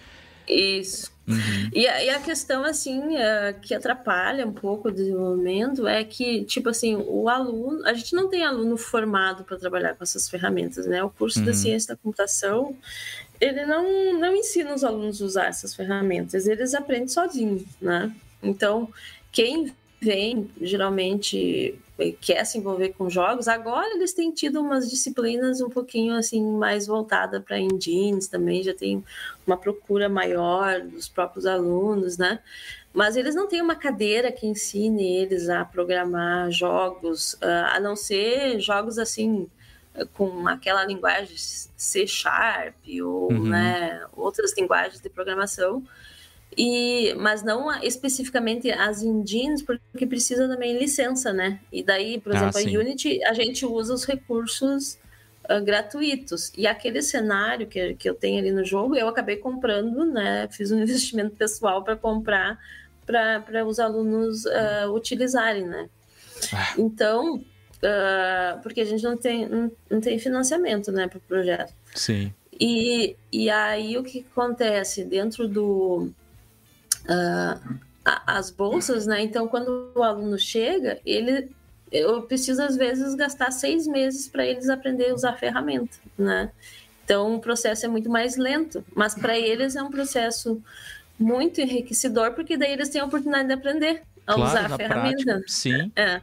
[0.47, 1.11] isso.
[1.27, 1.71] Uhum.
[1.73, 6.45] E, a, e, a, questão, assim, é, que atrapalha um pouco o desenvolvimento é que,
[6.45, 7.83] tipo assim, o aluno.
[7.87, 11.03] A gente não tem aluno formado para trabalhar com essas ferramentas, né?
[11.03, 11.47] O curso uhum.
[11.47, 12.77] da ciência da computação,
[13.41, 18.15] ele não, não ensina os alunos a usar essas ferramentas, eles aprendem sozinhos, né?
[18.43, 18.91] Então,
[19.33, 21.79] quem vem geralmente
[22.21, 26.87] quer se envolver com jogos, agora eles têm tido umas disciplinas um pouquinho assim mais
[26.87, 29.05] voltada para engines também, já tem
[29.47, 32.41] uma procura maior dos próprios alunos, né?
[32.93, 37.95] Mas eles não têm uma cadeira que ensine eles a programar jogos, ah, a não
[37.95, 39.49] ser jogos assim
[40.13, 43.45] com aquela linguagem C Sharp ou uhum.
[43.45, 45.85] né, outras linguagens de programação
[46.57, 51.61] e, mas não especificamente as engines, porque precisa também licença, né?
[51.73, 52.77] E daí, por ah, exemplo, sim.
[52.77, 54.99] a Unity, a gente usa os recursos
[55.51, 56.53] uh, gratuitos.
[56.57, 60.49] E aquele cenário que, que eu tenho ali no jogo, eu acabei comprando, né?
[60.51, 62.59] Fiz um investimento pessoal para comprar
[63.07, 65.89] para os alunos uh, utilizarem, né?
[66.53, 66.75] Ah.
[66.79, 71.75] Então, uh, porque a gente não tem, não, não tem financiamento, né, para o projeto.
[71.95, 72.33] Sim.
[72.59, 76.11] E, e aí o que acontece dentro do
[77.05, 79.23] uh, as bolsas, né?
[79.23, 81.51] Então, quando o aluno chega, ele
[81.93, 86.51] eu preciso às vezes gastar seis meses para eles aprender a usar a ferramenta, né?
[87.05, 90.61] Então, o processo é muito mais lento, mas para eles é um processo
[91.19, 95.25] muito enriquecedor, porque daí eles têm a oportunidade de aprender a claro, usar a ferramenta.
[95.25, 95.93] Prática, sim.
[95.95, 96.21] É.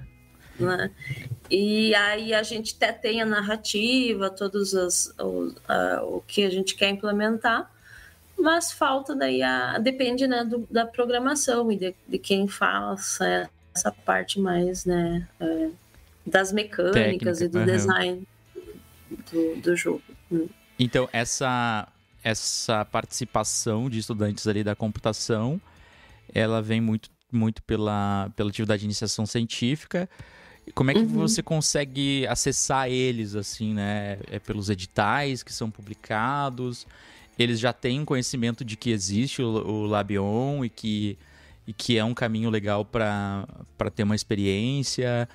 [0.59, 0.91] Né?
[1.49, 6.49] E aí a gente até tem a narrativa, todos os, o, a, o que a
[6.49, 7.71] gente quer implementar,
[8.41, 13.91] mas falta daí a depende né, do, da programação e de, de, quem faça essa
[13.91, 15.69] parte mais né, é,
[16.25, 17.65] das mecânicas Técnica, e do uhum.
[17.65, 18.27] design
[19.31, 20.01] do, do jogo.
[20.31, 20.47] Hum.
[20.79, 21.87] Então essa
[22.23, 25.59] essa participação de estudantes ali da computação,
[26.33, 30.09] ela vem muito muito pela, pela atividade de iniciação científica.
[30.75, 31.07] Como é que uhum.
[31.07, 34.19] você consegue acessar eles, assim, né?
[34.29, 36.85] É pelos editais que são publicados?
[37.41, 41.17] Eles já têm conhecimento de que existe o, o Labion e que,
[41.67, 43.45] e que é um caminho legal para
[43.95, 45.27] ter uma experiência.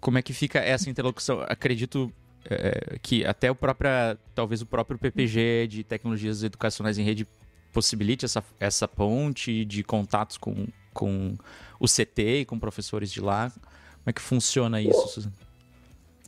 [0.00, 1.40] Como é que fica essa interlocução?
[1.48, 2.12] Acredito
[2.44, 3.90] é, que até o próprio,
[4.34, 7.26] talvez o próprio PPG de tecnologias educacionais em rede
[7.72, 11.36] possibilite essa, essa ponte de contatos com, com
[11.78, 13.50] o CT e com professores de lá.
[13.50, 15.47] Como é que funciona isso, Suzana?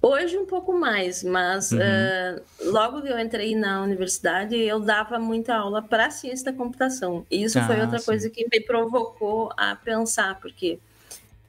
[0.02, 1.78] Hoje um pouco mais, mas uhum.
[1.78, 7.26] uh, logo que eu entrei na universidade, eu dava muita aula para ciência da computação.
[7.30, 8.06] E isso ah, foi outra sim.
[8.06, 10.78] coisa que me provocou a pensar, porque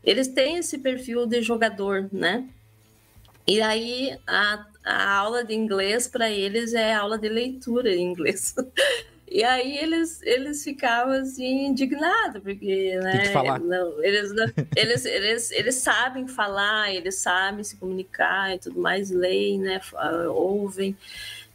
[0.04, 2.46] eles têm esse perfil de jogador, né?
[3.48, 8.54] E aí a, a aula de inglês para eles é aula de leitura em inglês.
[9.34, 13.32] E aí eles, eles ficavam assim indignados, porque né,
[13.64, 14.30] não, eles,
[14.76, 19.80] eles, eles, eles sabem falar, eles sabem se comunicar e tudo mais, leem, né,
[20.28, 20.98] ouvem.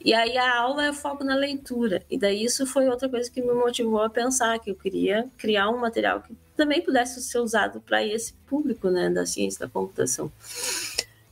[0.02, 2.02] E aí a aula é foco na leitura.
[2.10, 5.68] E daí isso foi outra coisa que me motivou a pensar que eu queria criar
[5.68, 10.32] um material que também pudesse ser usado para esse público, né, da ciência da computação.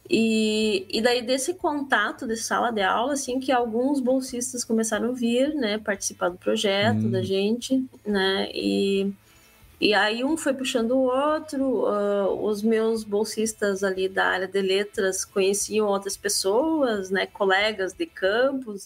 [0.08, 5.12] E, e daí desse contato, dessa sala de aula, assim, que alguns bolsistas começaram a
[5.12, 7.10] vir, né, participar do projeto hum.
[7.10, 9.10] da gente, né, e,
[9.80, 14.60] e aí um foi puxando o outro, uh, os meus bolsistas ali da área de
[14.60, 18.84] letras conheciam outras pessoas, né, colegas de campus,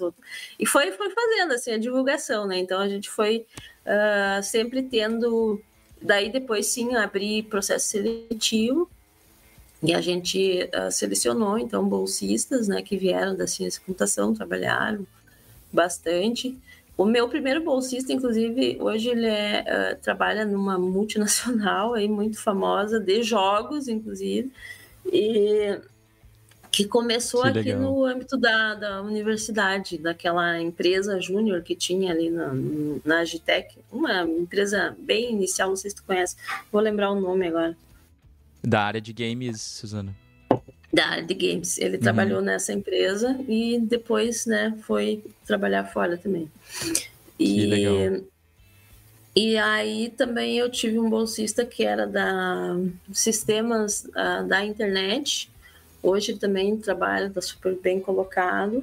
[0.56, 3.44] e foi, foi fazendo, assim, a divulgação, né, então a gente foi
[3.84, 5.60] uh, sempre tendo,
[6.00, 8.88] daí depois sim, abrir processo seletivo,
[9.82, 15.06] e a gente uh, selecionou, então, bolsistas, né, que vieram da ciência e computação, trabalharam
[15.72, 16.56] bastante.
[16.96, 19.64] O meu primeiro bolsista, inclusive, hoje ele é,
[19.94, 24.50] uh, trabalha numa multinacional aí muito famosa de jogos, inclusive,
[25.06, 25.78] e
[26.72, 32.30] que começou que aqui no âmbito da, da universidade, daquela empresa júnior que tinha ali
[32.30, 32.52] na,
[33.04, 36.36] na Agitec, uma empresa bem inicial, não sei se tu conhece,
[36.70, 37.76] vou lembrar o nome agora.
[38.62, 40.14] Da área de games, Suzana?
[40.92, 41.78] Da área de games.
[41.78, 42.02] Ele uhum.
[42.02, 46.50] trabalhou nessa empresa e depois, né, foi trabalhar fora também.
[47.38, 48.22] E, que legal.
[49.36, 52.76] E aí também eu tive um bolsista que era da
[53.12, 55.48] sistemas uh, da internet.
[56.02, 58.82] Hoje também trabalha, está super bem colocado.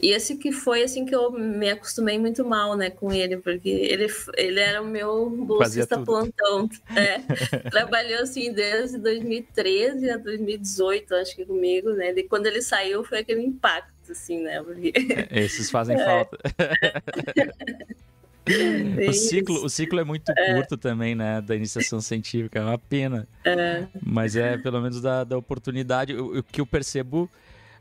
[0.00, 3.68] E esse que foi assim que eu me acostumei muito mal, né, com ele, porque
[3.68, 4.06] ele,
[4.36, 6.68] ele era o meu bolsista plantão.
[6.94, 7.18] É,
[7.70, 12.12] trabalhou assim desde 2013 a 2018, acho que comigo, né?
[12.12, 14.62] E quando ele saiu foi aquele impacto, assim, né?
[14.62, 14.92] Porque...
[15.30, 16.04] É, esses fazem é.
[16.04, 16.38] falta.
[19.08, 20.54] o, ciclo, o ciclo é muito é.
[20.54, 21.40] curto também, né?
[21.40, 23.26] Da iniciação científica, é uma pena.
[23.44, 23.84] É.
[24.00, 26.14] Mas é pelo menos da, da oportunidade.
[26.14, 27.28] O, o que eu percebo,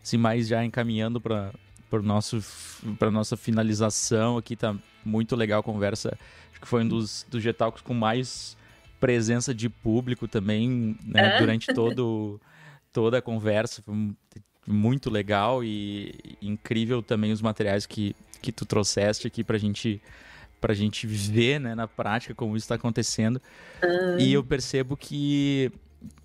[0.03, 1.53] assim, mais já encaminhando para
[1.89, 2.43] por nosso
[2.99, 6.17] para nossa finalização aqui tá muito legal a conversa
[6.51, 8.57] acho que foi um dos dos Getalks com mais
[8.99, 11.39] presença de público também né, é?
[11.39, 12.39] durante todo
[12.91, 13.93] toda a conversa foi
[14.65, 20.01] muito legal e incrível também os materiais que que tu trouxeste aqui para gente
[20.59, 23.41] para gente ver né, na prática como isso está acontecendo
[23.83, 24.19] uhum.
[24.19, 25.71] e eu percebo que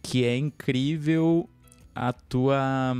[0.02, 1.48] que é incrível
[1.94, 2.94] a tua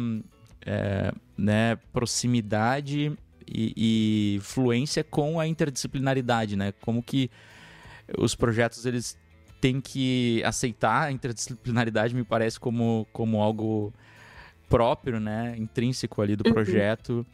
[0.65, 3.13] é, né, proximidade
[3.47, 6.73] e, e, fluência com a interdisciplinaridade, né?
[6.81, 7.31] Como que
[8.19, 9.19] os projetos eles
[9.61, 13.93] têm que aceitar a interdisciplinaridade, me parece como, como algo
[14.69, 16.53] próprio, né, intrínseco ali do uhum.
[16.53, 17.27] projeto.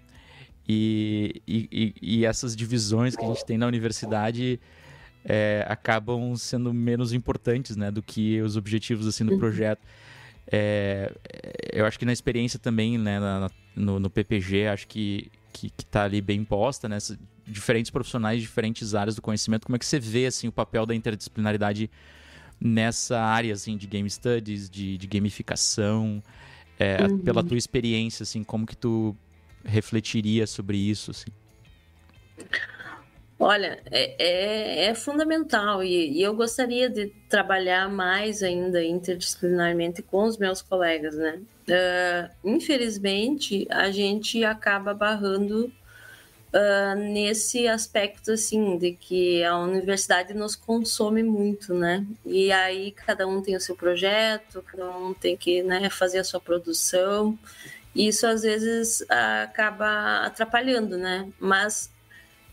[0.68, 4.60] E, e, e, essas divisões que a gente tem na universidade
[5.24, 9.38] é, acabam sendo menos importantes, né, do que os objetivos assim do uhum.
[9.38, 9.80] projeto.
[10.50, 11.10] É,
[11.72, 13.48] eu acho que na experiência também, né, na,
[13.78, 16.98] no, no, PPG, acho que, que, que tá ali bem posta, né?
[17.46, 19.66] Diferentes profissionais, diferentes áreas do conhecimento.
[19.66, 21.90] Como é que você vê, assim, o papel da interdisciplinaridade
[22.60, 26.22] nessa área, assim, de game studies, de, de gamificação?
[26.78, 27.18] É, uhum.
[27.18, 29.16] Pela tua experiência, assim, como que tu
[29.64, 31.30] refletiria sobre isso, assim?
[33.40, 40.24] Olha, é, é, é fundamental e, e, eu gostaria de trabalhar mais ainda interdisciplinarmente com
[40.24, 41.40] os meus colegas, né?
[41.68, 45.72] Uh, infelizmente, a gente acaba barrando
[46.52, 52.04] uh, nesse aspecto, assim, de que a universidade nos consome muito, né?
[52.26, 56.24] E aí cada um tem o seu projeto, cada um tem que né, fazer a
[56.24, 57.38] sua produção.
[57.94, 61.28] E isso às vezes acaba atrapalhando, né?
[61.38, 61.90] Mas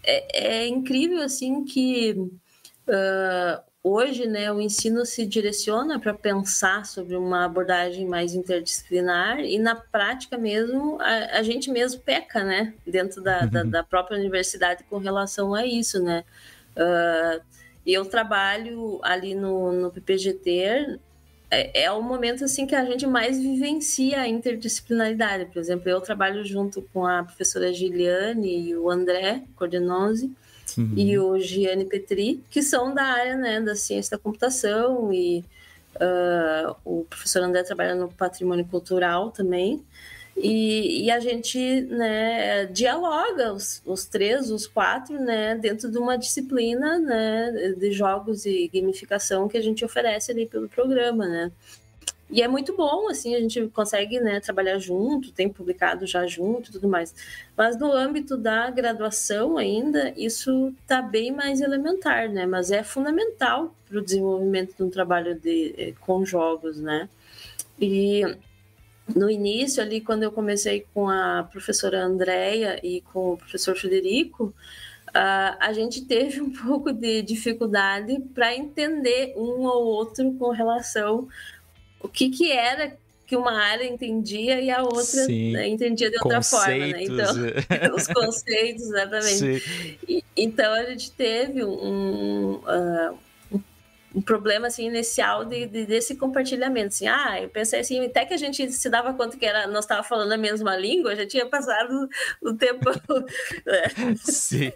[0.05, 7.15] é, é incrível assim que uh, hoje né, o ensino se direciona para pensar sobre
[7.15, 13.21] uma abordagem mais interdisciplinar e na prática mesmo a, a gente mesmo peca né, dentro
[13.21, 13.49] da, uhum.
[13.49, 16.01] da, da, própria universidade com relação a isso.
[16.01, 16.23] Né?
[16.75, 17.43] Uh,
[17.85, 20.99] eu trabalho ali no, no PPGT
[21.49, 25.45] é, é o momento assim que a gente mais vivencia a interdisciplinaridade.
[25.45, 30.31] Por exemplo, eu trabalho junto com a professora Giliane e o André Cordenose
[30.77, 30.93] uhum.
[30.95, 35.43] e o Gianni Petri, que são da área né, da ciência da computação e
[35.95, 39.83] uh, o professor André trabalha no patrimônio cultural também.
[40.37, 46.17] E, e, a gente né, dialoga, os, os, três, os quatro, né, dentro de uma
[46.17, 51.51] disciplina né, de jogos e gamificação que a gente oferece ali pelo programa, né.
[52.29, 56.71] E é muito bom, assim, a gente consegue né, trabalhar junto, tem publicado já junto
[56.71, 57.13] tudo mais.
[57.55, 62.47] Mas no âmbito da graduação ainda, isso está bem mais elementar, né?
[62.47, 67.07] Mas é fundamental para o desenvolvimento de um trabalho de, eh, com jogos, né?
[67.79, 68.23] E
[69.13, 74.45] no início ali, quando eu comecei com a professora Andréia e com o professor Federico,
[75.09, 81.27] uh, a gente teve um pouco de dificuldade para entender um ou outro com relação
[82.05, 82.95] o que, que era
[83.25, 87.03] que uma área entendia e a outra né, entendia de outra conceitos, forma, né?
[87.03, 89.99] Então, os conceitos, exatamente.
[90.07, 93.17] E, então a gente teve um, uh,
[94.15, 98.33] um problema assim inicial de, de, desse compartilhamento assim ah eu pensei assim até que
[98.33, 101.45] a gente se dava conta que era nós estava falando a mesma língua já tinha
[101.45, 102.09] passado
[102.41, 102.89] o tempo
[103.65, 104.15] né?
[104.23, 104.71] sim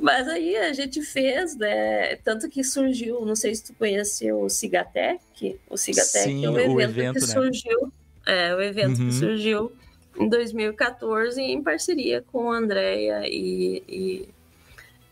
[0.00, 4.48] mas aí a gente fez né tanto que surgiu não sei se tu conheceu o
[4.48, 7.26] Cigatec o Cigatec Sim, é um evento, evento que né?
[7.26, 7.92] surgiu
[8.26, 9.08] é o evento uhum.
[9.08, 9.72] que surgiu
[10.18, 14.28] em 2014 em parceria com a Andrea e, e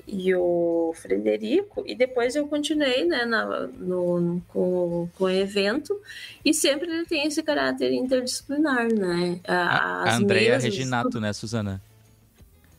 [0.09, 6.01] e o Frederico, e depois eu continuei né, na, no, com, com o evento,
[6.43, 9.39] e sempre ele tem esse caráter interdisciplinar, né?
[9.47, 11.83] As a Andrea Reginato, né, Suzana?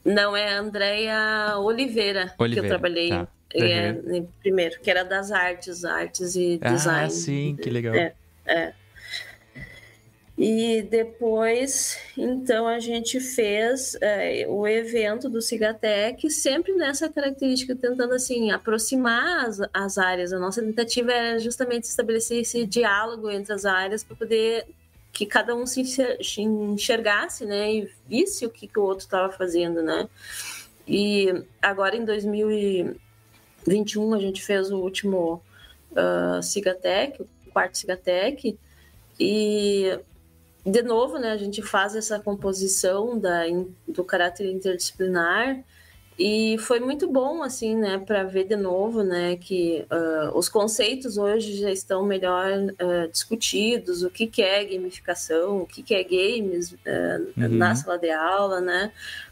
[0.03, 3.27] Não, é a Andrea Oliveira, Oliveira que eu trabalhei tá.
[3.53, 4.27] é, uhum.
[4.39, 7.05] primeiro, que era das artes, artes e ah, design.
[7.05, 7.93] Ah, sim, que legal.
[7.93, 8.13] É,
[8.47, 8.73] é.
[10.41, 18.13] E depois, então, a gente fez é, o evento do Cigatec, sempre nessa característica, tentando,
[18.13, 20.31] assim, aproximar as, as áreas.
[20.31, 24.65] A nossa tentativa era justamente estabelecer esse diálogo entre as áreas para poder
[25.11, 25.81] que cada um se
[26.41, 30.07] enxergasse, né, e visse o que, que o outro estava fazendo, né.
[30.87, 35.43] E agora, em 2021, a gente fez o último
[35.91, 38.57] uh, Cigatec, o quarto Cigatec,
[39.19, 39.99] e
[40.65, 43.43] de novo, né, a gente faz essa composição da,
[43.87, 45.63] do caráter interdisciplinar
[46.17, 51.17] e foi muito bom, assim, né, para ver de novo, né, que uh, os conceitos
[51.17, 56.03] hoje já estão melhor uh, discutidos, o que, que é gamificação, o que, que é
[56.03, 56.75] games uh,
[57.37, 57.47] uhum.
[57.49, 58.91] na sala de aula, né,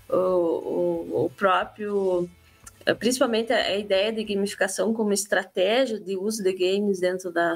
[0.10, 2.30] o, o, o próprio
[3.00, 7.54] principalmente a ideia de gamificação como estratégia de uso de games dentro da,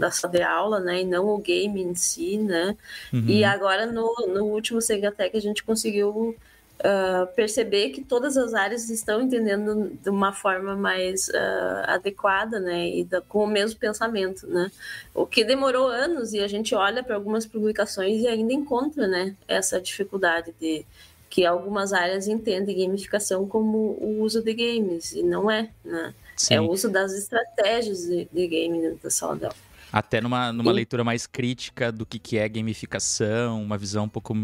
[0.00, 2.76] da sala de aula, né, e não o game em si, né,
[3.12, 3.24] uhum.
[3.26, 6.36] e agora no, no último Segatec a gente conseguiu
[6.80, 12.88] uh, perceber que todas as áreas estão entendendo de uma forma mais uh, adequada, né,
[12.88, 14.70] e da, com o mesmo pensamento, né,
[15.14, 19.36] o que demorou anos e a gente olha para algumas publicações e ainda encontra, né,
[19.46, 20.84] essa dificuldade de
[21.30, 26.12] que algumas áreas entendem gamificação como o uso de games, e não é, né?
[26.36, 26.54] Sim.
[26.54, 29.56] É o uso das estratégias de, de game dentro da sala de aula.
[29.92, 34.34] Até numa, numa leitura mais crítica do que, que é gamificação, uma visão um pouco,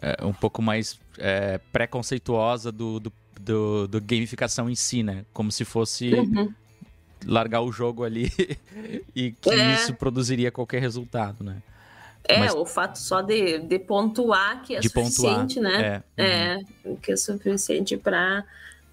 [0.00, 5.24] é, um pouco mais é, preconceituosa do, do, do, do, gamificação em si, né?
[5.32, 6.52] Como se fosse uhum.
[7.26, 8.30] largar o jogo ali
[9.14, 9.74] e que é.
[9.74, 11.62] isso produziria qualquer resultado, né?
[12.26, 12.54] É, Mas...
[12.54, 15.80] o fato só de, de pontuar que é de suficiente, pontuar.
[15.80, 16.02] né?
[16.16, 16.92] É, uhum.
[16.92, 18.44] é que é suficiente para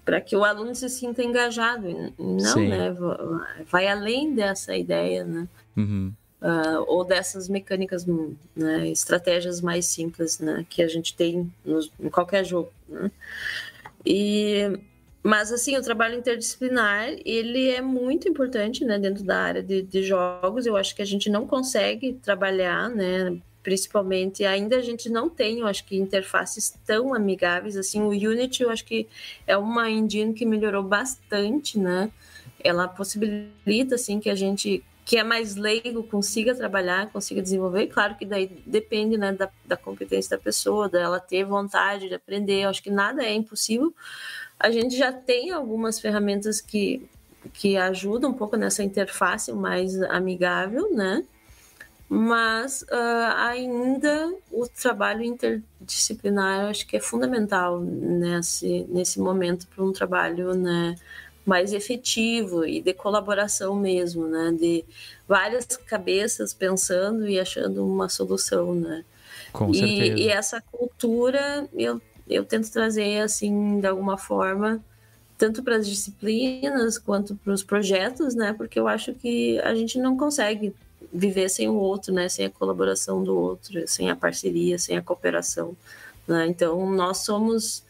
[0.04, 2.12] para que o aluno se sinta engajado.
[2.18, 2.68] Não, Sim.
[2.68, 2.94] né?
[3.70, 5.48] Vai além dessa ideia, né?
[5.76, 6.12] Uhum.
[6.40, 8.04] Uh, ou dessas mecânicas,
[8.56, 8.88] né?
[8.88, 10.66] estratégias mais simples, né?
[10.68, 13.10] Que a gente tem nos, em qualquer jogo, né?
[14.04, 14.78] E
[15.22, 20.02] mas assim, o trabalho interdisciplinar ele é muito importante, né, dentro da área de, de
[20.02, 20.66] jogos.
[20.66, 25.60] Eu acho que a gente não consegue trabalhar, né, principalmente ainda a gente não tem,
[25.60, 28.02] eu acho que interfaces tão amigáveis assim.
[28.02, 29.08] O Unity, eu acho que
[29.46, 32.10] é uma engine que melhorou bastante, né?
[32.62, 37.88] Ela possibilita assim que a gente que é mais leigo consiga trabalhar, consiga desenvolver.
[37.88, 42.62] Claro que daí depende né, da, da competência da pessoa, dela ter vontade de aprender.
[42.62, 43.92] Eu acho que nada é impossível.
[44.58, 47.08] A gente já tem algumas ferramentas que,
[47.52, 51.24] que ajudam um pouco nessa interface mais amigável, né?
[52.14, 59.92] Mas uh, ainda o trabalho interdisciplinar acho que é fundamental nesse, nesse momento para um
[59.94, 60.94] trabalho né,
[61.46, 64.84] mais efetivo e de colaboração mesmo, né, de
[65.26, 69.06] várias cabeças pensando e achando uma solução, né.
[69.50, 70.24] Com e.
[70.24, 71.98] E essa cultura eu,
[72.28, 74.84] eu tento trazer assim de alguma forma
[75.38, 79.98] tanto para as disciplinas quanto para os projetos, né, porque eu acho que a gente
[79.98, 80.74] não consegue
[81.12, 82.28] viver sem o outro, né?
[82.28, 85.76] Sem a colaboração do outro, sem a parceria, sem a cooperação.
[86.26, 86.46] Né?
[86.46, 87.84] Então, nós somos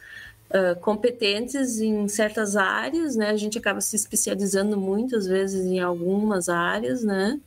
[0.51, 3.31] uh, competentes em certas áreas, né?
[3.31, 7.41] A gente acaba se especializando muitas vezes em algumas áreas, né?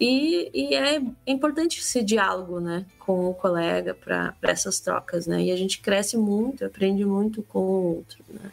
[0.00, 5.42] E, e é importante esse diálogo, né, com o colega para essas trocas, né?
[5.42, 8.52] E a gente cresce muito, aprende muito com o outro, né?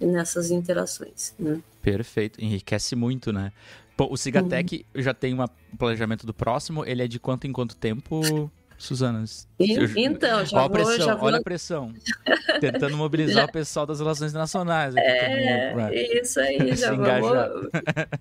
[0.00, 1.60] Nessas interações, né?
[1.82, 3.52] Perfeito, enriquece muito, né?
[4.00, 5.02] Bom, o Cigatec uhum.
[5.02, 5.44] já tem um
[5.76, 6.86] planejamento do próximo.
[6.86, 8.50] Ele é de quanto em quanto tempo?
[8.78, 9.22] Suzana?
[9.58, 11.26] Então, já olha vou, a pressão, já vou...
[11.26, 11.92] olha a pressão.
[12.62, 13.44] Tentando mobilizar já...
[13.44, 14.96] o pessoal das relações internacionais.
[14.96, 15.94] Aqui é, pra...
[15.94, 17.68] isso aí, já vamos,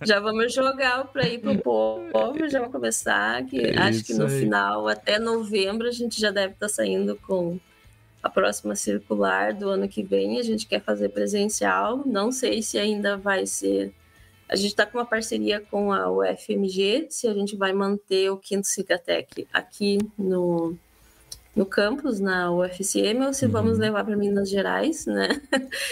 [0.04, 3.46] já vamos jogar para ir para o povo, já vamos começar.
[3.46, 4.38] Que é acho que no aí.
[4.38, 7.58] final, até novembro, a gente já deve estar tá saindo com
[8.22, 10.40] a próxima circular do ano que vem.
[10.40, 13.94] A gente quer fazer presencial, não sei se ainda vai ser
[14.50, 18.38] a gente está com uma parceria com a UFMG, se a gente vai manter o
[18.38, 20.76] quinto Cigatec aqui no,
[21.56, 23.52] no campus, na UFCM, ou se uhum.
[23.52, 25.40] vamos levar para Minas Gerais, né?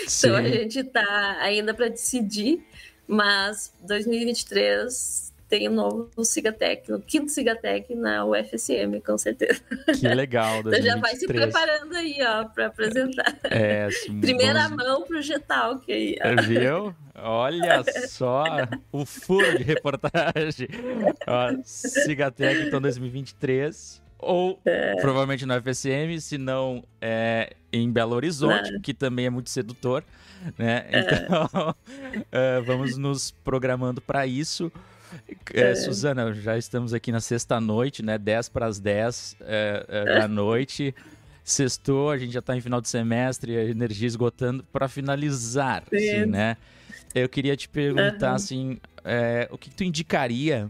[0.07, 0.29] Sim.
[0.29, 2.65] Então a gente está ainda para decidir,
[3.07, 9.61] mas 2023 tem o um novo Cigatec, o quinto Cigatec na UFSM, com certeza.
[9.99, 10.79] Que legal, 2023.
[10.79, 13.37] Então já vai se preparando aí, ó, para apresentar.
[13.45, 13.87] É,
[14.19, 14.85] Primeira vamos...
[14.85, 16.17] mão pro Getalk aí.
[16.21, 16.41] Ó.
[16.41, 16.95] Viu?
[17.15, 18.43] Olha só
[18.91, 20.67] o furo de reportagem.
[21.25, 24.05] Ó, Cigatec, então, 2023.
[24.19, 24.95] Ou é.
[24.99, 28.79] provavelmente no FSM, se não é, em Belo Horizonte, é.
[28.79, 30.03] que também é muito sedutor.
[30.57, 30.85] Né?
[30.91, 30.99] É.
[30.99, 31.75] Então,
[32.31, 34.71] é, vamos nos programando para isso.
[35.53, 38.17] É, Suzana, já estamos aqui na sexta-noite, né?
[38.17, 39.37] 10 para as 10
[40.19, 40.93] da noite.
[41.43, 44.63] Sextou, a gente já está em final de semestre, a energia esgotando.
[44.71, 46.57] Para finalizar, assim, né?
[47.15, 48.35] Eu queria te perguntar, uhum.
[48.35, 50.69] assim, é, o que, que tu indicaria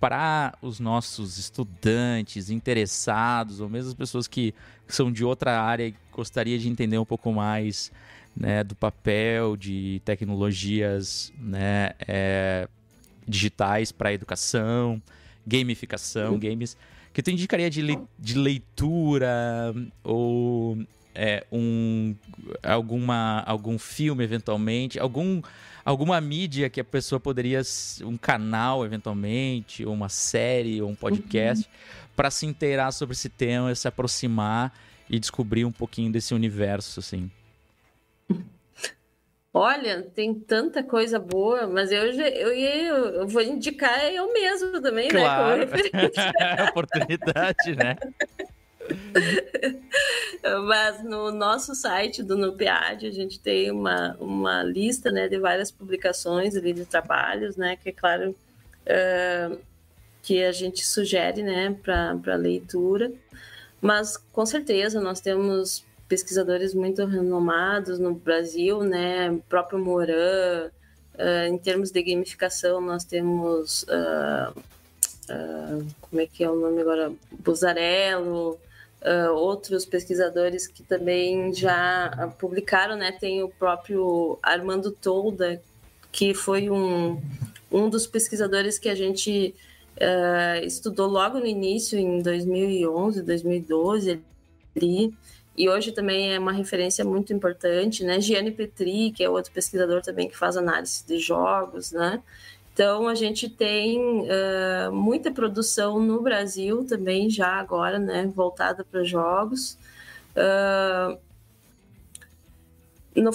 [0.00, 4.54] para os nossos estudantes interessados, ou mesmo as pessoas que
[4.86, 7.90] são de outra área e gostaria de entender um pouco mais
[8.36, 12.68] né, do papel de tecnologias né, é,
[13.28, 15.00] digitais para educação,
[15.46, 16.38] gamificação, uhum.
[16.38, 16.76] games,
[17.12, 19.74] que tu indicaria de, le de leitura
[20.04, 20.78] ou
[21.14, 22.14] é, um,
[22.62, 25.42] alguma, algum filme, eventualmente, algum,
[25.84, 27.60] alguma mídia que a pessoa poderia.
[28.04, 32.12] um canal, eventualmente, ou uma série, ou um podcast, uhum.
[32.14, 34.72] para se inteirar sobre esse tema, se aproximar
[35.10, 37.28] e descobrir um pouquinho desse universo, assim.
[39.52, 45.66] Olha, tem tanta coisa boa, mas eu, eu, eu vou indicar eu mesmo também, claro.
[45.66, 45.66] né?
[46.70, 47.96] Oportunidade, né?
[50.66, 55.70] Mas no nosso site do NUPEAD a gente tem uma, uma lista né, de várias
[55.70, 57.76] publicações ali de trabalhos, né?
[57.76, 59.58] Que é claro uh,
[60.22, 63.12] que a gente sugere né, para leitura.
[63.80, 69.30] Mas com certeza nós temos pesquisadores muito renomados no Brasil, né?
[69.30, 70.70] O próprio Moran,
[71.14, 73.84] uh, em termos de gamificação, nós temos.
[73.84, 74.62] Uh,
[76.00, 77.12] como é que é o nome agora?
[77.30, 78.58] Buzarello,
[79.02, 83.12] uh, outros pesquisadores que também já publicaram, né?
[83.12, 85.60] Tem o próprio Armando Tolda,
[86.10, 87.20] que foi um,
[87.70, 89.54] um dos pesquisadores que a gente
[89.96, 94.20] uh, estudou logo no início, em 2011, 2012,
[94.76, 95.14] ali,
[95.58, 98.20] e hoje também é uma referência muito importante, né?
[98.20, 102.22] Gianni Petri, que é outro pesquisador também que faz análise de jogos, né?
[102.72, 109.02] Então, a gente tem uh, muita produção no Brasil também, já agora, né, voltada para
[109.02, 109.76] jogos.
[110.36, 111.18] Uh,
[113.16, 113.32] no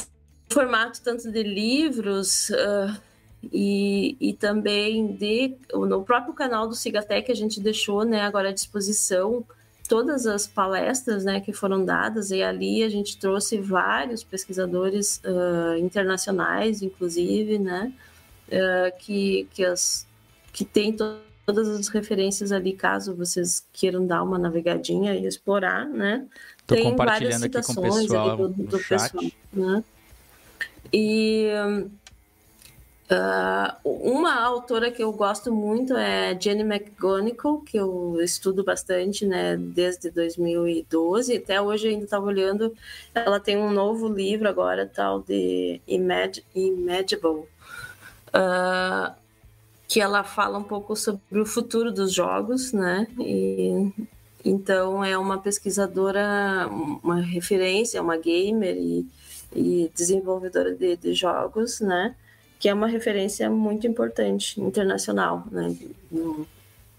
[0.49, 2.97] formato tanto de livros uh,
[3.51, 8.53] e, e também de, no próprio canal do Cigatec, a gente deixou né, agora à
[8.53, 9.45] disposição
[9.95, 15.21] todas as palestras né, que foram dadas, e ali a gente trouxe vários pesquisadores
[15.77, 17.93] internacionais, inclusive, né?
[18.47, 20.07] uh, que, que, as,
[20.51, 25.85] que tem to todas as referências ali, caso vocês queiram dar uma navegadinha e explorar,
[25.85, 26.25] né?
[26.65, 29.83] Tô tem compartilhando aqui com o pessoal do, do pessoal, né?
[30.93, 31.49] E
[33.14, 39.56] uh, uma autora que eu gosto muito é Jenny McGonigal, que eu estudo bastante, né,
[39.57, 42.76] desde 2012, até hoje ainda estava olhando,
[43.14, 47.48] ela tem um novo livro agora, tal de Imag Imaginable,
[48.34, 49.14] uh,
[49.88, 53.07] que ela fala um pouco sobre o futuro dos jogos, né?
[53.19, 53.91] E,
[54.44, 56.68] então é uma pesquisadora,
[57.03, 59.07] uma referência, uma gamer e,
[59.56, 62.15] e desenvolvedora de, de, jogos, né?
[62.64, 65.76] Que é uma referência muito importante internacional, né?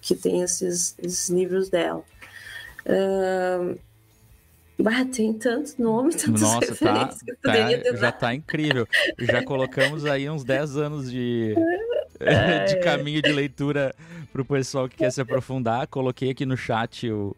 [0.03, 2.05] Que tem esses, esses livros dela.
[2.85, 3.79] Uh,
[4.79, 7.09] Bah, tem tanto nome, tantas Nossa, tá,
[7.43, 8.87] tá já tá incrível.
[9.19, 11.55] Já colocamos aí uns 10 anos de,
[12.21, 12.65] é.
[12.65, 13.95] de caminho de leitura
[14.33, 15.87] para o pessoal que quer se aprofundar.
[15.87, 17.37] Coloquei aqui no chat o,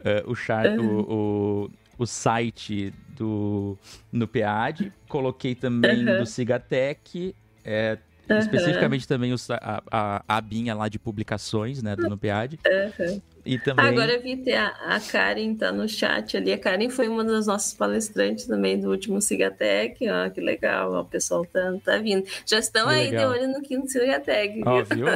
[0.00, 0.98] uh, o, chat, uhum.
[0.98, 3.78] o, o, o, site do
[4.10, 4.92] no PEAD.
[5.06, 6.18] Coloquei também uhum.
[6.18, 7.36] do Cigatec.
[7.64, 7.98] É,
[8.28, 8.38] uhum.
[8.38, 12.58] Especificamente também a, a, a abinha lá de publicações, né, do NUPEAD.
[12.66, 13.22] Uhum.
[13.48, 13.86] E também...
[13.86, 16.52] Agora vi ter a, a Karen tá no chat ali.
[16.52, 20.06] A Karen foi uma das nossas palestrantes também do último Cigatec.
[20.06, 22.26] Ó, que legal, ó, o pessoal tá, tá vindo.
[22.44, 23.32] Já estão que aí legal.
[23.32, 24.60] de olho no quinto Cigatec.
[24.66, 25.06] Ó, viu?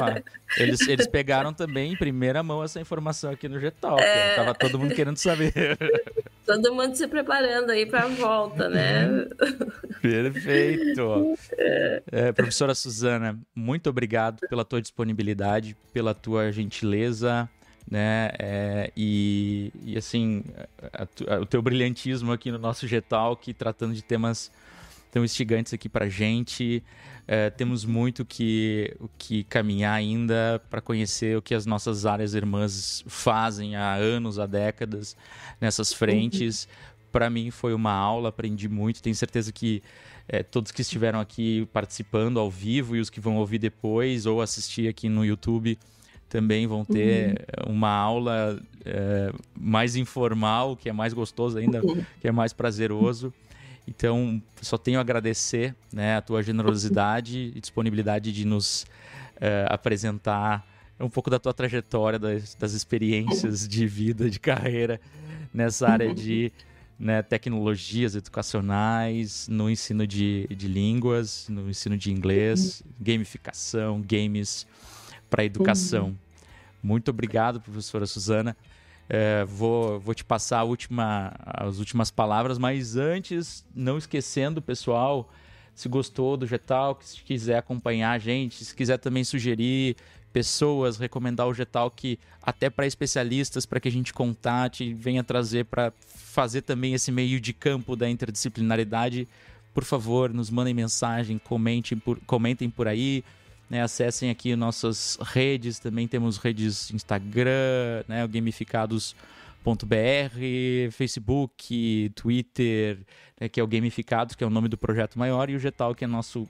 [0.57, 3.99] eles, eles pegaram também em primeira mão essa informação aqui no Getal.
[3.99, 4.35] É...
[4.35, 5.53] Tava todo mundo querendo saber.
[6.47, 9.27] Todo mundo se preparando aí para a volta, né?
[10.03, 11.35] Perfeito.
[11.57, 12.33] É.
[12.33, 17.49] Professora Suzana, muito obrigado pela tua disponibilidade, pela tua gentileza,
[17.89, 18.31] né?
[18.39, 20.43] É, e, e, assim,
[20.93, 24.51] a, a, o teu brilhantismo aqui no nosso Getalk, tratando de temas
[25.11, 26.83] tão instigantes aqui para gente.
[27.29, 33.05] É, temos muito que, que caminhar ainda para conhecer o que as nossas áreas irmãs
[33.07, 35.17] fazem há anos, há décadas
[35.61, 36.65] nessas frentes.
[36.65, 36.92] Uhum.
[37.13, 39.03] Para mim foi uma aula, aprendi muito.
[39.03, 39.83] Tenho certeza que
[40.27, 44.41] é, todos que estiveram aqui participando ao vivo e os que vão ouvir depois ou
[44.41, 45.79] assistir aqui no YouTube
[46.29, 47.75] também vão ter uhum.
[47.75, 52.03] uma aula é, mais informal, que é mais gostoso ainda, uhum.
[52.23, 53.33] que é mais prazeroso.
[53.87, 58.85] Então, só tenho a agradecer né, a tua generosidade e disponibilidade de nos
[59.37, 60.67] uh, apresentar
[60.99, 65.01] um pouco da tua trajetória, das, das, experiências de vida, de carreira
[65.53, 66.53] nessa área de
[67.03, 74.65] né, tecnologias educacionais, no ensino de, de línguas, no ensino de inglês, gamificação, games
[75.29, 76.17] para educação.
[76.81, 78.57] Muito obrigado, professora Suzana.
[79.09, 85.29] É, vou, vou te passar última, as últimas palavras, mas antes, não esquecendo, pessoal,
[85.75, 89.97] se gostou do Getalk, se quiser acompanhar a gente, se quiser também sugerir
[90.33, 95.65] pessoas, recomendar o Getalk até para especialistas, para que a gente contate e venha trazer
[95.67, 99.29] para fazer também esse meio de campo da interdisciplinaridade,
[99.75, 103.25] por favor, nos mandem mensagem, comentem por, comentem por aí,
[103.71, 109.15] né, acessem aqui nossas redes, também temos redes Instagram, né, gamificados.br,
[110.91, 112.99] Facebook, Twitter,
[113.41, 115.95] né, que é o Gamificados, que é o nome do projeto maior, e o Getal,
[115.95, 116.49] que é nosso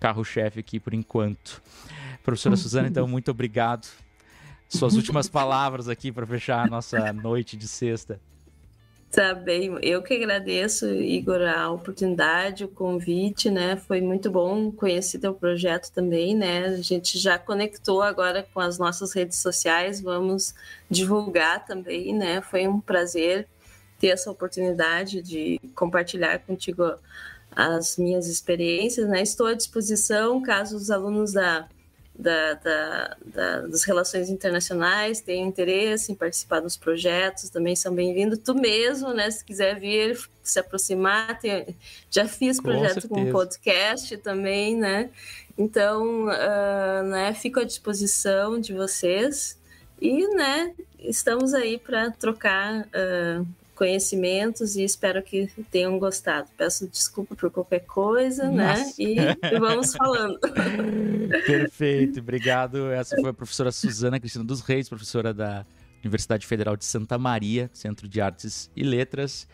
[0.00, 1.62] carro-chefe aqui por enquanto.
[2.24, 3.86] Professora Suzana, então, muito obrigado.
[4.68, 8.18] Suas últimas palavras aqui para fechar a nossa noite de sexta.
[9.14, 13.76] Tá bem, eu que agradeço, Igor, a oportunidade, o convite, né?
[13.76, 16.64] Foi muito bom conhecer teu projeto também, né?
[16.64, 20.52] A gente já conectou agora com as nossas redes sociais, vamos
[20.90, 22.40] divulgar também, né?
[22.40, 23.46] Foi um prazer
[24.00, 26.82] ter essa oportunidade de compartilhar contigo
[27.54, 29.22] as minhas experiências, né?
[29.22, 31.68] Estou à disposição caso os alunos da
[32.16, 38.38] da, da, da, das relações internacionais, tem interesse em participar dos projetos, também são bem-vindos.
[38.38, 41.76] Tu mesmo, né, se quiser vir, se aproximar, tem,
[42.08, 45.10] já fiz projeto com, com podcast também, né?
[45.58, 49.58] Então, uh, né, fico à disposição de vocês
[50.00, 56.48] e, né, estamos aí para trocar uh, conhecimentos e espero que tenham gostado.
[56.56, 58.68] Peço desculpa por qualquer coisa, né?
[58.68, 58.84] Nossa.
[58.84, 58.92] né?
[58.98, 60.38] E, e, vamos falando.
[61.46, 62.90] Perfeito, obrigado.
[62.90, 65.66] Essa foi a professora Suzana Cristina dos Reis, professora da
[66.02, 69.48] Universidade Federal de Santa Maria, Centro de Artes e Letras.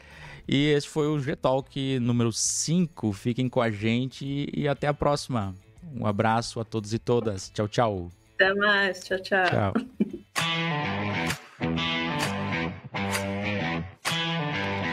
[0.47, 3.12] E esse foi o G-Talk número 5.
[3.12, 5.55] Fiquem com a gente e até a próxima.
[5.94, 7.51] Um abraço a todos e todas.
[7.51, 8.09] Tchau, tchau.
[8.34, 9.01] Até mais.
[9.01, 9.44] Tchau, tchau.
[9.47, 9.72] Tchau.
[14.61, 14.89] Bye.